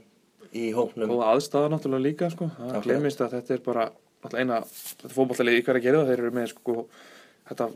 í 0.57 0.71
hóknum. 0.75 1.11
og 1.17 1.25
aðstæða 1.33 1.73
náttúrulega 1.73 2.07
líka 2.07 2.31
sko. 2.33 2.49
það 2.57 2.81
glemist 2.87 3.21
að 3.21 3.37
þetta 3.37 3.57
er 3.57 3.63
bara 3.65 3.91
eina, 4.33 4.63
þetta 4.63 5.13
fótballtalið 5.13 5.59
í 5.59 5.67
og 6.01 6.09
þeir 6.09 6.17
eru 6.17 6.33
með 6.35 6.51
sko 6.53 6.81
þetta 7.47 7.67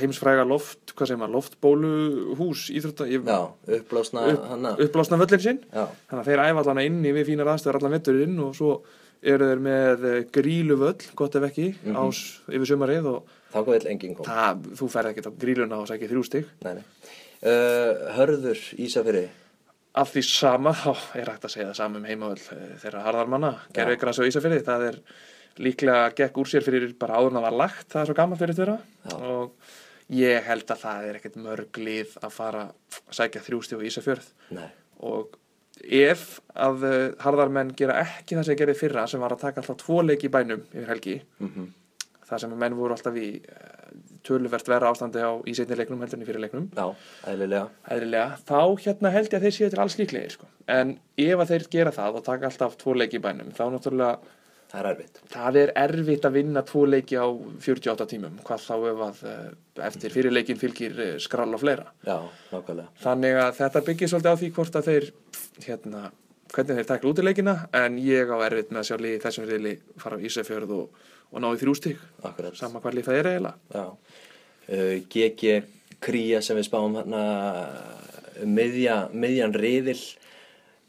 heimsfræga 0.00 0.44
loft, 0.48 0.92
hvað 0.96 1.10
segir 1.10 1.20
maður, 1.20 1.34
loftbóluhús, 1.36 2.66
Já, 3.30 3.76
uppblásna 3.78 4.24
upp, 4.32 4.46
völlin 5.22 5.42
sinn 5.44 5.60
þannig 5.70 6.22
að 6.22 6.30
þeir 6.30 6.42
æfa 6.42 6.64
allan 6.64 6.82
inni 6.82 7.12
við 7.14 7.28
fínar 7.30 7.52
aðstæður 7.52 7.78
allan 7.80 7.94
vetturinn 7.94 8.40
og 8.42 8.56
svo 8.58 8.72
eru 9.26 9.48
þeir 9.50 9.62
með 9.66 10.04
eh, 10.10 10.18
gríluvöll, 10.32 11.06
gott 11.18 11.36
ef 11.38 11.46
ekki 11.50 11.68
Mhm. 11.84 11.96
ás 11.98 12.20
yfir 12.48 12.68
sumarið 12.72 13.08
og 13.12 13.32
þá 13.52 13.58
hvað 13.62 13.72
vil 13.76 13.90
enginn 13.92 14.14
koma. 14.18 14.28
það, 14.30 14.66
þú 14.80 14.88
ferð 14.92 15.10
ekkert 15.12 15.30
á 15.30 15.32
gríluna 15.44 15.80
og 15.82 15.88
sækir 15.90 16.10
þrjú 16.12 16.24
stig 16.28 16.46
Nei, 16.64 16.74
nei. 16.78 16.84
Uh, 17.46 17.92
hörður 18.16 18.60
Ísafyrri 18.80 19.26
af 19.96 20.10
því 20.12 20.22
sama, 20.28 20.72
þá 20.72 20.92
er 21.20 21.30
hægt 21.30 21.44
að 21.44 21.52
segja 21.52 21.68
það 21.70 21.76
sama 21.82 21.98
um 22.00 22.04
heimavöll 22.08 22.40
eh, 22.56 22.76
þeirra 22.82 23.02
harðarmanna, 23.06 23.50
að 23.76 24.16
svo 24.16 24.26
Ísafirði 24.28 24.62
það 24.64 24.86
er 24.90 24.98
líklega 25.64 26.10
gekk 26.16 26.36
úr 26.42 26.48
sér 26.50 26.64
fyrir 26.66 26.90
bara 27.00 27.16
áður 27.20 27.30
en 27.32 27.38
það 27.38 27.46
var 27.46 27.58
lagt, 27.62 27.86
það 27.92 28.00
er 28.02 28.08
svo 28.10 28.16
gaman 28.18 28.40
fyrir 28.40 28.58
þeirra 28.58 28.78
Já. 29.08 29.14
og 29.16 29.52
ég 30.16 30.42
held 30.50 30.66
að 30.74 30.82
það 30.84 31.06
er 31.08 31.16
ekkert 31.20 31.38
mörg 31.46 31.78
lið 31.80 32.16
að 32.22 32.34
fara 32.36 32.64
að 32.68 33.14
sækja 33.20 33.44
þrjústi 33.46 33.76
og 33.78 33.86
Ísafjörð 33.88 34.28
Nei, 34.58 34.68
og 35.00 35.38
ef 35.84 36.38
að 36.54 36.86
eh, 36.88 37.08
harðarmenn 37.22 37.74
gera 37.76 37.98
ekki 38.02 38.38
það 38.38 38.48
sem 38.48 38.60
gerði 38.60 38.78
fyrra 38.78 39.08
sem 39.10 39.20
var 39.20 39.36
að 39.36 39.44
taka 39.46 39.62
alltaf 39.62 39.82
tvo 39.82 40.02
leiki 40.02 40.30
í 40.30 40.32
bænum 40.32 40.64
yfir 40.72 40.92
helgi 40.92 41.18
mm 41.40 41.74
það 42.26 42.42
sem 42.42 42.54
menn 42.58 42.76
voru 42.78 42.96
alltaf 42.96 43.16
í 43.18 43.28
eh, 43.38 43.90
töluvert 44.26 44.68
vera 44.70 44.90
ástandi 44.90 45.22
á 45.22 45.30
í 45.46 45.54
seinni 45.56 45.78
leiknum 45.78 46.00
heldur 46.02 46.18
en 46.18 46.24
í 46.24 46.28
fyrir 46.28 46.42
leiknum. 46.42 46.66
Já, 46.74 46.86
eðlilega. 47.30 47.68
Eðlilega, 47.94 48.38
þá 48.48 48.60
hérna 48.82 49.12
held 49.14 49.30
ég 49.30 49.38
að 49.38 49.46
þeir 49.46 49.56
séu 49.58 49.70
til 49.72 49.82
alls 49.84 49.98
líklegir 50.00 50.34
sko. 50.34 50.50
en 50.66 50.96
ef 51.22 51.42
að 51.42 51.52
þeir 51.52 51.68
gera 51.70 51.94
það 51.94 52.18
og 52.18 52.24
taka 52.26 52.48
alltaf 52.50 52.74
tvo 52.80 52.96
leiki 52.98 53.20
í 53.20 53.22
bænum 53.22 53.52
þá 53.54 53.62
náttúrulega, 53.70 54.34
Það 54.76 54.84
er 54.84 54.88
erfitt. 54.90 55.20
Það 55.32 55.56
er 55.60 55.70
erfitt 55.80 56.26
að 56.28 56.34
vinna 56.36 56.62
tvo 56.66 56.82
leiki 56.84 57.16
á 57.16 57.24
48 57.64 58.06
tímum. 58.10 58.34
Hvað 58.44 58.64
þá 58.66 58.74
ef 58.90 58.98
að 59.06 59.22
eh, 59.30 59.46
eftir 59.86 60.12
fyrir 60.12 60.34
leikin 60.36 60.60
fylgir 60.60 61.00
eh, 61.00 61.14
skrall 61.22 61.56
og 61.56 61.62
fleira. 61.62 61.86
Já, 62.04 62.18
nákvæmlega. 62.50 62.92
Þannig 63.00 63.40
að 63.40 63.54
þetta 63.62 63.82
byggir 63.86 64.12
svolítið 64.12 64.36
á 64.36 64.40
því 64.42 64.50
hvort 64.58 64.76
að 64.76 64.90
þeir 64.90 65.08
hérna, 65.64 66.02
hvernig 66.52 66.80
þeir 66.80 66.90
takla 66.92 67.12
út 67.12 67.22
í 67.22 67.26
leikina 67.26 67.56
en 67.80 67.98
ég 68.04 68.28
á 68.28 68.36
erfitt 68.50 68.74
með 68.74 68.82
að 68.82 68.88
sjá 68.90 69.00
liði 69.00 69.24
þessum 69.24 69.48
riðli 69.48 69.74
fara 70.04 70.20
á 70.20 70.24
Ísafjörð 70.28 70.76
og, 70.76 71.02
og 71.32 71.44
ná 71.46 71.48
í 71.48 71.60
þrjústík 71.64 72.06
Akkurat. 72.28 72.60
Sama 72.60 72.84
hvað 72.84 73.00
lið 73.00 73.08
það 73.08 73.20
er 73.22 73.32
eiginlega. 73.32 73.56
Já. 73.72 73.86
Uh, 74.66 74.94
GG 75.08 75.58
Kría 76.04 76.44
sem 76.44 76.58
við 76.58 76.68
spáum 76.68 76.98
hérna 76.98 77.22
miðja, 78.44 79.06
miðjan 79.16 79.56
riðil. 79.56 80.00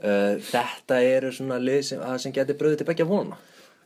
Uh, 0.03 0.35
Þetta 0.43 0.97
eru 1.07 1.31
svona 1.31 1.55
lið 1.63 1.85
sem, 1.93 2.01
sem 2.19 2.35
getur 2.35 2.59
bröðið 2.59 2.81
til 2.83 2.91
begja 2.91 3.07
vona 3.07 3.39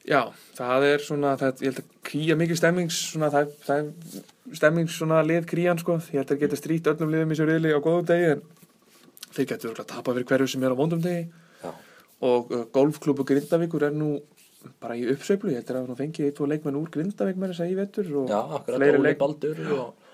Já, 0.07 0.21
það 0.57 0.85
er 0.87 1.03
svona, 1.05 1.35
það, 1.37 1.61
ég 1.61 1.69
held 1.69 1.81
að 1.83 1.89
kríja 2.09 2.37
mikið 2.39 2.57
stemmings, 2.57 2.97
svona, 3.11 3.29
það, 3.33 3.51
það 3.67 3.83
er 3.83 4.57
stemmings 4.57 4.97
svona 4.97 5.21
lið 5.25 5.45
kríjan, 5.51 5.81
sko, 5.81 5.99
ég 6.09 6.23
held 6.23 6.33
að 6.33 6.41
geta 6.41 6.57
strýtt 6.57 6.89
öllum 6.89 7.13
liðum 7.13 7.33
í 7.35 7.37
sér 7.37 7.51
riðli 7.51 7.73
á 7.77 7.79
góðum 7.85 8.07
degi, 8.09 8.31
en 8.33 8.41
þeir 9.35 9.47
getur 9.51 9.69
örugglega 9.69 9.85
að 9.85 9.91
tapa 9.93 10.15
fyrir 10.15 10.27
hverju 10.31 10.49
sem 10.53 10.65
er 10.65 10.73
á 10.73 10.79
vondum 10.81 11.03
degi. 11.05 11.27
Já, 11.61 11.71
og 12.31 12.53
uh, 12.55 12.63
golfklúbu 12.73 13.27
Grindavíkur 13.29 13.85
er 13.91 13.97
nú 13.97 14.15
bara 14.81 14.97
í 14.97 15.05
uppsveiflu, 15.13 15.53
ég 15.53 15.61
held 15.61 15.73
að 15.73 15.91
það 15.91 16.01
fengið 16.01 16.29
eitt 16.29 16.41
og 16.41 16.49
leikmenn 16.49 16.81
úr 16.81 16.89
Grindavík 16.93 17.37
með 17.37 17.53
þess 17.53 17.65
að 17.65 17.71
í 17.71 17.77
vettur 17.79 18.11
og 18.21 18.29
já 18.29 18.39
akkurat 18.41 18.77
fleiri 18.77 18.99
Óli 18.99 19.07
leik, 19.07 19.19
Baldur 19.21 19.61
og, 19.77 20.11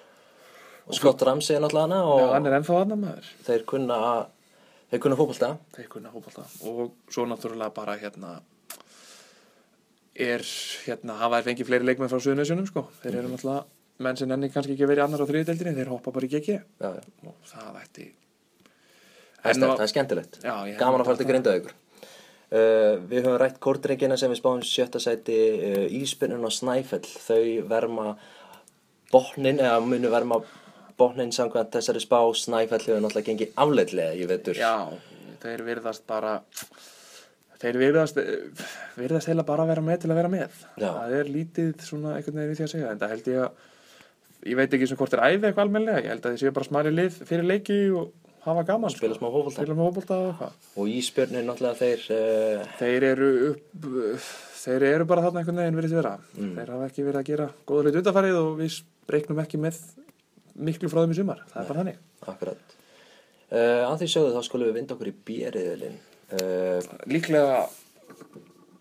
og 0.88 0.96
Scott 0.96 1.24
Ramsey 1.28 1.58
er 1.58 1.64
náttúrulega 1.64 1.88
hana 1.88 2.04
og 2.08 2.22
já, 2.22 2.28
hann 2.32 2.48
er 2.48 2.56
ennþá 2.60 2.78
annar 2.84 3.02
maður, 3.02 3.32
þeir 3.48 3.66
kunna 3.68 3.98
þeir 4.92 5.04
kunna 5.04 5.18
fótbolta. 5.20 5.50
Þeir 5.76 5.90
kunna 5.92 6.14
hópálta 6.14 6.46
og 6.70 7.12
svo 7.12 7.28
náttúrulega 7.28 7.76
bara 7.76 7.98
hérna 8.00 8.38
er 10.18 10.44
hérna, 10.88 11.18
hafa 11.22 11.40
þær 11.42 11.48
fengið 11.52 11.70
fleiri 11.70 11.88
leikmenn 11.90 12.12
frá 12.12 12.20
Suðunarsjönum, 12.24 12.68
sko, 12.70 12.86
þeir 13.04 13.20
eru 13.22 13.32
náttúrulega 13.34 13.66
menn 14.06 14.18
sem 14.20 14.32
enni 14.36 14.50
kannski 14.54 14.76
ekki 14.76 14.88
verið 14.90 15.06
annar 15.08 15.24
á 15.26 15.30
þriðdeldinni, 15.30 15.76
þeir 15.80 15.92
hoppa 15.94 16.14
bara 16.14 16.28
í 16.28 16.32
já 16.34 16.58
og 16.84 17.36
það 17.50 17.82
ætti 17.84 18.08
Það 19.38 19.52
er, 19.52 19.82
er 19.86 19.92
ég 20.68 20.74
held 20.74 20.82
Gaman 20.82 21.02
að 21.04 21.08
fara 21.08 21.18
til 21.20 21.26
það- 21.26 21.32
Grindavíkur 21.32 21.74
uh, 21.74 22.94
Við 23.12 23.22
höfum 23.24 23.38
rætt 23.42 23.60
kórdrengina 23.64 24.18
sem 24.20 24.32
við 24.34 24.40
spáum 24.42 24.64
sjötta 24.66 25.00
sæti 25.04 25.38
uh, 25.38 25.86
Íspinnun 26.02 26.46
og 26.48 26.54
Snæfell. 26.56 27.06
Þau 27.06 27.68
verma 27.70 28.08
botnin 29.14 29.62
eða 29.62 29.80
munu 29.86 30.12
verma 30.12 30.42
botnin 31.00 31.32
samkvæmt 31.36 31.72
þessari 31.78 32.02
spá. 32.04 32.20
Snæfell 32.36 32.82
hefur 32.82 33.04
náttúrulega 33.06 33.30
gengið 33.30 33.54
afleitlega 33.64 34.18
í 34.18 34.28
vetur. 34.34 34.60
Já, 34.60 34.74
þeir 35.44 35.64
virðast 35.70 36.08
bara 36.10 36.38
þeir 37.62 37.80
virðast 37.82 38.22
virðast 38.98 39.32
heila 39.32 39.48
bara 39.48 39.66
að 39.66 39.74
vera 39.74 39.86
með 39.88 40.04
til 40.04 40.12
að 40.12 40.20
vera 40.22 40.34
með. 40.34 40.62
Já. 40.78 40.92
það 40.92 41.18
er 41.22 41.34
lítið 41.34 41.74
svona 41.88 42.16
einhvern 42.18 42.40
veginn 42.42 42.54
í 42.54 42.60
því 42.60 42.68
að 42.68 42.74
segja 42.76 42.94
en 42.94 43.02
það 43.02 43.14
held 43.16 43.32
ég 43.34 43.44
að 43.48 44.48
ég 44.48 44.60
veit 44.60 44.78
ekki 44.78 44.88
sem 44.90 45.00
hvort 45.00 45.18
er 45.18 45.26
æfi 45.26 45.42
eitthvað 45.50 45.66
almennilega 45.66 46.04
ég 46.06 46.14
held 46.14 46.26
að 46.26 46.36
þið 46.36 46.44
séu 46.44 46.56
bara 46.58 46.70
smæli 46.70 46.94
lið 46.94 47.22
fyrir 47.28 47.48
leiki 47.48 47.80
og 47.98 48.12
hafa 48.48 48.64
gaman 48.68 48.94
Spila 48.94 49.18
smá 49.18 49.28
spila 49.52 49.76
með 49.76 49.90
fótbolta 49.90 50.18
og 50.24 50.44
Og 50.78 50.92
Íspjörnin 50.92 51.48
náttúrulega 51.50 51.80
þeir 51.82 52.06
uh, 52.16 52.76
þeir 52.80 53.08
eru 53.12 53.32
upp 53.50 53.88
þeir 54.68 54.86
eru 54.88 55.08
bara 55.08 55.24
þarna 55.26 55.42
einhvern 55.42 55.62
veginn 55.62 55.80
verið 55.80 55.96
vera. 55.98 56.14
Mm. 56.36 56.54
þeir 56.58 56.72
hafa 56.74 56.90
ekki 56.90 57.06
verið 57.08 57.22
að 57.22 57.30
gera 57.32 57.48
góða 57.68 57.84
hlut 57.88 58.00
undarfærið 58.02 58.40
og 58.42 58.50
við 58.60 58.80
reiknum 59.14 59.42
ekki 59.44 59.62
með 59.64 59.80
miklu 60.68 60.90
frá 60.92 61.04
þeim 61.04 61.14
í 61.14 61.18
sumar. 61.20 61.44
Það 61.52 61.62
er 61.62 61.70
bara 61.70 61.84
þannig. 61.84 62.00
Akkurat. 62.34 62.76
Uh, 63.48 63.84
Að 63.88 64.02
því 64.02 64.10
sögðu 64.12 64.34
þá 64.36 64.48
skulum 64.48 64.68
við 64.68 64.80
vinda 64.82 64.96
okkur 64.98 65.12
í 65.12 65.16
bjeriðilinn 65.30 66.00
uh, 66.36 66.88
líklega 67.10 67.66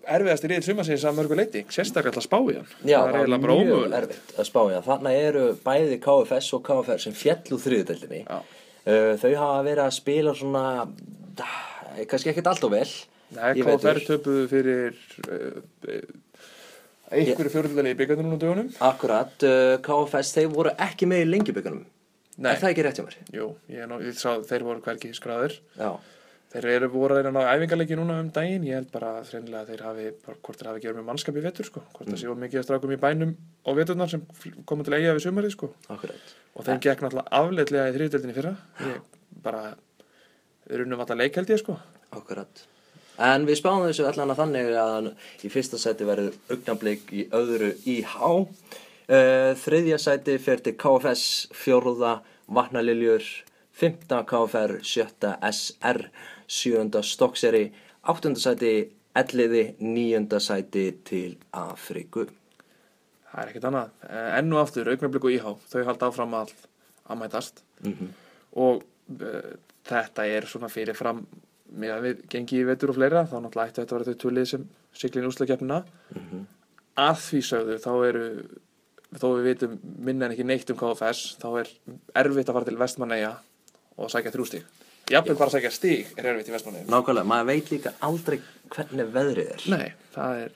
erfiðasti 0.07 0.51
riðil 0.51 0.67
sumarsins 0.67 1.07
að 1.09 1.17
mörgu 1.19 1.39
leiti 1.39 1.65
sérstaklega 1.73 2.15
alltaf 2.15 2.27
spá 2.27 2.37
í 2.39 2.59
hann 2.59 2.69
Já, 2.87 2.99
það 3.01 3.17
er 3.23 3.33
mjög 3.43 3.97
erfitt 3.99 4.37
að 4.37 4.49
spá 4.49 4.61
í 4.63 4.75
það. 4.75 4.85
Þarna 4.91 5.15
eru 5.23 5.47
bæði 5.65 5.99
KFS 6.05 6.53
og 6.57 6.63
KFR 6.69 7.03
sem 7.03 7.17
fjallu 7.17 7.59
þriðudeldinni. 7.65 8.23
Já. 8.27 8.39
uh, 8.87 9.11
þau 9.23 9.33
hafa 9.43 9.65
verið 9.67 9.85
að 9.87 9.97
spila 9.99 10.37
svona 10.39 10.65
uh, 10.87 11.59
kannski 12.07 12.33
ekkert 12.33 12.53
allt 12.53 12.69
og 12.69 12.77
vel 12.77 12.87
Nei, 13.35 13.51
í 13.59 13.67
KFR 13.67 14.05
töpuðu 14.07 14.47
fyrir 14.53 15.03
uh, 15.27 15.99
einhverju 17.11 17.53
fjórðulega 17.53 17.93
í 17.95 17.99
byggandunum 17.99 18.39
og 18.39 18.41
dögunum. 18.43 18.73
Akkurat, 18.87 19.35
uh, 19.47 19.77
KFS 19.83 20.35
þeir 20.39 20.51
voru 20.55 20.75
ekki 20.87 21.11
með 21.11 21.27
í 21.27 21.31
lengjubökunum 21.35 21.85
Nei. 22.37 22.51
Er 22.53 22.59
það 22.61 22.73
ekki 22.75 22.83
rétt 22.85 22.99
hjá 23.01 23.05
mér? 23.07 23.15
Jú, 23.33 23.47
ég, 23.73 23.87
ná, 23.89 23.95
ég 24.05 24.17
sá 24.21 24.43
þeir 24.45 24.65
voru 24.67 24.83
hverki 24.85 25.09
skráðir. 25.17 25.55
Já, 25.79 25.95
Þeir 26.57 26.67
eru 26.73 26.89
voru 26.89 27.13
að 27.13 27.19
reyna 27.21 27.33
ná 27.35 27.51
æfingarleiki 27.53 27.97
núna 27.99 28.15
um 28.23 28.29
daginn. 28.33 28.65
Ég 28.65 28.79
held 28.79 28.93
bara 28.95 29.11
að 29.19 29.27
þreinlega 29.29 29.67
þeir 29.69 29.83
hafi, 29.85 30.07
bara, 30.25 30.39
hvort 30.47 30.61
þeir 30.61 30.71
hafi 30.71 30.85
gerð 30.87 31.01
með 31.01 31.09
mannskap 31.11 31.37
í 31.37 31.43
vetur, 31.45 31.69
sko. 31.69 31.83
Hvort 31.93 32.13
það 32.13 32.23
séu 32.23 32.37
mikið 32.41 32.61
að 32.63 32.65
strákum 32.69 32.95
í 32.95 33.01
bænum 33.03 33.35
á 33.37 33.71
veturnar 33.77 34.13
sem 34.13 34.23
komið 34.65 34.89
til 34.89 34.95
að 34.95 35.03
eiga 35.03 35.17
við 35.19 35.27
sumarið, 35.27 35.53
sko. 35.57 35.69
akkurat 35.93 36.33
Og 36.57 36.65
þeim 36.65 36.81
gekk 36.87 37.05
náttúrulega 37.05 37.43
afleitlega 37.43 37.91
í 37.91 37.97
þriðdeldinni 37.99 38.39
fyrra. 38.39 38.55
Ég 38.87 39.21
bara, 39.45 39.67
runum 40.73 41.05
alltaf 41.05 41.21
leik 41.21 41.37
held 41.37 41.53
ég, 41.53 41.61
sko. 41.61 41.77
Akkurat 42.17 42.65
En 43.17 43.47
við 43.49 43.61
spáum 43.63 43.87
þessu 43.87 44.05
allan 44.05 44.33
að 44.35 44.41
þannig 44.43 44.71
að 44.77 45.07
í 45.47 45.51
fyrsta 45.53 45.81
sæti 45.81 46.05
verður 46.09 46.35
augnablík 46.53 47.13
í 47.17 47.25
öðru 47.37 47.73
IH 47.89 48.17
uh, 48.29 49.53
Þriðja 49.63 49.99
sæti 50.03 50.37
fer 50.43 50.61
til 50.65 50.75
KFS 50.77 51.49
Fjórða 51.57 52.19
Vatnaliljur 52.53 53.25
Fymta 53.77 54.23
KFR 54.29 54.79
Sjötta 54.85 55.37
SR 55.49 56.05
Sjöunda 56.49 57.03
Stokkseri 57.03 57.67
Áttunda 58.07 58.41
sæti 58.41 58.73
Elliði 59.17 59.69
Níunda 59.81 60.41
sæti 60.43 60.91
til 61.05 61.39
Afriku 61.53 62.27
Það 63.37 63.43
er 63.43 63.51
ekkert 63.51 63.67
annað. 63.69 63.89
Eh, 64.09 64.29
Enn 64.39 64.55
og 64.55 64.63
aftur, 64.63 64.89
augnablik 64.89 65.27
og 65.29 65.35
íhá, 65.35 65.51
þau 65.69 65.83
halda 65.85 66.09
áfram 66.09 66.37
að, 66.39 66.55
að 67.05 67.21
mætast. 67.21 67.61
mm 67.85 68.15
Og 68.57 68.79
uh, 69.21 69.51
þetta 69.85 70.25
er 70.33 70.47
svona 70.49 70.71
fyrir 70.73 70.97
fram 70.97 71.19
með 71.77 71.91
að 71.93 72.05
við 72.07 72.21
gengi 72.33 72.63
í 72.63 72.65
vetur 72.65 72.89
og 72.89 72.97
fleira, 72.97 73.27
þá 73.29 73.35
náttúrulega 73.43 73.69
ættu 73.69 73.83
þetta 73.83 73.93
að 73.93 73.99
vera 73.99 74.07
þau 74.15 74.21
tvölið 74.23 74.47
sem 74.49 74.65
siglin 74.97 75.27
úrslagkeppnina. 75.29 75.81
Að 77.05 77.19
því 77.27 77.41
sögðu, 77.51 77.77
þá 77.85 77.91
eru, 78.07 78.25
þó 79.21 79.27
við 79.35 79.49
vitum 79.51 79.77
minna 80.09 80.25
en 80.31 80.33
ekki 80.33 80.49
neitt 80.49 80.73
um 80.73 80.81
KFS, 80.81 81.37
þá 81.43 81.49
er 81.61 81.75
erfitt 82.23 82.49
að 82.49 82.57
fara 82.57 82.71
til 82.71 82.81
Vestmanneia 82.81 83.35
og 84.01 84.09
sækja 84.15 84.33
þrjú 84.33 84.63
stíg. 85.07 85.15
Jafnvel 85.17 85.39
bara 85.39 85.49
að 85.51 85.57
sækja 85.57 85.73
stíg 85.77 86.13
er 86.19 86.31
erfitt 86.33 86.51
í 86.51 86.55
Vestmanneia. 86.57 86.87
Nákvæmlega, 86.91 87.31
maður 87.31 87.51
veit 87.53 87.71
líka 87.73 87.93
aldrei 88.11 88.39
hvernig 88.75 89.11
veðrið 89.15 89.51
er 89.55 89.67
Nei, 89.71 89.89
það 90.17 90.41
er, 90.45 90.55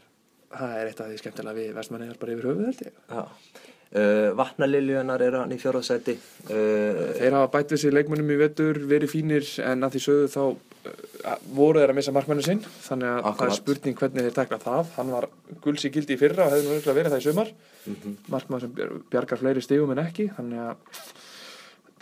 það 0.58 0.78
er 0.80 0.90
eitt 0.90 1.00
af 1.00 1.10
því 1.12 1.18
skemmtilega 1.22 1.58
við 1.60 1.74
Vestmanneia 1.78 2.16
bara 2.20 2.34
yfir 2.36 2.48
höfuð 2.50 2.66
held 2.70 2.82
ég. 2.86 2.96
Já 3.10 3.22
uh, 3.22 4.32
Vatnaliljunar 4.38 5.22
eru 5.26 5.40
hann 5.42 5.54
í 5.54 5.58
fjórða 5.62 5.82
sæti 5.86 6.14
uh, 6.16 6.98
Þeir 7.18 7.36
hafa 7.38 7.52
bætt 7.56 7.72
við 7.74 7.80
sér 7.84 7.96
leikmönnum 7.96 8.30
í 8.34 8.40
vetur, 8.40 8.78
verið 8.90 9.10
fínir 9.14 9.46
en 9.66 9.86
að 9.86 9.96
því 9.96 10.02
sögðu 10.04 10.28
þá 10.34 10.42
uh, 10.44 11.38
voru 11.58 11.82
þeir 11.82 11.90
að 11.94 11.98
missa 12.00 12.14
markmannu 12.14 12.44
sinn 12.46 12.62
þannig 12.86 13.10
að 13.10 13.18
það 13.20 13.30
Akkurat. 13.32 13.50
er 13.54 13.58
spurning 13.62 13.98
hvernig 14.02 14.26
þeir 14.28 14.36
tekla 14.38 14.60
það 14.66 14.92
hann 14.98 15.10
var 15.14 15.26
gulls 15.64 15.86
í 15.86 15.90
gildi 15.94 16.14
í 16.16 16.20
fyrra 16.20 16.46
og 16.46 16.54
hefði 16.54 16.68
nú 16.70 16.94
verið 17.00 17.14
það 17.16 17.22
í 17.22 17.28
sumar 17.30 17.52
Mhm. 17.80 18.16
markmann 18.28 18.60
sem 18.60 18.72
bjar- 18.76 18.90
bjargar 19.10 19.38
fleiri 19.40 19.62
stigum 19.64 19.90
en 19.94 20.02
ekki 20.02 20.26
þannig 20.36 20.58
að 20.60 20.98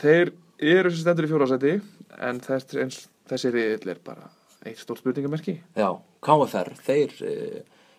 þeir 0.02 0.32
eru 0.58 0.92
sem 0.92 1.02
stendur 1.04 1.28
í 1.28 1.32
fjórasæti 1.32 1.74
en 2.28 2.40
þessi 2.42 3.54
riðill 3.54 3.94
er 3.94 4.04
bara 4.04 4.30
eitt 4.66 4.80
stórt 4.82 5.02
spurningamerki. 5.02 5.58
Já, 5.78 5.90
KFR, 6.24 6.72
þeir 6.86 7.18
uh, 7.24 7.58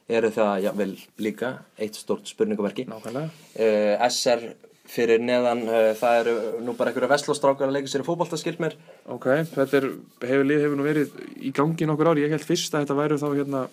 eru 0.09 0.31
það 0.33 0.55
jável 0.65 0.89
líka 1.21 1.53
eitt 1.79 1.99
stort 1.99 2.29
spurningaverki 2.29 2.87
nákvæmlega. 2.89 3.29
Uh, 3.55 4.07
SR 4.09 4.49
fyrir 4.89 5.21
neðan 5.21 5.65
uh, 5.69 5.91
það 5.97 6.21
eru 6.23 6.35
nú 6.65 6.73
bara 6.77 6.91
einhverju 6.91 7.11
vestlóstrákar 7.11 7.69
að 7.69 7.77
leika 7.77 7.91
sér 7.91 8.03
í 8.03 8.07
fótboltaskilt 8.07 8.61
mér 8.63 8.73
ok, 9.05 9.27
þetta 9.51 9.77
er, 9.77 9.85
hefur 10.23 10.47
lið 10.49 10.63
hefur 10.65 10.79
nú 10.79 10.87
verið 10.87 11.19
í 11.37 11.53
gangi 11.55 11.85
nokkur 11.85 12.09
ári, 12.09 12.25
ég 12.25 12.33
held 12.33 12.47
fyrst 12.47 12.73
að 12.73 12.87
þetta 12.87 12.97
væru 12.97 13.19
þá 13.21 13.27
hérna 13.29 13.63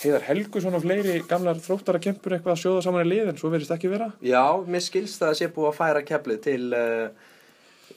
Heiðar 0.00 0.22
Helgusson 0.24 0.76
og 0.76 0.84
fleiri 0.84 1.18
gamlar 1.28 1.58
þróttara 1.60 2.00
kempur 2.00 2.32
eitthvað 2.32 2.54
að 2.54 2.60
sjóða 2.62 2.84
saman 2.86 3.04
í 3.04 3.10
lið 3.10 3.32
en 3.32 3.40
svo 3.40 3.50
verðist 3.52 3.74
ekki 3.74 3.90
vera. 3.92 4.06
Já, 4.24 4.44
mér 4.64 4.84
skilst 4.84 5.20
það 5.20 5.32
að 5.32 5.36
sé 5.36 5.48
búið 5.52 5.68
að 5.68 5.76
færa 5.76 6.02
keflið 6.08 6.38
til 6.46 6.62
uh, 6.72 7.26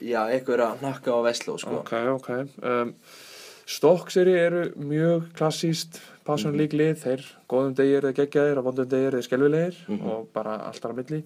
já, 0.03 0.21
einhverja 0.27 0.73
nakka 0.83 1.15
á 1.15 1.19
vestló 1.25 1.55
sko. 1.61 1.79
Ok, 1.81 1.93
ok. 2.17 2.29
Um, 2.63 2.93
Stokkseri 3.65 4.33
eru 4.35 4.63
mjög 4.75 5.29
klassíst 5.37 6.01
Passion 6.27 6.57
League 6.59 6.75
lið, 6.75 6.97
þeir 6.99 7.21
góðum 7.51 7.75
degi 7.77 7.93
eru 7.95 8.09
þeir 8.11 8.17
geggjaðir, 8.19 8.59
á 8.59 8.63
vondum 8.65 8.89
degi 8.91 9.07
eru 9.07 9.19
þeir 9.21 9.27
skelvilegir 9.29 9.77
Mhm. 9.87 10.09
og 10.11 10.25
bara 10.35 10.57
allt 10.67 10.81
þar 10.83 10.91
á 10.91 10.99
milli. 10.99 11.21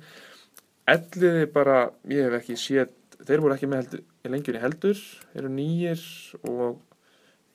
Elliði 0.88 1.46
bara, 1.52 1.80
ég 2.08 2.28
hef 2.30 2.36
ekki 2.42 2.56
séð, 2.62 2.92
þeir 3.26 3.42
voru 3.44 3.56
ekki 3.58 3.68
með 3.68 3.82
heldur, 3.82 4.04
lengjunni 4.32 4.62
heldur, 4.62 5.02
eru 5.36 5.50
nýjir 5.50 6.04
og 6.48 6.78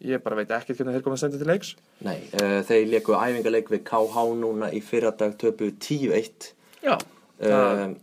ég 0.05 0.23
bara 0.23 0.37
veit 0.37 0.51
ekki 0.51 0.75
hvernig 0.75 0.97
þeir 0.99 1.05
komið 1.07 1.17
að 1.17 1.23
senda 1.23 1.39
til 1.39 1.47
leiks. 1.53 1.75
Nei, 2.03 2.19
uh, 2.35 2.59
þeir 2.67 2.91
leiku 2.91 3.15
æfingarleik 3.17 3.71
við 3.71 3.85
KH 3.87 4.27
núna 4.43 4.73
í 4.75 4.83
fyrradag 4.83 5.39
töpu 5.39 5.71
10-1 5.79 6.53
Já. 6.83 6.95
uh, 6.95 7.47
Það 7.47 7.97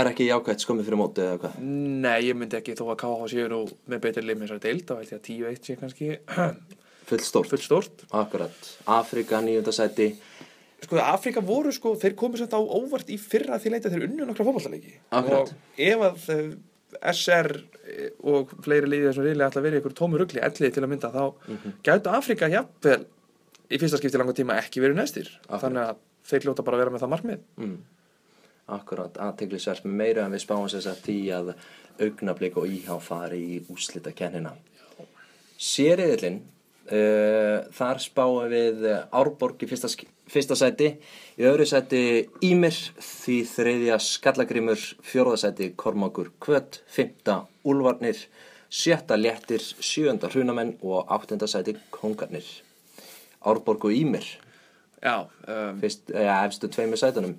er 0.00 0.10
ekki 0.12 0.26
jákvæmt 0.28 0.62
skömmið 0.64 0.88
fyrir 0.88 1.00
móti 1.00 1.24
eða 1.24 1.38
hvað 1.42 1.58
Nei, 1.62 2.20
ég 2.28 2.36
myndi 2.38 2.56
ekki 2.58 2.76
þó 2.78 2.84
að 2.92 3.00
KH 3.02 3.30
séu 3.32 3.48
nú 3.50 3.60
með 3.90 4.00
betri 4.06 4.22
lið 4.22 4.38
með 4.38 4.46
þessari 4.48 4.64
deild, 4.66 4.84
þá 4.88 4.94
held 4.98 5.12
ég 5.12 5.18
að 5.18 5.26
10-1 5.28 5.66
sé 5.66 5.76
kannski 5.80 6.10
Full 7.12 7.18
stórt 7.26 7.50
full 7.50 7.58
stórt. 7.60 8.04
Akkurat, 8.14 8.68
Afrika 8.86 9.40
nýjunda 9.42 9.72
sæti 9.74 10.12
Sko, 10.82 10.98
Afrika 10.98 11.42
voru 11.46 11.70
sko, 11.74 11.92
þeir 11.98 12.14
komið 12.18 12.42
svolítið 12.42 12.58
á 12.58 12.62
óvart 12.74 13.10
í 13.12 13.18
fyrra 13.20 13.58
því 13.62 13.70
leita 13.70 13.90
þeir 13.92 14.06
unnu 14.08 14.26
nokkra. 14.26 14.46
Akkurat. 15.14 15.52
Og 15.52 15.78
ef 15.78 16.02
að 16.08 16.24
eh, 16.34 16.48
SR 17.12 17.52
og 18.26 18.50
fleiri 18.64 18.88
riðli 18.90 19.12
ætla 19.46 19.60
að 19.60 19.66
vera 19.68 19.78
í 19.78 19.82
ykkur 19.82 19.94
tómu 19.98 20.18
rugli, 20.18 20.42
ellið 20.42 20.74
til 20.74 20.82
að 20.82 20.90
mynda, 20.90 21.12
þá 21.14 21.22
Mhm. 21.46 21.76
gætu 21.86 22.10
Afrika 22.10 22.48
jafnvel 22.50 23.04
í 23.70 23.78
fyrsta 23.78 24.00
skipti 24.00 24.18
langa 24.18 24.34
tíma 24.34 24.58
ekki 24.58 24.82
verið 24.82 24.98
næstir. 24.98 25.30
Akkurat. 25.46 25.62
Þannig 25.62 25.82
að 25.86 25.96
þeir 26.26 26.46
ljóta 26.48 26.64
bara 26.66 26.76
að 26.76 26.82
vera 26.82 26.90
með 26.96 27.02
það 27.04 27.12
markmið. 27.14 27.40
mm. 27.58 27.76
Akkurat, 28.70 29.16
aðteglisvert 29.18 29.84
með 29.84 29.96
meira 29.98 30.24
en 30.26 30.34
við 30.36 30.44
spáum 30.44 30.68
sér 30.70 30.92
að 30.92 31.00
því 31.06 31.18
að 31.34 31.48
augnablik 32.02 32.56
og 32.60 32.70
íhá 32.70 32.94
fari 33.02 33.40
í 33.56 33.60
úslita 33.72 34.12
kennina 34.14 34.54
Sériðilinn 35.62 36.38
uh, 36.92 37.66
þar 37.74 38.02
spáum 38.02 38.46
við 38.52 38.86
Árborg 39.10 39.64
í 39.66 39.68
fyrsta, 39.70 39.90
fyrsta 40.30 40.58
sæti 40.58 40.92
í 41.38 41.48
öðru 41.48 41.66
sæti 41.68 42.02
Ímir 42.46 42.78
því 43.02 43.38
þriðja 43.50 43.98
Skallagrimur 44.06 44.86
fjórða 45.10 45.40
sæti 45.42 45.72
Kormákur 45.76 46.30
Kvöt 46.42 46.82
fymta 46.86 47.42
Úlfarnir 47.66 48.20
sjötta 48.72 49.18
Léttir 49.18 49.64
sjöunda 49.82 50.30
Hrunamenn 50.30 50.76
og 50.86 51.10
áttunda 51.12 51.50
sæti 51.50 51.74
Kongarnir 51.90 52.46
Árborg 53.42 53.90
og 53.90 53.98
Ímir 53.98 54.24
Já, 55.02 55.26
um, 55.50 55.80
fyrst, 55.82 56.12
ja, 56.14 56.44
efstu 56.46 56.70
tveimur 56.70 57.00
sætunum 57.00 57.34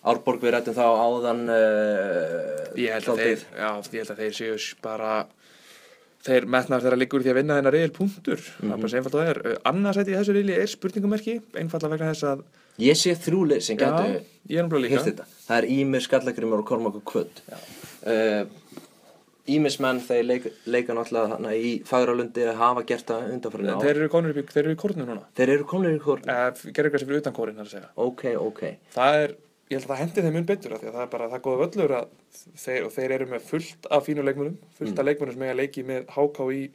Árborg 0.00 0.40
við 0.40 0.54
rættum 0.54 0.76
þá 0.76 0.86
áðan 0.86 1.42
uh, 1.52 2.78
ég, 2.80 2.94
held 2.94 3.10
að 3.12 3.20
þeir, 3.20 3.42
já, 3.52 3.68
ég 3.76 4.00
held 4.00 4.14
að 4.14 4.22
þeir 4.22 4.36
séu 4.38 4.56
bara 4.80 5.10
þeir 6.24 6.46
metnar 6.52 6.84
þeirra 6.84 7.00
í 7.04 7.08
því 7.10 7.32
að 7.32 7.38
vinna 7.40 7.58
þennar 7.58 7.76
riðil 7.76 7.92
punktur. 7.96 8.40
Það 8.40 8.72
er 8.72 8.80
bara 8.80 8.92
sem 8.92 9.00
einfalt 9.00 9.16
að 9.16 9.20
það 9.20 9.32
er. 9.32 9.40
Uh, 9.44 9.58
Annarsæti 9.70 10.14
í 10.14 10.16
þessu 10.18 10.36
riðli 10.36 10.56
er 10.56 10.72
spurningamerki, 10.72 11.36
einfallega 11.60 11.94
vegna 11.96 12.14
þess 12.14 12.28
að 12.30 12.46
Ég 12.80 12.96
sé 12.96 13.12
þrjúlið 13.18 13.60
sem 13.66 13.76
líka. 14.80 14.94
hýrt 14.94 15.08
þetta. 15.10 15.26
Það 15.44 15.58
er 15.58 15.66
Ímir, 15.74 16.04
Skallagrimur 16.06 16.62
og 16.62 16.68
Kormákur 16.70 17.04
Kvöld. 17.10 17.42
Uh, 18.08 18.46
Ímismenn 19.50 20.00
þeir 20.04 20.24
leik, 20.28 20.48
leika 20.70 20.94
náttúrulega 20.94 21.34
þarna 21.34 21.52
í 21.58 21.70
Fagralundi 21.88 22.44
hafa 22.56 22.84
gert 22.88 23.08
það 23.08 23.30
undanfærin 23.34 23.70
á 23.72 23.80
Þeir 23.82 23.94
eru 23.96 24.08
konur 24.12 24.36
í, 24.36 24.44
þeir 24.46 24.62
eru 24.62 24.74
í 24.76 24.80
kórnu 24.80 25.06
núna. 25.08 25.24
Þeir 25.36 25.54
eru 25.56 25.68
komnir 25.68 25.96
í 25.96 26.02
hvort 26.04 26.28
Uh, 26.28 26.50
Gerður 26.70 26.90
eitthvað 26.90 27.02
sem 27.02 27.10
fyrir 27.10 27.22
utan 27.24 27.36
kórin, 27.36 27.58
það 28.94 29.22
er 29.24 29.34
að 29.70 29.76
ég 29.76 29.78
held 29.78 29.86
að 29.86 29.90
það 29.94 30.00
hendi 30.02 30.22
þeim 30.26 30.32
mun 30.34 30.46
betur 30.50 30.72
því 30.74 30.88
að 30.90 30.94
það 30.96 31.02
er 31.04 31.10
bara 31.14 31.28
það 31.30 31.42
góða 31.44 31.60
völlur 31.62 31.92
að 31.94 32.08
þeir, 32.58 32.84
og 32.86 32.92
þeir 32.96 33.12
eru 33.16 33.26
með 33.30 33.40
fullt 33.50 33.86
af 33.90 34.06
fínu 34.08 34.24
leikmunum, 34.26 34.56
fullt 34.78 34.90
Mm. 34.94 34.98
af 34.98 35.06
leikmunum 35.06 35.32
sem 35.36 35.42
eiga 35.46 35.56
leiki 35.60 35.84
með 35.86 36.06
HK 36.10 36.38
í 36.50 36.70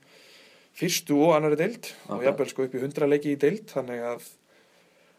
fyrstu 0.75 1.17
og 1.25 1.35
annari 1.35 1.55
deild 1.59 1.91
og 2.09 2.15
Akkurat. 2.19 2.25
jafnvel 2.29 2.49
sko 2.49 2.63
upp 2.63 2.73
í 2.75 2.79
100 2.83 3.07
leiki 3.11 3.35
í 3.35 3.39
deild 3.39 3.67
þannig 3.71 4.01
að 4.03 4.25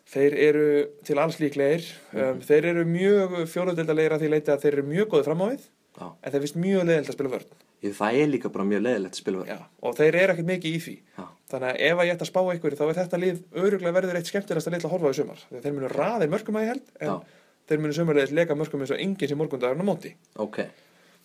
þeir 0.07 0.35
eru 0.49 0.67
til 1.05 1.19
alls 1.19 1.39
líklegir 1.43 1.85
Mhm. 2.12 2.21
um, 2.23 2.41
þeir 2.41 2.65
eru 2.73 2.85
mjög 2.85 3.47
fjóruðeldalegir 3.53 4.12
að 4.17 4.21
því 4.23 4.29
leiti 4.31 4.53
að 4.53 4.61
þeir 4.62 4.73
eru 4.73 4.83
mjög 4.83 5.07
góði 5.11 5.25
fram 5.25 5.41
á 5.43 5.47
við 5.53 5.61
Já. 5.97 6.12
en 6.23 6.33
þeir 6.33 6.41
finnst 6.45 6.57
mjög 6.57 6.83
leiðild 6.87 7.09
að 7.09 7.12
spila 7.12 7.29
vörn 7.37 7.55
Ég, 7.83 7.93
Það 7.93 8.15
er 8.23 8.27
líka 8.33 8.49
bara 8.53 8.65
mjög 8.65 8.83
leðilegt 8.83 9.15
spilverð 9.21 9.49
Já, 9.49 9.59
og 9.83 9.95
þeir 9.97 10.15
eru 10.17 10.33
ekkert 10.33 10.47
mikið 10.49 10.77
í 10.77 10.81
því 10.81 10.95
Já. 11.19 11.25
þannig 11.51 11.69
að 11.69 11.81
ef 11.81 11.99
að 11.99 12.07
ég 12.07 12.12
ætti 12.17 12.25
að 12.25 12.31
spá 12.33 12.41
einhverju 12.41 12.77
þá 12.77 12.89
er 12.89 12.97
þetta 13.01 13.19
lið 13.21 13.43
öruglega 13.53 13.93
verður 13.97 14.17
eitt 14.17 14.31
skemmtilegasta 14.31 14.71
lið 14.73 14.81
til 14.81 14.89
að 14.89 14.95
horfa 14.97 15.07
á 15.07 15.12
í 15.12 15.19
sumar 15.21 15.41
þeir 15.61 15.73
munu 15.77 15.89
raðir 15.93 16.31
mörgum 16.33 16.57
að 16.57 16.62
ég 16.65 16.71
held 16.73 16.87
en 17.01 17.09
Já. 17.09 17.21
Þeir 17.66 17.83
munu 17.83 17.96
sömulegis 17.96 18.35
leka 18.37 18.57
mörgum 18.59 18.85
eins 18.85 18.92
og 18.94 19.00
enginn 19.02 19.31
sem 19.31 19.40
morgundagurinn 19.40 19.85
á 19.85 19.88
móti. 19.88 20.12
Ok, 20.35 20.61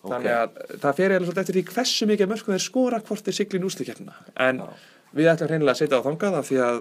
ok. 0.02 0.10
Þannig 0.10 0.32
að 0.36 0.58
það 0.82 0.98
fer 1.00 1.14
eða 1.14 1.26
svolítið 1.26 1.42
eftir 1.44 1.58
því 1.58 1.64
hversu 1.76 2.08
mikið 2.10 2.32
mörgum 2.32 2.56
þeir 2.56 2.66
skora 2.66 3.02
hvort 3.06 3.28
þeir 3.28 3.38
siglin 3.38 3.66
úrslikjarna 3.68 4.16
en 4.46 4.62
Já. 4.62 4.68
við 5.18 5.32
ætlum 5.32 5.52
hreinlega 5.52 5.76
að 5.76 5.82
setja 5.82 6.02
á 6.02 6.06
þangað 6.06 6.38
af 6.40 6.48
því 6.50 6.60
að 6.66 6.80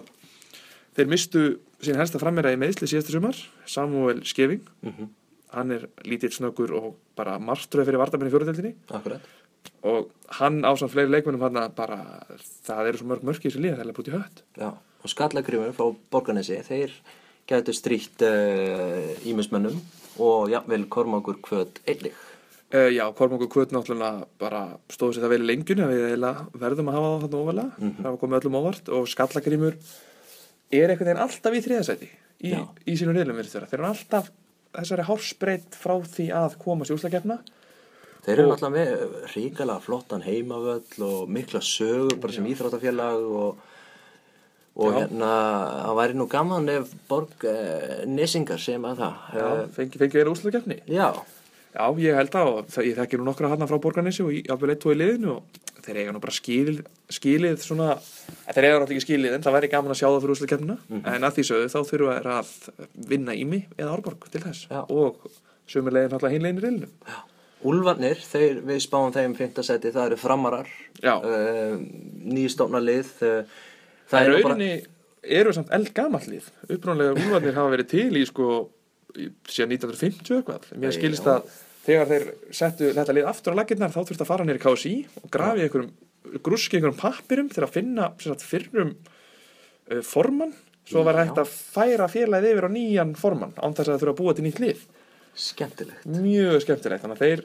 þeir 0.98 1.12
mistu 1.14 1.44
sín 1.82 2.00
helsta 2.02 2.22
frammera 2.22 2.54
í 2.54 2.60
meðsli 2.62 2.90
síðasta 2.90 3.16
sumar 3.16 3.38
Samuel 3.70 4.24
Skeving. 4.28 4.66
Mhm, 4.86 5.12
hann 5.56 5.72
er 5.76 5.88
lítill 6.08 6.32
snöggur 6.34 6.74
og 6.78 6.98
bara 7.16 7.38
martröð 7.40 7.90
fyrir 7.90 8.00
vartabinni 8.02 8.32
fjóruðeldinni 8.32 8.76
og 9.84 10.12
hann 10.38 10.62
á 10.64 10.72
svona 10.78 10.94
fleiri 10.94 11.12
leikmennum 11.12 11.44
hann 11.44 11.74
bara, 11.76 11.98
það 12.66 12.92
eru 12.92 13.02
svo 13.02 13.10
mörg 13.10 13.26
mörk 13.28 13.46
í 13.46 13.52
þessu 13.52 13.62
Borganesi, 16.14 16.60
þeir 16.66 16.94
gætu 17.50 17.76
stríkt 17.76 18.24
uh, 18.26 19.14
ímismönnum 19.28 19.80
og 20.22 20.52
jafnvel 20.52 20.86
Kormákur 20.92 21.40
kvöt 21.44 21.82
einnig. 21.88 22.16
Uh, 22.72 22.88
já, 22.88 23.04
Kormungur 23.12 23.50
Kvöt 23.52 23.74
náttúrulega 23.76 24.28
bara 24.40 24.78
stóðu 24.88 25.18
sér 25.18 25.26
það 25.26 25.34
vel 25.34 25.42
í 25.44 25.48
lengjunni 25.50 25.84
að 25.84 25.90
við 25.92 26.28
verðum 26.62 26.92
að 26.92 26.98
hafa 26.98 27.10
það 27.10 27.24
þarna 27.24 27.42
ofalega. 27.42 27.72
Mhm. 27.78 27.96
það 27.98 28.10
var 28.10 28.20
komið 28.22 28.38
öllum 28.40 28.60
óvart 28.62 28.92
og 28.96 29.10
Skallagrímur 29.12 29.80
er 30.72 30.94
einhvern 30.94 31.10
veginn 31.10 31.24
alltaf 31.26 31.58
í 31.58 31.64
þriðasæti 31.66 32.08
í, 32.48 32.54
í 32.88 32.96
sínum 32.96 33.18
reilum 33.18 33.36
virðist 33.36 33.58
vera. 33.58 33.68
Þeir 33.68 33.82
eru 33.82 33.90
alltaf 33.90 34.32
þessari 34.72 35.08
hársbreytt 35.10 35.76
frá 35.76 35.98
því 36.00 36.30
að 36.32 36.56
koma 36.64 36.88
sjúslakefna 36.88 37.42
Þeir 38.22 38.36
eru 38.38 38.50
náttúrulega 38.52 38.74
með 38.76 39.30
ríkala 39.34 39.76
flottan 39.82 40.22
heimavöll 40.22 41.06
og 41.08 41.30
mikla 41.34 41.60
sögur 41.66 42.20
bara 42.22 42.36
sem 42.36 42.46
íþróttafélag 42.52 43.24
og, 43.26 43.64
og 44.76 44.88
Já. 44.94 44.98
hérna, 45.02 45.30
það 45.84 45.98
væri 46.00 46.16
nú 46.22 46.28
gaman 46.32 46.70
ef 46.72 46.92
Borg 47.10 47.44
uh, 47.44 48.06
Nesingar 48.08 48.60
sem 48.64 48.86
að 48.88 49.02
það. 49.04 49.18
já, 49.36 49.48
Uh, 49.52 49.66
fengi, 49.76 50.00
fengi 50.00 50.20
verið 50.22 50.32
úslakefni 50.36 50.78
já, 50.88 51.10
já, 51.76 51.84
ég 52.06 52.16
held 52.22 52.38
og 52.40 52.62
það, 52.72 52.86
ég 52.88 52.96
þekki 53.02 53.20
nú 53.20 53.26
nokkra 53.28 53.50
hana 53.52 53.68
frá 53.68 53.80
Borgarnesi 53.84 54.24
og 54.24 54.32
jafnvel 54.38 54.72
eitt 54.76 54.86
og 54.88 54.94
í 54.96 55.00
liðinu 55.02 55.34
og 55.36 55.60
þeir 55.82 55.98
eiga 56.04 56.14
nú 56.14 56.22
bara 56.22 56.36
skilið, 56.36 56.80
skilið 57.12 57.58
svona, 57.66 57.90
þeir 58.54 58.68
eiga 58.68 58.80
náttúrulega 58.80 58.96
ekki 58.96 59.06
skilið 59.08 59.36
en 59.38 59.44
það 59.48 59.56
væri 59.58 59.70
gaman 59.74 59.92
að 59.96 60.00
sjá 60.00 60.08
það 60.08 60.20
fyrir 60.22 60.36
úslakefnina 60.38 60.78
en 61.16 61.26
að 61.28 61.36
því 61.40 61.46
sögðu 61.50 61.72
þá 61.74 61.80
þurfa 61.90 62.16
þeir 62.20 62.30
að 62.38 62.52
vinna 63.12 63.36
ími 63.42 63.62
eða 63.76 63.96
árborg 63.98 64.30
til 64.32 64.44
þess 64.46 64.68
Já. 64.72 64.82
og 64.88 65.26
sömulegin 65.72 66.14
náttúrulega 66.14 66.38
hinlegin 66.38 66.62
í 66.62 66.66
reilinu 66.68 66.92
Úlfarnir, 67.62 68.18
þeir, 68.26 68.56
við 68.66 68.80
spáum 68.82 69.12
þeim 69.14 69.36
fimmtasæti, 69.38 69.92
það 69.94 70.08
eru 70.10 70.16
framarar, 70.18 70.70
Já. 70.98 71.12
uh, 71.22 71.76
nýstofna 72.26 72.80
lið. 72.82 73.12
Uh, 73.22 73.60
Það 74.12 74.28
er 74.28 74.32
rauninni, 74.36 74.70
eru 75.40 75.56
samt 75.56 75.74
eldgamallið. 75.76 76.48
Upprónlega 76.68 77.18
úlfarnir 77.18 77.58
hafa 77.58 77.74
verið 77.74 77.92
til 77.94 78.08
í 78.20 78.24
sko, 78.28 78.48
síðan 79.16 79.76
1950 79.78 80.40
eitthvað. 80.40 80.72
Mér 80.82 80.96
skilist 80.96 81.30
að 81.32 81.46
þegar 81.86 82.10
þeir 82.12 82.26
settu 82.56 82.92
þetta 82.96 83.16
lið 83.18 83.30
aftur 83.32 83.56
á 83.56 83.60
laginnar 83.62 83.94
þá 83.94 84.02
þurfti 84.02 84.26
að 84.26 84.32
fara 84.32 84.48
nýri 84.48 84.62
KSI 84.62 84.96
og 85.22 85.30
grafi 85.34 85.66
einhverjum, 85.66 85.94
grúski 86.46 86.78
einhverjum 86.78 87.00
pappirum 87.00 87.50
til 87.52 87.64
að 87.66 87.74
finna 87.78 88.12
sagt, 88.22 88.46
fyrrum 88.46 88.94
uh, 88.98 90.02
formann. 90.06 90.54
Svo 90.92 91.06
var 91.06 91.20
hægt 91.20 91.38
að 91.40 91.50
færa 91.50 92.08
félagið 92.12 92.56
yfir 92.56 92.68
á 92.68 92.72
nýjan 92.74 93.14
formann 93.18 93.54
án 93.58 93.76
þess 93.78 93.88
að 93.88 93.94
það 93.94 94.04
þurfa 94.04 94.14
að 94.16 94.22
búa 94.22 94.36
til 94.36 94.46
nýtt 94.48 94.62
lið. 94.62 94.86
Skemmtilegt. 95.38 96.08
Mjög 96.12 96.64
skemmtilegt. 96.66 97.04
Þannig 97.06 97.20
að 97.20 97.22
þeir, 97.24 97.44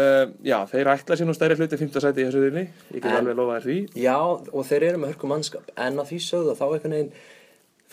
uh, 0.00 0.32
já, 0.46 0.56
þeir 0.70 0.90
ætla 0.94 1.16
sér 1.20 1.28
nú 1.30 1.34
stærri 1.36 1.56
hluti 1.58 1.78
5. 1.80 1.94
sæti 2.04 2.22
í 2.22 2.26
þessu 2.28 2.42
þinni. 2.48 2.66
Ég 2.90 3.00
get 3.00 3.10
En- 3.10 3.18
alveg 3.22 3.38
lofað 3.40 3.56
þér 3.60 3.68
því. 3.70 3.78
Já, 4.04 4.16
og 4.20 4.68
þeir 4.70 4.88
eru 4.90 5.02
með 5.02 5.14
hörku 5.14 5.30
mannskap, 5.30 5.72
en 5.76 5.98
að 6.02 6.10
því 6.12 6.20
sögðu 6.28 6.56
þá 6.58 6.64
einhvern 6.68 6.96
veginn, 6.98 7.12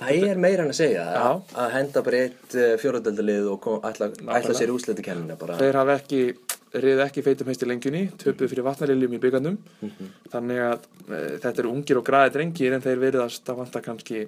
það 0.02 0.30
er 0.32 0.40
meira 0.42 0.64
en 0.66 0.72
að 0.74 0.80
segja 0.82 1.04
Já. 1.14 1.26
að, 1.62 1.68
henda 1.76 2.02
bara 2.08 2.22
eitt 2.26 2.56
uh, 2.58 2.72
fjóraðöldalið 2.82 3.52
og 3.52 3.60
kom, 3.62 3.82
ætla, 3.86 4.10
ætla 4.40 4.56
sér 4.58 4.74
úsleitikennina 4.74 5.38
bara. 5.38 5.60
Þeir 5.62 5.78
hafa 5.82 5.98
ekki, 6.00 6.22
reyði 6.74 7.04
ekki 7.06 7.22
feitum 7.26 7.52
heist 7.52 7.66
í 7.66 7.68
lengjunni, 7.70 8.02
töpuð 8.22 8.50
fyrir 8.54 8.66
vatnariljum 8.66 9.14
í 9.18 9.20
byggandum 9.22 9.58
þannig 10.32 10.62
að 10.64 10.86
e, 11.12 11.18
þetta 11.44 11.60
eru 11.66 11.72
ungir 11.76 12.00
og 12.00 12.06
græði 12.08 12.32
drengir 12.38 12.76
en 12.78 12.84
þeir 12.86 13.02
veriðast 13.02 13.52
að 13.52 13.60
vanta 13.60 13.82
kannski 13.84 14.22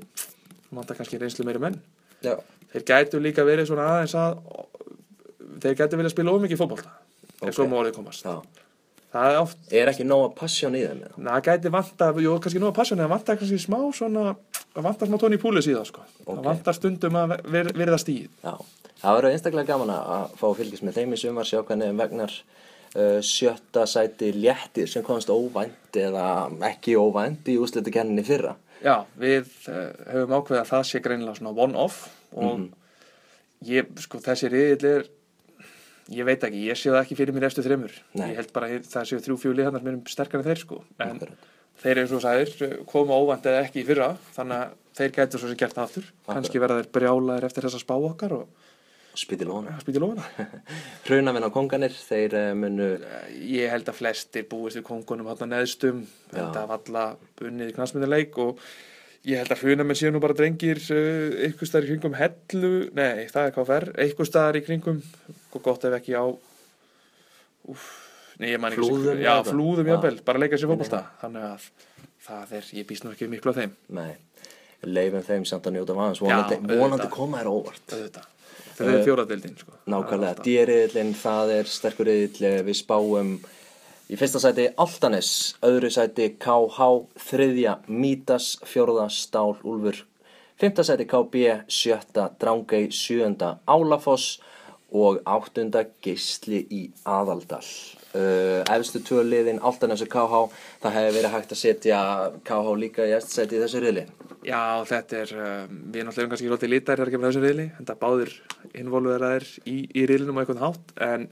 vanta 0.75 0.97
kannski 0.97 1.21
reynslu 1.21 1.45
meiri 1.47 1.61
menn 1.63 1.77
Já, 2.19 2.35
þeir 2.73 2.83
gætu 2.89 3.21
líka 3.23 3.45
verið 3.47 3.69
svona 3.71 3.85
aðeins 3.93 4.17
að 4.19 4.41
þeir 5.63 5.79
gætu 5.79 6.01
vilja 6.01 6.11
spila 6.11 6.35
ómikið 6.35 6.59
fótbolta 6.65 6.91
ef 7.43 7.51
Ok. 7.51 7.55
svo 7.59 7.67
má 7.69 7.77
orðið 7.81 7.95
komast 7.99 8.25
já. 8.25 8.35
það 9.13 9.29
er 9.33 9.39
oft, 9.43 9.57
Er 9.71 9.91
ekki 9.91 10.05
nóg 10.09 10.23
að 10.31 10.35
passjón 10.39 10.75
í 10.79 10.83
þeim 10.87 11.03
það 11.27 11.43
gæti 11.49 11.71
vanta 11.73 12.07
jú, 12.23 12.37
kannski 12.41 12.63
að 12.63 12.73
passa 12.79 12.95
það 12.97 13.11
vanta 13.13 13.35
kannski 13.37 13.59
smá 13.61 13.79
svona 13.93 14.23
það 14.73 14.87
vantar 14.87 15.07
smá 15.11 15.17
tóni 15.21 15.37
í 15.37 15.43
púlis 15.43 15.67
í 15.69 15.75
það 15.77 15.85
sko 15.91 16.01
Ok. 16.25 16.33
það 16.33 16.43
vantar 16.49 16.73
stundum 16.79 17.19
að 17.21 17.35
ver, 17.53 17.69
verða 17.77 17.99
stíð 18.01 18.27
Já, 18.43 18.55
það 19.03 19.15
verður 19.19 19.31
einstaklega 19.35 19.69
gaman 19.73 19.93
að 19.99 20.35
fá 20.41 20.47
fylgjast 20.57 20.83
með 20.87 20.97
þeim 20.97 21.13
í 21.13 21.21
sumar, 21.21 21.45
sjá 21.45 21.59
hvernig 21.61 21.93
vegnar 21.99 22.33
uh, 22.95 23.19
sjötta 23.21 23.85
sæti 23.89 24.31
léttir 24.33 24.87
sem 24.89 25.03
komast 25.05 25.29
óvænt 25.29 25.97
eða 25.99 26.27
ekki 26.71 26.95
óvænt 26.97 27.47
í 27.51 27.57
úsleitikenninni 27.61 28.23
fyrra. 28.25 28.55
Já, 28.83 29.03
við 29.19 29.45
uh, 29.69 29.91
höfum 30.13 30.33
ákveðið 30.39 30.61
að 30.63 30.71
það 30.73 30.87
sé 30.89 30.99
greinilega 31.03 31.37
svona 31.39 31.53
one-off 31.67 32.07
og 32.33 32.65
ég, 33.67 33.87
sko, 34.03 34.19
þessi 34.23 34.49
riðill 34.51 34.89
er 34.89 35.05
ég 36.11 36.25
veit 36.27 36.43
ekki, 36.43 36.65
ég 36.67 36.75
sé 36.79 36.91
það 36.91 37.01
ekki 37.05 37.15
fyrir 37.19 37.35
mér 37.35 37.47
eftir 37.47 37.63
þreymur 37.67 37.93
ég 38.19 38.35
held 38.41 38.51
bara 38.55 38.67
að 38.73 38.87
það 38.91 39.09
séu 39.09 39.21
þrjú 39.23 39.37
fjöli 39.39 39.63
hann 39.67 39.77
sem 39.79 39.87
erum 39.93 40.03
sterkar 40.11 40.41
en 40.41 40.47
þeir 40.49 40.59
sko. 40.63 40.81
En 40.99 41.15
Akkurat. 41.15 41.47
þeir 41.83 42.01
eins 42.01 42.11
og 42.11 42.19
þú 42.19 42.23
sagðir 42.25 42.75
koma 42.91 43.19
óvænt 43.23 43.47
eða 43.47 43.63
ekki 43.63 43.83
í 43.83 43.87
fyrra 43.87 44.09
þannig 44.35 44.57
að 44.59 44.75
þeir 44.99 45.15
gætu 45.15 45.39
svo 45.39 45.49
sem 45.49 45.57
gert 45.63 45.79
aftur. 45.81 46.11
Kannski 46.27 46.61
verða 46.61 46.81
þeir 46.81 46.91
brjálaðir 46.99 47.47
eftir 47.47 47.67
þessa 47.69 47.81
spá 47.81 47.95
okkar 47.97 48.35
og 48.41 48.47
Spýti 49.13 49.45
lóna. 49.45 49.75
spýti 49.77 49.99
lofana 50.01 50.23
Hrunavinn 51.05 51.45
á 51.47 51.53
konganir, 51.53 51.93
þeir 51.93 52.33
uh, 52.33 52.47
munu, 52.57 52.87
ég 53.45 53.69
held 53.69 53.91
að 53.91 53.99
flestir 53.99 54.47
búist 54.49 54.79
við 54.79 54.87
kongunum 54.87 55.29
hann 55.29 55.51
neðstum. 55.53 55.99
Þetta 56.31 56.63
var 56.65 56.79
alla 56.81 57.03
unnið 57.45 57.69
í 57.69 57.75
knasmyndileik 57.75 58.39
og 58.41 58.63
ég 59.29 59.37
held 59.43 59.53
að 59.53 59.61
hruna 59.67 59.85
með 59.85 59.99
síðan 60.01 60.17
nú 60.17 60.23
bara 60.23 60.37
drengir 60.39 60.81
uh, 60.81 61.45
eitthvað 61.45 61.69
staðar 61.69 61.85
í 61.85 61.91
kringum 61.93 62.17
hellu 62.17 62.73
nei, 62.97 63.29
það 63.29 63.45
er 63.45 63.55
hvað 63.59 63.69
fer, 63.69 63.87
eitthvað 64.01 64.31
staðar 64.31 64.57
í 64.59 64.63
kringum 64.65 65.03
og 65.59 65.65
gott 65.69 65.85
ef 65.89 65.95
ekki 65.99 66.15
á 66.17 66.25
úf, 67.69 67.83
nei, 68.41 68.49
ég 68.53 68.59
ekki 68.59 68.79
Flúðum 68.81 69.17
já, 69.21 69.23
eða 69.23 69.37
eitthvað? 69.37 69.51
flúðum 69.53 69.87
Já. 69.87 69.93
jáfnvel, 69.95 70.17
bara 70.27 70.41
leika 70.43 70.59
sér 70.59 70.71
fótbolta 70.73 71.01
þannig 71.21 71.47
að 71.49 71.67
það 72.27 72.53
er, 72.59 72.69
ég 72.79 72.87
býst 72.89 73.05
nú 73.07 73.13
ekki 73.13 73.29
miklu 73.31 73.53
af 73.53 73.59
þeim 73.61 73.73
nei, 73.99 74.13
leifum 74.83 75.25
þeim 75.27 75.45
samt 75.47 75.67
að 75.69 75.77
njóta 75.77 75.95
vans, 75.97 76.19
Já, 76.19 76.25
vonandi, 76.27 76.59
auðvitað. 76.59 76.79
vonandi 76.83 77.09
koma 77.13 77.41
þér 77.41 77.51
óvart. 77.53 77.83
auðvitað, 77.93 78.29
það 78.77 78.93
er 78.93 79.03
fjóraðildin 79.07 79.57
sko. 79.61 79.75
Nákvæmlega, 79.93 80.45
dýriðillin, 80.47 81.13
það 81.23 81.53
er 81.57 81.69
sterkur 81.71 82.09
riðill, 82.09 82.49
við 82.67 82.79
spáum 82.79 83.33
í 84.11 84.17
fyrsta 84.19 84.41
sæti 84.43 84.65
Altanes, 84.83 85.29
öðru 85.63 85.91
sæti 85.93 86.29
KH, 86.41 86.89
þriðja 87.29 87.77
Mítas, 87.87 88.49
fjórða 88.67 89.07
Stál 89.13 89.55
Úlfur, 89.63 90.01
fymta 90.59 90.83
sæti 90.83 91.07
KB, 91.09 91.45
sjötta 91.71 92.27
Drangey, 92.41 92.89
sjöunda 92.91 93.55
Álafoss 93.67 94.39
og 94.93 95.19
áttunda 95.25 95.83
Geisli 96.03 96.61
í 96.69 96.83
Aðaldal. 97.09 97.63
Uh, 98.13 98.61
efstu 98.69 99.01
tvö 99.01 99.23
liðin, 99.25 99.57
Altanes 99.65 100.03
og 100.05 100.11
KH, 100.13 100.41
það 100.83 100.95
hefði 100.99 101.13
verið 101.15 101.33
hægt 101.33 101.55
að 101.55 101.59
setja 101.63 102.01
KH 102.45 102.75
líka 102.77 103.07
í 103.09 103.15
eftir 103.17 103.39
sæti 103.39 103.57
í 103.57 103.61
þessu 103.63 103.81
riðli. 103.81 104.03
Já, 104.45 104.59
þetta 104.85 105.17
er, 105.23 105.31
um, 105.33 105.79
við 105.89 106.05
náttúrulega 106.05 106.21
erum 106.21 106.33
kannski 106.35 106.51
svolítið 106.51 106.71
lítar 106.75 107.01
þegar 107.01 107.13
kemur 107.15 107.25
að 107.25 107.33
þessum 107.33 107.47
riðli, 107.47 107.65
en 107.73 107.89
það 107.89 107.99
báður 108.03 108.35
involveraðir 108.83 109.47
í, 109.65 109.77
í 109.89 110.05
riðlinum 110.11 110.37
á 110.37 110.41
einhvern 110.43 110.61
hátt, 110.61 110.93
en 111.07 111.25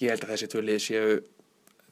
ég 0.00 0.14
held 0.14 0.24
að 0.24 0.32
þessi 0.32 0.48
tvö 0.54 0.62
lið 0.64 0.80
séu, 0.86 1.18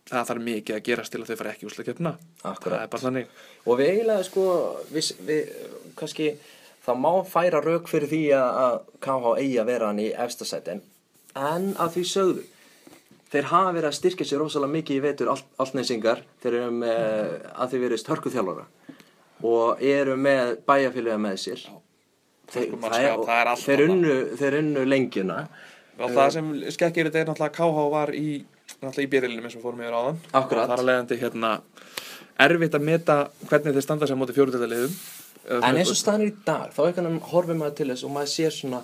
það 0.08 0.30
þarf 0.30 0.44
mikið 0.46 0.78
að 0.78 0.86
gerast 0.86 1.12
til 1.12 1.20
að 1.20 1.28
þau 1.28 1.40
fara 1.42 1.52
ekki 1.52 1.68
úrslækjöfna. 1.68 2.14
Akkurat. 2.40 2.78
Það 2.78 2.86
er 2.86 2.94
bara 2.94 3.04
þannig. 3.04 3.36
Og 3.66 3.78
við 3.78 3.92
eiginlega 3.92 4.24
sko, 4.30 4.46
við, 4.88 5.12
við 5.28 5.52
kannski, 6.00 6.30
það 6.86 7.04
má 7.04 7.12
færa 7.28 7.60
rauk 7.62 7.92
fyrir 7.92 8.10
því 8.10 8.22
að, 8.38 8.62
að 8.64 8.80
KH 9.04 9.36
eigi 9.42 9.60
að 9.60 9.70
vera 9.74 9.92
hann 9.92 10.02
í 10.02 10.08
efstasæti 10.24 10.74
en, 10.74 10.82
en 11.38 11.72
að 11.80 11.96
því 11.96 12.04
sögðu 12.12 12.46
þeir 13.32 13.48
hafa 13.48 13.72
verið 13.72 13.88
að 13.88 13.98
styrkja 13.98 14.28
sér 14.28 14.42
rosalega 14.42 14.76
mikið 14.76 14.98
í 14.98 15.02
vetur 15.06 15.32
all, 15.32 15.40
allneysingar, 15.62 16.24
þeir 16.42 16.58
eru 16.58 16.72
með 16.76 17.36
að 17.54 17.72
þeir 17.72 17.84
verið 17.86 18.02
störkuþjálfara 18.02 18.66
og 19.52 19.84
eru 19.92 20.16
með 20.20 20.56
bæjarfélaga 20.68 21.20
með 21.22 21.38
sér 21.46 21.62
þeir, 22.52 22.74
það 22.76 22.98
er 22.98 23.12
þeir, 23.16 23.66
þarna. 23.66 23.86
unnu, 23.88 24.16
þeir 24.38 24.58
unnu 24.60 24.88
lengjuna 24.88 25.38
Og 26.00 26.12
það 26.16 26.30
sem 26.36 26.52
skekkir 26.74 27.08
þetta 27.08 27.20
er 27.20 27.28
náttúrulega 27.28 27.56
KH 27.56 27.82
var 27.92 28.12
í, 28.16 28.28
í 28.42 29.08
byrjilinu 29.12 29.44
við 29.44 29.58
fórum 29.60 29.82
yfir 29.82 29.96
áðan. 29.96 30.20
Akkurat. 30.32 30.64
Og 30.64 30.70
þar 30.72 30.82
að 30.82 30.88
leiðandi 30.88 31.18
hérna, 31.20 31.50
erfitt 32.46 32.78
að 32.78 32.86
meta 32.88 33.18
hvernig 33.50 33.76
þeir 33.76 33.86
standa 33.86 34.08
sér 34.08 34.18
á 34.18 34.20
móti 34.22 34.36
fjóruðildaliðum. 34.38 34.96
en 35.58 35.76
eins 35.76 35.90
og 35.90 35.98
staðan 35.98 36.24
er 36.24 36.32
í 36.32 36.34
dag, 36.46 36.72
þá 36.72 36.82
einhvern 36.86 37.08
veginn 37.08 37.30
horfum 37.32 37.60
maður 37.60 37.78
til 37.80 37.88
þess 37.90 38.06
og 38.06 38.12
maður 38.14 38.32
sér 38.32 38.56
svona 38.56 38.82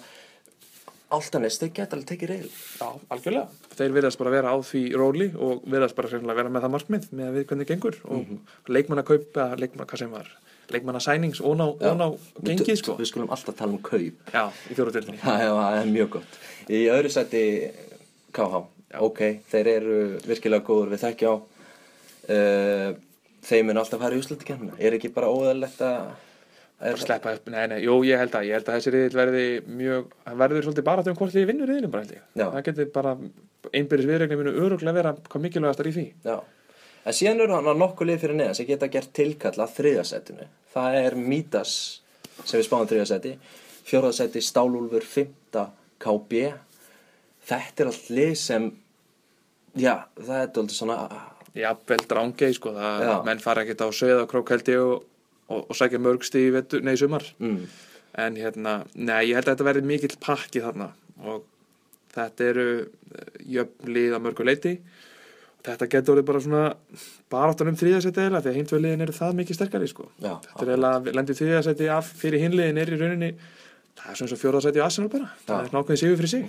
Altanes, 1.09 1.57
þeir 1.57 1.71
geta 1.73 1.97
alveg 1.97 2.09
tekið 2.11 2.31
reyl 2.33 2.49
Já, 2.51 2.89
algjörlega. 3.15 3.47
Þeir 3.79 3.95
verðast 3.97 4.21
bara 4.21 4.33
vera 4.35 4.51
á 4.53 4.57
því 4.61 4.83
róli 5.01 5.29
og 5.33 5.63
verðast 5.65 5.97
bara 5.97 6.11
hreinlega 6.13 6.37
vera 6.43 6.53
með 6.53 6.67
það 6.67 6.75
markmið 6.75 7.09
með 7.13 7.29
að 7.29 7.39
við 7.39 7.47
hvernig 7.49 7.71
gengur 7.71 7.97
og 8.05 8.19
mm 8.19 8.27
-hmm. 8.29 8.53
leikmanna 8.77 9.05
kaupa, 9.09 9.47
leikmanna, 9.57 9.87
hvað 9.89 10.03
sem 10.03 10.13
var, 10.13 10.29
leikmanna 10.69 11.01
sænings 11.01 11.41
og 11.41 11.57
ná, 11.57 11.67
gengið 12.45 12.77
sko. 12.83 12.99
Við 13.01 13.09
skulum 13.09 13.33
alltaf 13.33 13.57
tala 13.57 13.73
um 13.73 13.83
kaup 13.83 14.35
Já, 14.35 14.45
í 14.69 14.75
fjóruðildinni. 14.77 15.19
Það 15.25 15.81
er- 15.81 15.93
mjög 15.97 16.11
gott. 16.11 16.39
Í 16.69 16.85
öðru 16.93 17.09
sæti 17.09 17.73
KH, 18.33 18.65
ok, 19.01 19.21
þeir 19.49 19.67
eru 19.67 20.21
virkilega 20.29 20.65
góður 20.65 20.93
við 20.93 21.05
þekkja 21.07 21.29
á. 21.33 21.37
Uh, 22.29 22.91
þeir 23.49 23.65
mun 23.65 23.79
alltaf 23.81 24.01
fara 24.01 24.15
í 24.15 24.21
úslutikennina. 24.21 24.77
Er 24.79 24.93
ekki 24.93 25.09
bara 25.09 25.33
óðalegt 25.33 25.81
að... 25.81 26.28
Er, 26.79 26.93
Bara 26.95 27.03
sleppa 27.03 27.33
upp, 27.35 27.49
nei, 27.51 27.65
nei, 27.73 27.79
jú, 27.83 27.97
ég 28.07 28.21
held 28.21 28.37
að, 28.39 28.45
ég 28.47 28.55
held 28.55 28.69
að 28.71 28.77
þessi 28.77 28.91
riðil 28.95 29.17
verði 29.19 29.47
mjög, 29.67 30.13
hann 30.29 30.37
verður 30.39 30.67
svolítið 30.69 30.85
bara 30.87 31.03
um 31.11 31.17
hvort 31.19 31.33
því 31.35 31.43
vinnur 31.49 31.67
riðilum 31.73 31.91
bara 31.91 32.05
held 32.05 32.13
ég. 32.15 32.21
Já. 32.39 32.45
Það 32.53 32.63
getur 32.69 32.91
bara, 32.95 33.15
einbyrðis 33.73 34.09
viðregnir 34.13 34.39
munu 34.39 34.53
öruglega 34.63 34.95
vera 34.95 35.13
hvað 35.27 35.45
mikilvægastar 35.49 35.91
í 35.91 35.95
því. 35.97 36.05
Já, 36.29 36.37
En 37.09 37.15
síðan 37.17 37.41
eru 37.41 37.55
hann 37.57 37.69
að 37.71 37.79
nokkuð 37.81 38.09
lið 38.11 38.19
fyrir 38.21 38.37
neðan 38.37 38.57
sem 38.59 38.67
geta 38.69 38.89
gert 38.93 39.13
tilkall 39.17 39.55
að 39.65 39.75
þriðasettinu. 39.79 40.47
Það 40.75 40.97
er 40.99 41.15
Mítas 41.17 41.73
sem 42.45 42.59
við 42.59 42.67
spáum 42.67 42.89
þriðasetti, 42.91 43.33
fjóraðasetti 43.89 44.43
Stálúlfur, 44.45 45.07
fymta 45.09 45.63
KB. 46.05 46.43
Þetta 47.49 47.85
er 47.85 47.91
allt 47.93 48.11
lið 48.13 48.35
sem, 48.43 48.67
já, 49.79 49.95
það 50.21 50.35
er 50.37 50.45
alltaf 50.51 50.77
svona, 50.77 50.99
Jafnvel 51.59 52.03
drángei 52.11 52.53
sko, 52.55 52.75
það, 52.77 53.05
Já. 53.09 53.15
menn 53.27 53.41
fara 53.43 53.65
ekkert 53.65 53.81
á 53.83 53.89
ég 53.89 55.01
og, 55.49 55.57
og, 55.57 55.67
og 55.71 55.77
sækja 55.77 55.99
mörgsti 56.05 56.43
í 56.49 56.53
vetur, 56.55 56.83
nei, 56.85 56.97
sumar. 57.01 57.25
mm, 57.39 57.61
En 58.19 58.35
hérna, 58.41 58.85
nei, 58.97 59.29
ég 59.31 59.37
held 59.37 59.47
að 59.47 59.53
þetta 59.55 59.65
verði 59.69 59.83
mikill 59.87 60.17
pakki 60.21 60.63
þarna 60.65 60.89
og 61.29 61.45
þetta 62.15 62.47
eru 62.51 62.65
eh, 62.81 63.43
jöfn 63.59 63.93
lið 63.95 64.15
að 64.17 64.23
mörgu 64.25 64.47
leiti. 64.49 64.73
Þetta 65.69 65.87
getur 65.93 66.15
orðið 66.15 66.27
bara 66.31 66.41
svona 66.41 66.63
baráttan 67.31 67.69
um 67.69 67.77
þriðasæti 67.79 68.23
eða 68.25 68.41
því 68.43 68.51
að 68.53 68.57
hinn 68.59 68.69
tvö 68.71 68.79
liðin 68.81 69.05
eru 69.05 69.13
það 69.17 69.37
mikið 69.43 69.59
sterkari 69.59 69.89
sko. 69.91 70.07
já, 70.23 70.33
Þetta 70.47 70.65
er 70.65 70.71
eiginlega 70.73 71.15
lendið 71.19 71.41
þriðasæti 71.43 71.89
af 71.93 72.11
fyrir 72.23 72.43
hinliðin 72.47 72.79
er 72.83 72.93
í 72.95 72.99
rauninni, 73.03 73.31
það 73.99 74.11
er 74.15 74.19
svona 74.21 74.33
svo 74.33 74.39
fjóðasæti 74.43 74.81
í 74.81 74.85
Arsenal 74.87 75.11
bara. 75.13 75.29
Það 75.45 75.55
Já. 75.55 75.67
er 75.69 75.75
nákvæmlega 75.77 76.01
sigur 76.03 76.17
fyrir 76.23 76.33
sig. 76.33 76.49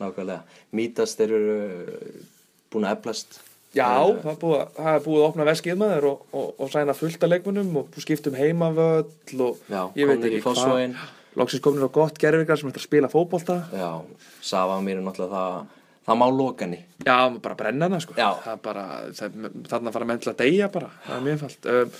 nákvæmlega. 0.00 0.40
Mítas 0.80 1.14
þeir 1.18 1.34
eru 1.40 1.56
uh, 1.66 2.24
búin 2.72 2.86
að 2.88 2.96
eflast. 2.98 3.40
Já, 3.76 3.88
Eh, 4.08 4.16
það 4.24 4.30
er 4.32 4.38
búið, 4.40 4.56
að- 4.62 4.70
það 4.80 4.94
er 4.96 5.02
búið 5.06 5.20
að 5.20 5.28
opna 5.28 5.44
veskið 5.50 5.76
maður 5.82 6.04
og, 6.10 6.20
og, 6.32 6.46
og 6.64 6.70
sæna 6.72 6.94
fullt 6.96 7.22
af 7.26 7.30
leikmunum 7.30 7.76
og 7.82 8.00
skiptum 8.00 8.34
heimavöll 8.38 9.40
og 9.40 9.58
Já, 9.68 9.82
ég 9.96 10.08
veit 10.08 10.24
í 10.24 10.30
ekki 10.30 10.42
Fossvogin. 10.46 10.96
Loksins 11.36 11.60
komin 11.60 11.84
á 11.84 11.90
gott 11.92 12.16
gerfingar 12.18 12.56
sem 12.56 12.70
ætla 12.70 12.80
að 12.80 12.86
spila 12.88 13.08
fótbolta. 13.12 13.56
Já, 13.76 13.90
Sava 14.40 14.78
mér 14.80 15.02
er 15.02 15.04
náttúrulega 15.04 15.36
það, 15.36 15.66
það 16.08 16.16
má 16.22 16.26
lokani. 16.32 16.78
Já, 17.04 17.18
bara 17.42 17.54
brenna 17.58 17.84
hana 17.90 18.00
sko. 18.00 18.14
Já. 18.16 18.30
Það 18.40 18.52
er 18.54 18.62
bara, 18.64 18.84
það, 19.12 19.36
þarna 19.68 19.92
fara 19.92 20.04
menn 20.08 20.18
til 20.24 20.32
að 20.32 20.38
deyja 20.40 20.68
bara. 20.72 20.88
Það 21.06 21.16
er 21.18 21.26
mjög 21.28 21.42
falt. 21.44 21.66
Um, 21.66 21.90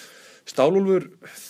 Stálúlfur, 0.46 1.08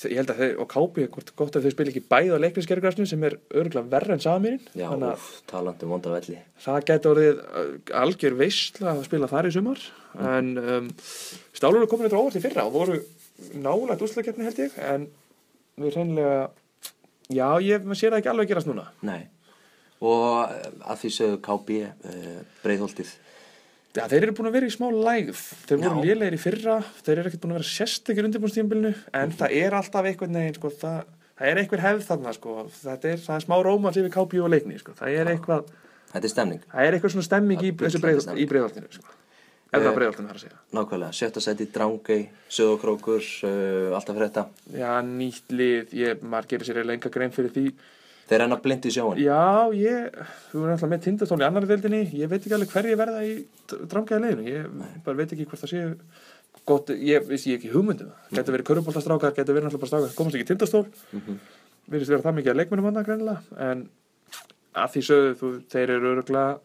ég 0.09 0.16
held 0.16 0.30
að 0.32 0.38
þeir, 0.40 0.53
og 0.62 0.68
Kápi, 0.72 1.05
gott 1.12 1.57
að 1.59 1.66
þau 1.66 1.72
spila 1.74 1.92
ekki 1.92 2.01
bæði 2.09 2.30
á 2.32 2.40
leiknisgerðgrasnu 2.40 3.05
sem 3.11 3.26
er 3.28 3.34
örgulega 3.53 3.90
verra 3.92 4.16
en 4.16 4.22
samirinn. 4.24 4.62
Já, 4.72 4.86
Þannig 4.88 5.11
að 5.11 5.18
úf, 5.18 5.26
talandi 5.51 5.84
um 5.84 5.92
vonda 5.92 6.14
velli. 6.14 6.38
það 6.64 6.78
geti 6.88 7.11
orðið 7.11 7.42
uh, 7.44 7.68
algjör 8.01 8.38
veistla 8.40 8.94
að 8.94 9.03
spila 9.05 9.28
þar 9.28 9.51
í 9.51 9.53
sumar. 9.53 9.84
En 10.16 10.49
um, 10.62 10.88
Stálúlfur 11.53 11.90
komin 11.92 12.09
eitthvað 12.09 12.24
óvart 12.24 12.40
í 12.40 12.44
fyrra 12.47 12.64
og 12.64 12.72
voru 12.78 12.97
nálægt 13.61 14.07
úrslagkeppni 14.07 14.49
held 14.49 14.62
ég. 14.64 14.80
En 14.80 15.07
við 15.76 15.99
reynilega, 15.99 16.40
já, 17.28 17.49
ég 17.68 17.92
sér 17.92 18.14
það 18.14 18.20
ekki 18.22 18.32
alveg 18.32 18.53
gerast 18.55 18.70
núna. 18.70 18.88
Nei. 19.05 19.26
Og 20.05 20.40
eh, 20.53 20.72
að 20.88 21.05
því 21.05 21.12
sögðu 21.20 21.42
KB, 21.44 21.76
uh, 21.84 22.40
breiðholtið. 22.64 23.12
Já, 23.97 24.05
þeir 24.12 24.26
eru 24.26 24.34
búin 24.36 24.49
að 24.51 24.57
vera 24.59 24.68
í 24.68 24.72
smá 24.74 24.86
lægð. 24.92 25.42
Þeir 25.70 25.78
voru 25.82 26.03
lélegir 26.05 26.36
í 26.36 26.40
fyrra, 26.42 26.74
þeir 27.07 27.14
eru 27.22 27.30
ekkert 27.30 27.42
búin 27.47 27.55
að 27.55 27.61
vera 27.62 27.68
sérstakir 27.72 28.26
undirbúnstíðanbílinu, 28.28 28.92
en 29.16 29.32
það 29.38 29.55
er 29.62 29.76
alltaf 29.78 30.09
einhvern 30.11 30.36
veginn, 30.36 30.59
sko, 30.59 30.70
það, 30.82 30.99
það 31.40 31.51
er 31.53 31.61
einhver 31.62 31.84
hefð 31.86 32.07
þarna, 32.11 32.34
sko, 32.36 32.57
þetta 32.82 33.12
er, 33.14 33.22
það 33.24 33.36
er 33.40 33.47
smá 33.47 33.57
rómans 33.64 34.01
yfir 34.03 34.12
kápjú 34.18 34.44
og 34.44 34.53
leikni, 34.53 34.78
sko, 34.82 34.92
það 35.01 35.16
er 35.22 35.32
eitthvað, 35.32 35.70
Þetta 36.12 36.28
er 36.28 36.32
stemning. 36.32 36.61
það 36.72 36.86
er 36.90 36.97
eitthvað 36.97 37.12
svona 37.16 37.26
stemming 37.26 37.62
í 37.66 37.70
Það 37.76 37.97
í 38.40 38.47
breiðaltinu, 38.53 38.92
sko. 38.94 39.16
Ef 39.66 39.80
það 39.80 39.82
Eh, 39.82 39.88
er 39.90 39.97
breiðaltinu 39.99 40.28
þar 40.30 40.36
að 40.38 40.44
segja. 40.44 40.59
Nákvæmlega, 40.76 41.16
sjötta 41.18 41.40
seti 41.42 41.66
Drangey, 41.74 42.28
Söðokrókur, 42.49 43.24
uh, 43.49 43.97
alltaf 43.99 44.14
fyrir 44.14 44.28
þetta. 44.30 44.44
Já, 44.78 44.92
nýtt 45.03 45.51
lið, 45.51 45.90
ég, 45.99 46.22
maður 46.22 46.47
gerir 46.53 46.68
sér 46.68 46.78
eiginlega 46.78 46.97
enga 47.01 47.11
grein 47.16 47.34
fyrir 47.34 47.51
því. 47.57 47.64
Þeir 48.27 48.41
renna 48.43 48.57
blind 48.59 48.87
í 48.89 48.91
sjóin. 48.91 49.18
Já, 49.22 49.70
ég, 49.79 50.16
þú 50.51 50.62
erum 50.64 50.72
alltaf 50.74 50.91
með 50.91 51.03
tindastól 51.05 51.39
í 51.39 51.45
annari 51.47 51.68
deildinni, 51.70 52.01
ég 52.18 52.31
veit 52.33 52.41
ekki 52.43 52.57
alveg 52.57 52.72
hverju 52.72 52.97
verða 52.99 53.20
í 53.22 53.35
drangaði 53.87 54.22
leiðinu, 54.24 54.47
ég 54.51 55.05
bara 55.07 55.20
veit 55.20 55.35
ekki 55.37 55.47
hvort 55.47 55.62
það 55.62 55.70
séu 55.70 55.93
gott, 56.66 56.91
ég 56.91 57.29
vissi 57.31 57.55
ekki 57.55 57.70
hugmyndum 57.70 58.11
það, 58.11 58.35
getur 58.41 58.57
verið 58.57 58.66
köruboltastrákar, 58.72 59.35
getur 59.37 59.55
verið 59.55 59.68
alltaf 59.70 59.85
bara 59.85 59.93
strákar, 59.93 60.16
komast 60.18 60.35
ekki 60.41 60.49
tindastól, 60.51 60.85
Mhm. 61.14 61.39
virðist 61.95 62.11
vera 62.11 62.22
það 62.27 62.37
mikið 62.41 62.51
að 62.51 62.59
leikmennum 62.64 62.89
annað 62.91 63.07
greinilega, 63.07 63.43
en 63.70 63.89
að 64.74 64.91
því 64.97 65.03
sögðu 65.07 65.35
þú, 65.39 65.51
þeir 65.70 65.91
eru 65.95 66.11
öruglega 66.16 66.59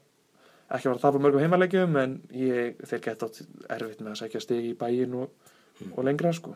ekki 0.72 0.82
að 0.82 0.90
fara 0.90 0.98
að 0.98 1.06
tapa 1.06 1.20
mörgum 1.22 1.44
heimaleikjum, 1.46 1.96
en 2.02 2.22
ég, 2.34 2.82
þeir 2.90 3.02
geta 3.06 3.30
erfitt 3.70 4.02
með 4.02 4.16
að 4.16 4.22
sækja 4.24 4.42
stig 4.42 4.66
í 4.72 4.74
bæin 4.82 5.14
og, 5.14 5.30
og 5.94 6.04
lengra, 6.10 6.34
sko. 6.34 6.56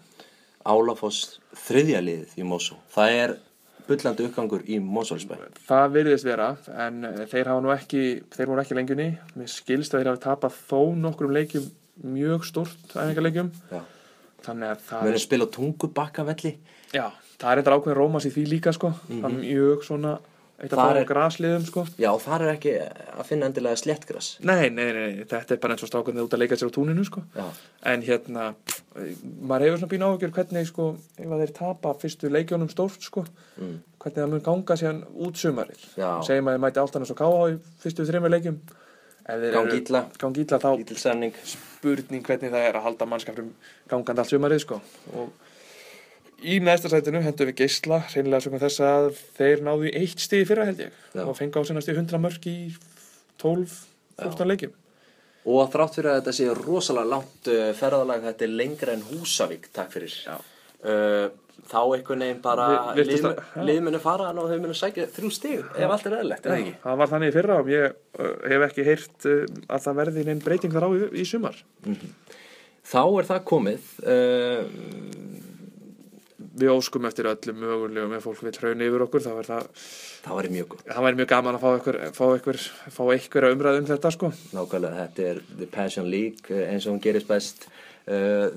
Álafoss 0.66 1.38
þriðja 1.53 2.01
liðið 2.01 2.39
í 2.41 2.43
Mosó. 2.47 2.80
Það 2.95 3.12
er 3.22 3.36
bullandi 3.88 4.25
uppgangur 4.27 4.63
í 4.67 4.79
Mosólsbæ. 4.81 5.36
Það 5.67 5.88
virðist 5.95 6.25
vera, 6.27 6.47
en 6.86 7.03
eh, 7.07 7.25
þeir 7.31 7.49
hafa 7.51 7.63
nú 7.65 7.73
ekki, 7.75 8.03
þeir 8.36 8.49
voru 8.51 8.63
ekki 8.63 8.77
lengjunni. 8.79 9.09
Mér 9.39 9.51
skilst 9.51 9.93
að 9.95 10.01
þeir 10.03 10.11
hafa 10.13 10.23
tapað 10.29 10.57
þó 10.69 10.79
nokkrum 11.03 11.33
leikjum 11.36 11.67
mjög 12.15 12.45
stórt 12.49 12.95
æfingarleikjum. 12.95 13.51
Þannig 14.45 14.71
að 14.75 14.81
það 14.86 15.01
Við 15.05 15.09
er, 15.09 15.15
erum 15.15 15.23
spila 15.25 15.45
tungubakka 15.55 16.25
velli. 16.27 16.51
já, 16.93 17.05
það 17.41 17.51
er 17.51 17.61
eitthvað 17.61 17.77
ákveðin 17.79 17.97
rómas 17.97 18.25
í 18.29 18.33
því 18.36 18.43
líka, 18.51 18.73
sko. 18.75 18.91
Það 19.09 19.29
er 19.31 19.38
mjög 19.39 19.86
svona, 19.88 20.11
eitt 20.60 20.74
af 20.74 20.80
fáum 20.80 21.08
grasliðum, 21.10 21.66
sko. 21.68 21.84
Já, 21.99 22.10
þar 22.24 22.45
er 22.45 22.51
ekki 22.56 22.74
að 22.80 23.26
finna 23.28 23.49
endilega 23.49 23.80
sléttgras. 23.82 24.30
Nei, 24.45 24.70
nei, 24.70 24.86
nei, 24.86 24.93
nei, 25.16 25.26
þetta 25.30 25.56
er 25.58 25.62
bara 25.64 25.76
eins 25.76 25.84
og 25.84 25.91
strákarnir 25.91 26.26
út 26.26 26.36
að 26.38 26.43
leika 26.43 26.60
sér 26.60 26.72
á 26.72 26.76
túninu, 26.78 27.06
sko. 27.08 27.26
Já. 27.36 27.45
En 27.91 28.06
hérna, 28.08 28.47
maður 28.95 29.68
hefur 29.68 29.82
svona 29.84 29.91
bín 29.95 30.08
áhugjur 30.08 30.34
hvernig, 30.38 30.70
sko, 30.72 30.88
ef 31.20 31.28
að 31.28 31.43
þeir 31.43 31.53
tapa 31.60 31.93
fyrstu 32.01 32.32
leikjónum 32.32 32.72
stórt, 32.72 33.01
sko, 33.03 33.26
Mm. 33.60 33.78
hvernig 33.99 34.22
það 34.24 34.30
mun 34.32 34.41
ganga 34.47 34.76
síðan 34.80 35.03
út 35.16 35.36
sumarið. 35.39 35.86
Já. 35.97 36.10
Segjum 36.24 36.47
að 36.49 36.58
þeir 36.58 36.66
mæti 36.66 36.82
áltanis 36.84 37.12
og 37.12 37.18
káha 37.18 37.45
í 37.53 37.60
fyrstu 37.84 38.06
þreymur 38.08 38.34
leikjum. 38.36 38.60
Gangi 39.26 39.82
illa, 39.82 40.60
þá 40.62 41.34
spurning 41.86 42.24
hvernig 42.26 42.51
það 42.53 42.68
er 42.70 42.78
að 42.80 42.86
halda 42.88 43.08
mannskaprum 43.10 43.51
gangandi 43.89 44.22
allt 44.24 44.32
sumarið 44.34 44.62
sko 44.64 44.80
og 45.18 45.30
í 46.46 46.60
næsta 46.64 46.89
sætinu 46.91 47.22
hendum 47.26 47.50
við 47.50 47.60
geisla 47.64 48.02
reynilega 48.14 48.46
svona 48.46 48.62
þess 48.62 48.82
að 48.86 49.12
þeir 49.39 49.64
náðu 49.66 49.89
í 49.89 49.93
eitt 50.02 50.26
í 50.38 50.41
fyrra 50.48 50.66
held 50.70 50.82
ég 50.86 50.98
Já. 51.16 51.24
og 51.26 51.36
fengi 51.39 51.58
á 51.58 51.68
sinna 51.68 51.82
stig 51.84 51.98
100 51.98 52.22
mörg 52.22 52.50
í 52.52 52.58
12 53.41 53.78
14 54.24 54.52
leikjum 54.54 54.76
Og 55.46 55.68
þrátt 55.70 55.93
fyrir 56.00 56.10
að 56.10 56.16
þetta 56.24 56.32
sé 56.34 56.46
rosalega 56.58 57.06
langt 57.12 57.48
uh, 57.54 57.68
ferðalag, 57.78 58.24
þetta 58.32 58.46
er 58.48 58.54
lengra 58.58 58.93
en 58.96 59.04
Húsavík, 59.06 59.68
takk 59.78 59.91
fyrir. 59.93 60.16
Uh, 60.82 61.28
þá 61.70 61.76
einhvern 61.93 62.24
veginn 62.26 62.39
bara 62.41 62.66
Vi- 62.72 62.96
virtist 63.04 63.22
lið, 63.22 63.28
að- 63.30 63.52
já. 63.60 63.66
lið 63.70 63.82
munu 63.86 64.00
fara 64.02 64.32
og 64.34 64.50
þau 64.50 64.58
munu 64.64 64.74
sækja 64.80 65.06
þrjú 65.14 65.30
stig 65.38 65.62
ef 65.78 65.86
allt 65.93 66.08
er 66.10 66.16
eðlilegt, 66.18 66.50
eða 66.50 66.58
ekki? 66.64 66.74
það 66.88 66.98
var 67.04 67.12
þannig 67.14 67.30
í 67.30 67.36
fyrra 67.38 67.60
og 67.62 67.70
ég 67.76 67.86
uh, 67.93 68.34
hef 68.56 68.66
ekki 68.72 68.88
heyrt 68.89 69.30
uh, 69.30 69.46
að 69.70 69.86
það 69.86 70.00
verði 70.02 70.26
neinn 70.32 70.41
breyting 70.48 70.74
þar 70.74 70.88
á 70.88 70.89
í, 70.98 71.04
í 71.22 71.28
sumar 71.30 71.62
Þá 72.86 73.00
er 73.22 73.30
það 73.30 73.46
komið. 73.50 73.86
Við 76.56 76.72
óskum 76.72 77.06
eftir 77.10 77.28
öllum 77.28 77.58
mögulegum 77.60 78.14
ef 78.16 78.24
fólk 78.24 78.43
vil 78.45 78.53
hraun 78.56 78.84
yfir 78.86 79.03
okkur 79.03 79.24
það 79.26 79.49
það 79.49 80.51
mjög 80.53 80.78
það 80.86 81.08
væri 81.08 81.20
mjög 81.20 81.30
gaman 81.34 81.58
að 81.58 81.66
fá 81.66 81.70
ykkur, 81.80 81.97
fá 82.16 82.24
ykkur, 82.38 82.60
fá 82.95 83.03
ykkur 83.18 83.47
umræð 83.49 83.80
um 83.82 83.89
þetta 83.89 84.12
sko 84.16 84.30
Nákvæmlega, 84.56 85.03
þetta 85.03 85.28
er 85.32 85.41
The 85.49 85.68
Passion 85.74 86.08
League 86.12 86.53
uh, 86.53 86.64
eins 86.72 86.88
og 86.88 86.95
hún 86.95 87.03
gerist 87.03 87.28
best. 87.28 87.68
Uh, 88.08 88.56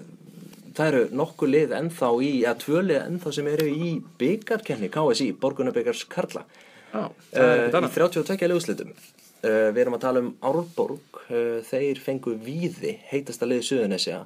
það 0.77 0.93
eru 0.93 1.03
nokkuð 1.19 1.53
lið 1.57 1.77
ennþá 1.81 2.13
í, 2.23 2.31
að 2.47 2.63
tvö 2.65 2.85
lið 2.87 3.03
ennþá 3.03 3.35
sem 3.35 3.51
eru 3.51 3.69
í 3.69 3.93
byggarkenni 4.21 4.93
KSI, 4.95 5.29
Borgunarbyggars 5.43 6.07
Karla. 6.13 6.47
Ekkert 6.93 7.75
í 7.75 7.79
annað 7.83 7.99
32 7.99 8.51
leðuslitum. 8.53 8.95
Uh, 9.43 9.69
við 9.75 9.85
erum 9.85 9.99
að 9.99 10.05
tala 10.07 10.25
um 10.25 10.35
Árborg, 10.47 11.23
þeir 11.69 11.99
fengu 12.01 12.39
víði, 12.41 12.95
heitasta 13.11 13.47
liði 13.49 13.67
Suðunesja 13.67 14.23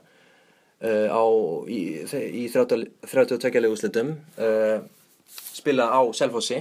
á, 0.83 1.24
í, 1.70 1.80
í 2.43 2.45
30, 2.51 2.87
32 3.07 3.61
leðuslitum, 3.62 4.14
uh, 4.43 4.80
spila 5.30 5.87
á 5.95 6.01
Selfossi, 6.16 6.59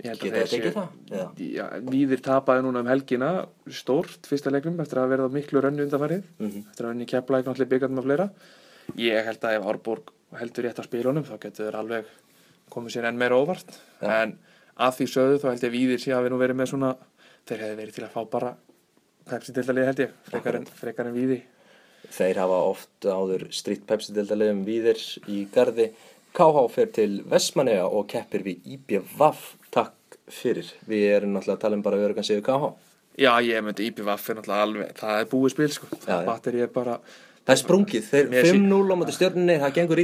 geta 0.00 0.28
það 0.28 0.50
tekið 0.52 0.74
það? 0.76 0.88
Já. 1.12 1.66
Víðir 1.88 2.20
tapaði 2.24 2.64
núna 2.66 2.82
um 2.84 2.88
helgina 2.90 3.30
stórt 3.72 4.26
fyrsta 4.28 4.50
leiknum 4.52 4.80
eftir 4.84 5.00
að 5.00 5.12
verða 5.14 5.28
miklu 5.32 5.62
rönnu 5.64 5.86
undanfarið 5.86 6.22
Mhm. 6.38 6.64
eftir 6.70 6.84
að 6.84 6.92
henni 6.94 7.06
kepla 7.08 7.38
ekki 7.40 7.48
náttúrulega 7.48 7.72
byggandum 7.72 8.02
að 8.02 8.08
fleira 8.08 8.30
ég 9.00 9.24
held 9.24 9.40
að 9.40 9.56
ef 9.56 9.66
Árborg 9.72 10.12
heldur 10.36 10.64
rétt 10.66 10.80
á 10.80 10.84
spilunum 10.84 11.24
þá 11.24 11.38
getur 11.40 11.64
þeir 11.70 11.78
alveg 11.80 12.04
komið 12.70 12.92
sér 12.96 13.04
enn 13.08 13.16
meira 13.18 13.36
óvart 13.40 13.72
Já. 14.02 14.22
en 14.22 14.38
að 14.76 14.96
því 14.98 15.06
sögðu 15.14 15.40
þá 15.40 15.48
held 15.52 15.64
ég 15.64 15.72
Víðir 15.72 16.00
sé 16.04 16.12
að 16.12 16.24
við 16.26 16.30
nú 16.34 16.38
verið 16.44 16.56
með 16.60 16.70
svona 16.74 16.96
þeir 17.46 17.58
hefði 17.64 17.76
verið 17.80 17.94
til 17.94 18.04
að 18.04 18.12
fá 18.16 18.30
bara 18.30 18.56
pepsi 19.30 19.52
til 19.54 19.62
að 19.64 19.74
liða 19.78 19.86
held 19.90 20.00
ég 20.04 20.10
frekar 20.28 20.54
en, 20.60 20.64
frekar 20.66 21.06
en 21.06 21.14
Víði 21.16 21.42
Þeir 22.14 22.40
hafa 22.42 22.60
oft 22.70 23.06
áður 23.08 23.46
stritt 23.54 23.86
pepsi-deltaliðum 23.88 24.64
víðir 24.66 25.00
í 25.32 25.44
gardi. 25.54 25.90
KH 26.36 26.64
fer 26.74 26.90
til 26.92 27.10
Vestmanneja 27.30 27.86
og 27.88 28.06
keppir 28.12 28.44
við 28.44 28.66
IBVF. 28.76 29.54
Takk 29.74 30.18
fyrir. 30.28 30.68
Við 30.88 31.06
erum 31.16 31.32
náttúrulega 31.36 31.56
að 31.56 31.62
tala 31.64 31.78
um 31.78 31.82
bara 31.86 32.02
örugan 32.02 32.26
sigur 32.26 32.44
KH. 32.46 32.72
Já, 33.16 33.32
ég 33.40 33.64
myndi 33.64 33.86
IPVF 33.88 34.28
er 34.30 34.40
náttúrulega 34.40 34.66
alveg 34.66 34.92
það 35.00 35.20
er 35.22 35.30
búið 35.30 35.54
spil 35.54 35.70
sko, 35.72 35.86
já. 36.04 36.18
batteri 36.26 36.60
er 36.66 36.72
bara 36.74 36.98
Það 37.46 37.54
er 37.54 37.60
sprungið. 37.62 38.06
Þeir 38.10 38.28
Mér 38.32 38.44
sé- 38.44 38.54
5-0 38.58 38.90
á 38.90 38.96
móti 38.98 39.14
stjörnunni, 39.14 39.56
það 39.62 39.74
gengur 39.78 40.00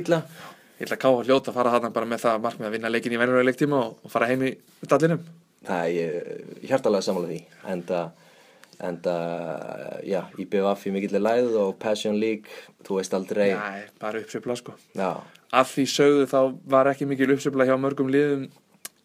ég 0.83 0.87
ætla 0.87 0.97
að 0.97 1.03
káha 1.03 1.25
hljóta 1.27 1.51
að 1.51 1.55
fara 1.59 1.73
þarna 1.75 1.93
bara 1.95 2.07
með 2.07 2.21
það 2.23 2.43
markmið 2.43 2.67
að 2.67 2.75
vinna 2.77 2.91
leikin 2.91 3.13
í 3.15 3.19
venjulega 3.21 3.47
leiktíma 3.49 3.79
og, 3.83 4.11
fara 4.11 4.27
heim 4.31 4.43
í 4.43 4.51
dallinum 4.89 5.21
Það 5.63 5.83
er 5.83 5.93
ég 5.95 6.69
hjartalega 6.71 7.07
sammála 7.07 7.29
því. 7.31 7.41
Enda, 8.83 9.13
enda, 9.15 10.01
já, 10.07 10.25
IBF 10.43 10.89
í 10.89 10.95
mikillir 10.95 11.23
læð 11.23 11.55
og 11.61 11.77
Passion 11.83 12.19
League, 12.19 12.51
þú 12.83 12.99
veist 12.99 13.15
aldrei, 13.15 13.53
Nei, 13.55 13.85
bara 14.03 14.23
uppsveifla 14.23 14.57
sko. 14.59 14.75
Já, 14.99 15.23
Af 15.53 15.75
því 15.75 15.85
sögðu 15.93 16.27
þá 16.31 16.39
var 16.73 16.89
ekki 16.91 17.07
mikil 17.07 17.31
uppsveifla 17.35 17.69
hjá 17.69 17.77
mörgum 17.79 18.11
liðum 18.11 18.47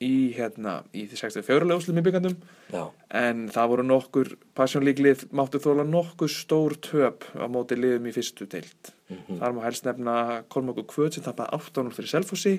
í 0.02 0.32
hérna, 0.38 0.80
í 0.94 1.04
því 1.10 1.20
64 1.20 1.68
leguslum 1.68 1.98
í 1.98 2.04
byggandum 2.06 2.36
já, 2.72 2.84
en 3.18 3.48
það 3.54 3.72
voru 3.72 3.86
nokkur 3.90 4.30
Passion 4.58 4.86
League 4.86 5.04
lið 5.04 5.26
máttu 5.36 5.60
þóla 5.62 5.86
nokkur 5.90 6.32
stór 6.32 6.78
töp 6.86 7.26
á 7.34 7.46
móti 7.52 7.78
liðum 7.78 8.08
í 8.08 8.14
fyrstu 8.16 8.48
deild. 8.50 8.94
Þar 9.08 9.56
má 9.56 9.62
helst 9.66 9.86
nefna 9.88 10.18
Kolmóku 10.52 10.84
Kvöt 10.90 11.18
sem 11.18 11.26
tapaði 11.26 11.58
8-0 11.58 11.96
fyrir 11.96 12.12
Selfossi 12.12 12.56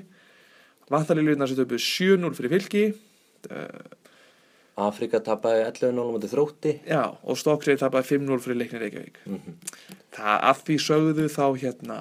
Vatnalíluðna 0.88 1.48
sem 1.48 1.58
töpuð 1.58 1.82
7-0 1.84 2.36
fyrir 2.38 2.54
Fylki 2.54 2.84
Afrika 4.78 5.20
tapaði 5.24 5.64
11-0 5.66 6.04
mútið 6.14 6.34
þrótti, 6.34 6.74
já, 6.86 7.02
og 7.10 7.40
Stokksrið 7.40 7.80
tapaði 7.82 8.10
5-0 8.12 8.42
fyrir 8.44 8.60
Leiknir 8.60 8.84
Reykjavík. 8.84 9.18
Það 10.14 10.44
af 10.50 10.62
því 10.66 10.76
sögðu 10.84 11.26
þá 11.34 11.44
hérna 11.64 11.98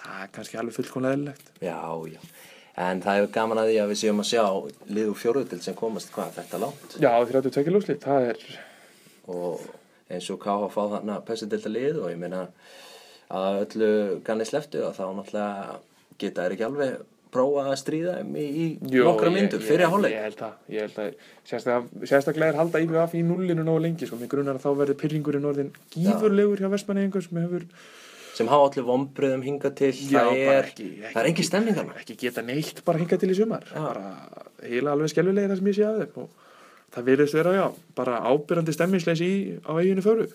það 0.00 0.18
er 0.24 0.32
kannski 0.34 0.58
alveg 0.60 0.76
fullkomlega 0.78 1.18
eðlilegt. 1.18 1.54
Já, 1.62 1.78
já, 2.10 2.20
en 2.84 3.04
það 3.04 3.20
er 3.20 3.30
gaman 3.38 3.62
að 3.62 3.70
því 3.70 3.78
að 3.84 3.92
við 3.92 4.02
séum 4.02 4.24
að 4.24 4.30
sjá 4.32 4.44
liðu 4.98 5.16
fjóruðdild 5.22 5.64
sem 5.64 5.78
komast 5.78 6.12
hvað 6.14 6.36
þetta 6.40 6.62
langt? 6.64 6.98
Já, 6.98 7.12
32 7.30 7.74
lúslit, 7.74 8.04
það 8.04 8.30
er 8.32 8.44
og 9.34 9.64
eins 10.12 10.28
og 10.32 10.40
KH 10.42 10.68
fá 10.74 10.82
þarna 10.96 11.22
pessidilda 11.24 11.72
lið 11.72 12.02
og 12.02 12.12
ég 12.12 12.20
meina 12.20 12.44
að 13.34 13.62
öllu 13.64 13.90
ganni 14.26 14.46
sleftu 14.48 14.82
og 14.84 14.96
þá 14.96 15.04
náttúrulega 15.16 15.78
geta 16.20 16.44
þær 16.44 16.54
ekki 16.56 16.66
alveg 16.68 17.02
prófa 17.34 17.64
að 17.72 17.76
stríða 17.82 18.14
í, 18.22 18.44
í 18.44 18.66
Jó, 18.94 19.04
nokkra 19.10 19.32
myndur 19.34 19.62
fyrir 19.64 19.90
hálfleik. 19.90 20.14
Ég 20.14 20.24
held 20.28 20.40
að, 20.46 20.54
ég 20.76 20.86
held 20.86 21.00
að 21.02 21.10
sérstaklega, 21.50 22.06
sérstaklega 22.12 22.52
er 22.54 22.58
halda 22.62 22.82
IBF 22.86 23.18
í 23.18 23.24
nullinu 23.26 23.66
nógu 23.66 23.82
lengi 23.84 24.06
sko, 24.08 24.18
mér 24.22 24.30
grunar 24.32 24.56
að 24.60 24.64
þá 24.64 24.70
verður 24.80 24.98
pyrringurinn 25.02 25.50
orðin 25.50 25.72
gífurlegur 25.96 26.62
hjá 26.64 26.70
vestmanningur 26.72 27.26
sem 27.26 27.42
hefur 27.42 27.66
sem 28.34 28.48
hafa 28.50 28.64
allir 28.70 28.86
vombriðum 28.88 29.42
hingað 29.46 29.74
til. 29.78 29.90
Já, 30.10 30.24
það, 30.24 30.38
er, 30.42 30.64
ekki- 30.70 30.86
ekki- 30.88 31.10
það 31.12 31.20
er 31.20 31.28
engin 31.30 31.46
stemning 31.46 31.76
þarna. 31.76 31.98
ekki 32.00 32.16
geta 32.18 32.42
neitt 32.42 32.80
bara 32.86 32.98
hingað 32.98 33.20
til 33.22 33.30
í 33.30 33.36
sumar. 33.38 33.68
Bara 33.74 34.08
heila 34.64 34.94
alveg 34.96 35.12
skelvilegir 35.12 35.52
það 35.52 35.60
sem 35.60 35.68
ég 35.70 35.76
sé 35.78 35.84
að 35.86 36.00
þeim 36.00 36.24
og 36.24 36.40
það 36.96 37.06
virðist 37.12 37.36
vera, 37.38 37.52
já, 37.54 37.64
bara 37.94 38.16
ábyrrandi 38.32 38.74
stemmingsleis 38.74 39.22
í 39.22 39.30
á 39.62 39.70
eiginu 39.78 40.02
föru 40.02 40.26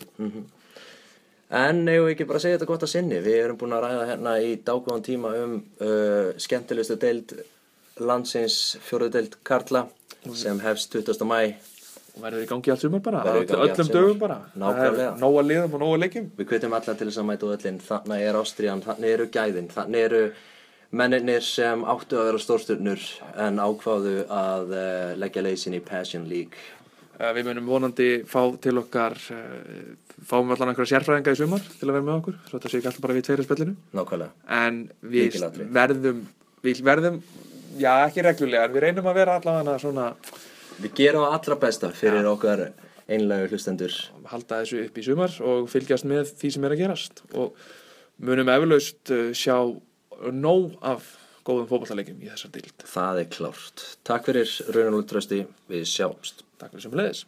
En 1.50 1.82
eigum 1.88 2.06
við 2.06 2.14
ekki 2.14 2.28
bara 2.30 2.38
að 2.38 2.44
segja 2.46 2.58
þetta 2.60 2.70
gott 2.70 2.84
að 2.86 2.92
sinni? 2.92 3.22
Við 3.26 3.40
erum 3.40 3.58
búin 3.58 3.74
að 3.74 3.88
ræða 3.88 4.10
hérna 4.12 4.34
í 4.46 4.52
dágóðan 4.62 5.06
tíma 5.06 5.32
um 5.40 5.56
uh, 5.82 6.36
skemmtilegustu 6.38 7.00
deild 7.02 7.34
landsins 8.00 8.78
fjóruðu 8.86 9.16
deild 9.16 9.40
Karla 9.44 9.88
sem 10.38 10.62
hefst 10.62 10.94
20. 10.94 11.26
mæ 11.26 11.40
og 12.20 12.22
verður 12.24 12.44
í 12.44 12.50
gangi 12.50 12.74
allt 12.74 12.84
sumar 12.84 13.02
bara 13.06 13.24
öllum 13.34 13.90
dögum 13.90 14.22
bara. 14.22 14.38
Nákvæmlega. 14.60 15.12
nóga 15.22 15.44
liðum 15.46 15.76
og 15.78 15.84
nóga 15.84 16.00
leikjum. 16.04 16.30
Við 16.38 16.50
kveitum 16.52 16.76
alla 16.78 16.96
til 16.96 17.10
þess 17.10 17.22
að 17.22 17.28
mæta 17.30 17.52
öllin 17.56 17.82
Þannig 17.86 18.24
er 18.28 18.40
Ástriðan, 18.40 18.86
þannig 18.86 19.16
eru 19.16 19.28
gæðin 19.34 19.70
Þannig 19.74 20.08
eru 20.10 20.24
mennirnir 20.90 21.46
sem 21.46 21.86
áttu 21.86 22.18
að 22.18 22.32
vera 22.32 22.42
stórsturnur 22.42 23.04
en 23.38 23.62
ákváðu 23.62 24.16
að 24.34 24.74
uh, 24.74 25.12
leggja 25.22 25.46
leysin 25.46 25.78
í 25.78 25.84
Passion 25.86 26.26
League 26.30 26.58
Við 27.20 27.50
munum 27.50 27.66
vonandi 27.68 28.10
fá 28.28 28.46
til 28.64 28.78
okkar 28.80 29.18
uh, 29.36 29.96
fáum 30.24 30.48
við 30.48 30.56
allan 30.56 30.72
einhverja 30.72 30.94
sérfræðinga 30.94 31.34
í 31.36 31.40
sumar 31.40 31.66
til 31.68 31.90
að 31.90 31.98
vera 31.98 32.06
með 32.08 32.20
okkur, 32.22 32.38
svo 32.48 32.56
þetta 32.56 32.72
sé 32.72 32.80
ekki 32.80 32.90
alltaf 32.92 33.04
bara 33.04 33.18
við 33.18 33.26
tveir 33.28 33.44
í 33.44 33.48
spillinu 33.48 33.74
Nákvæmlega. 34.00 34.32
En 34.56 34.78
við 35.04 35.36
verðum 35.76 36.22
við 36.64 36.82
verðum, 36.88 37.20
já 37.80 37.92
ekki 38.06 38.24
reglulega 38.24 38.70
en 38.70 38.76
við 38.78 38.86
reynum 38.86 39.12
að 39.12 39.20
vera 39.20 39.36
allavega 39.40 39.76
svona 39.84 40.08
Við 40.80 40.96
gerum 40.96 41.28
allra 41.28 41.60
besta 41.60 41.92
fyrir 41.92 42.28
okkar 42.30 42.70
einlega 43.12 43.50
hlustendur. 43.52 43.92
Halda 44.32 44.62
þessu 44.62 44.86
upp 44.86 45.00
í 45.00 45.04
sumar 45.04 45.34
og 45.44 45.68
fylgjast 45.72 46.08
með 46.08 46.32
því 46.40 46.52
sem 46.56 46.68
er 46.68 46.76
að 46.76 46.84
gerast. 46.86 47.24
Og 47.36 47.58
munum 48.24 48.52
eflaust 48.56 49.12
uh, 49.12 49.32
sjá 49.36 49.58
nóg 50.32 50.78
af 50.80 51.18
góðum 51.44 51.68
fótballtalegjum 51.68 52.24
í 52.24 52.32
þessar 52.32 52.56
dild. 52.56 52.86
Það 52.96 53.26
er 53.26 53.34
klárt. 53.36 53.90
Takk 54.08 54.30
fyrir 54.32 54.54
Raunar 54.72 55.02
Útrösti, 55.02 55.44
við 55.68 55.90
sjáumst 55.92 56.46
Takk 56.60 56.76
fyrir 56.76 56.86
sem 56.86 56.98
leiðis. 57.00 57.26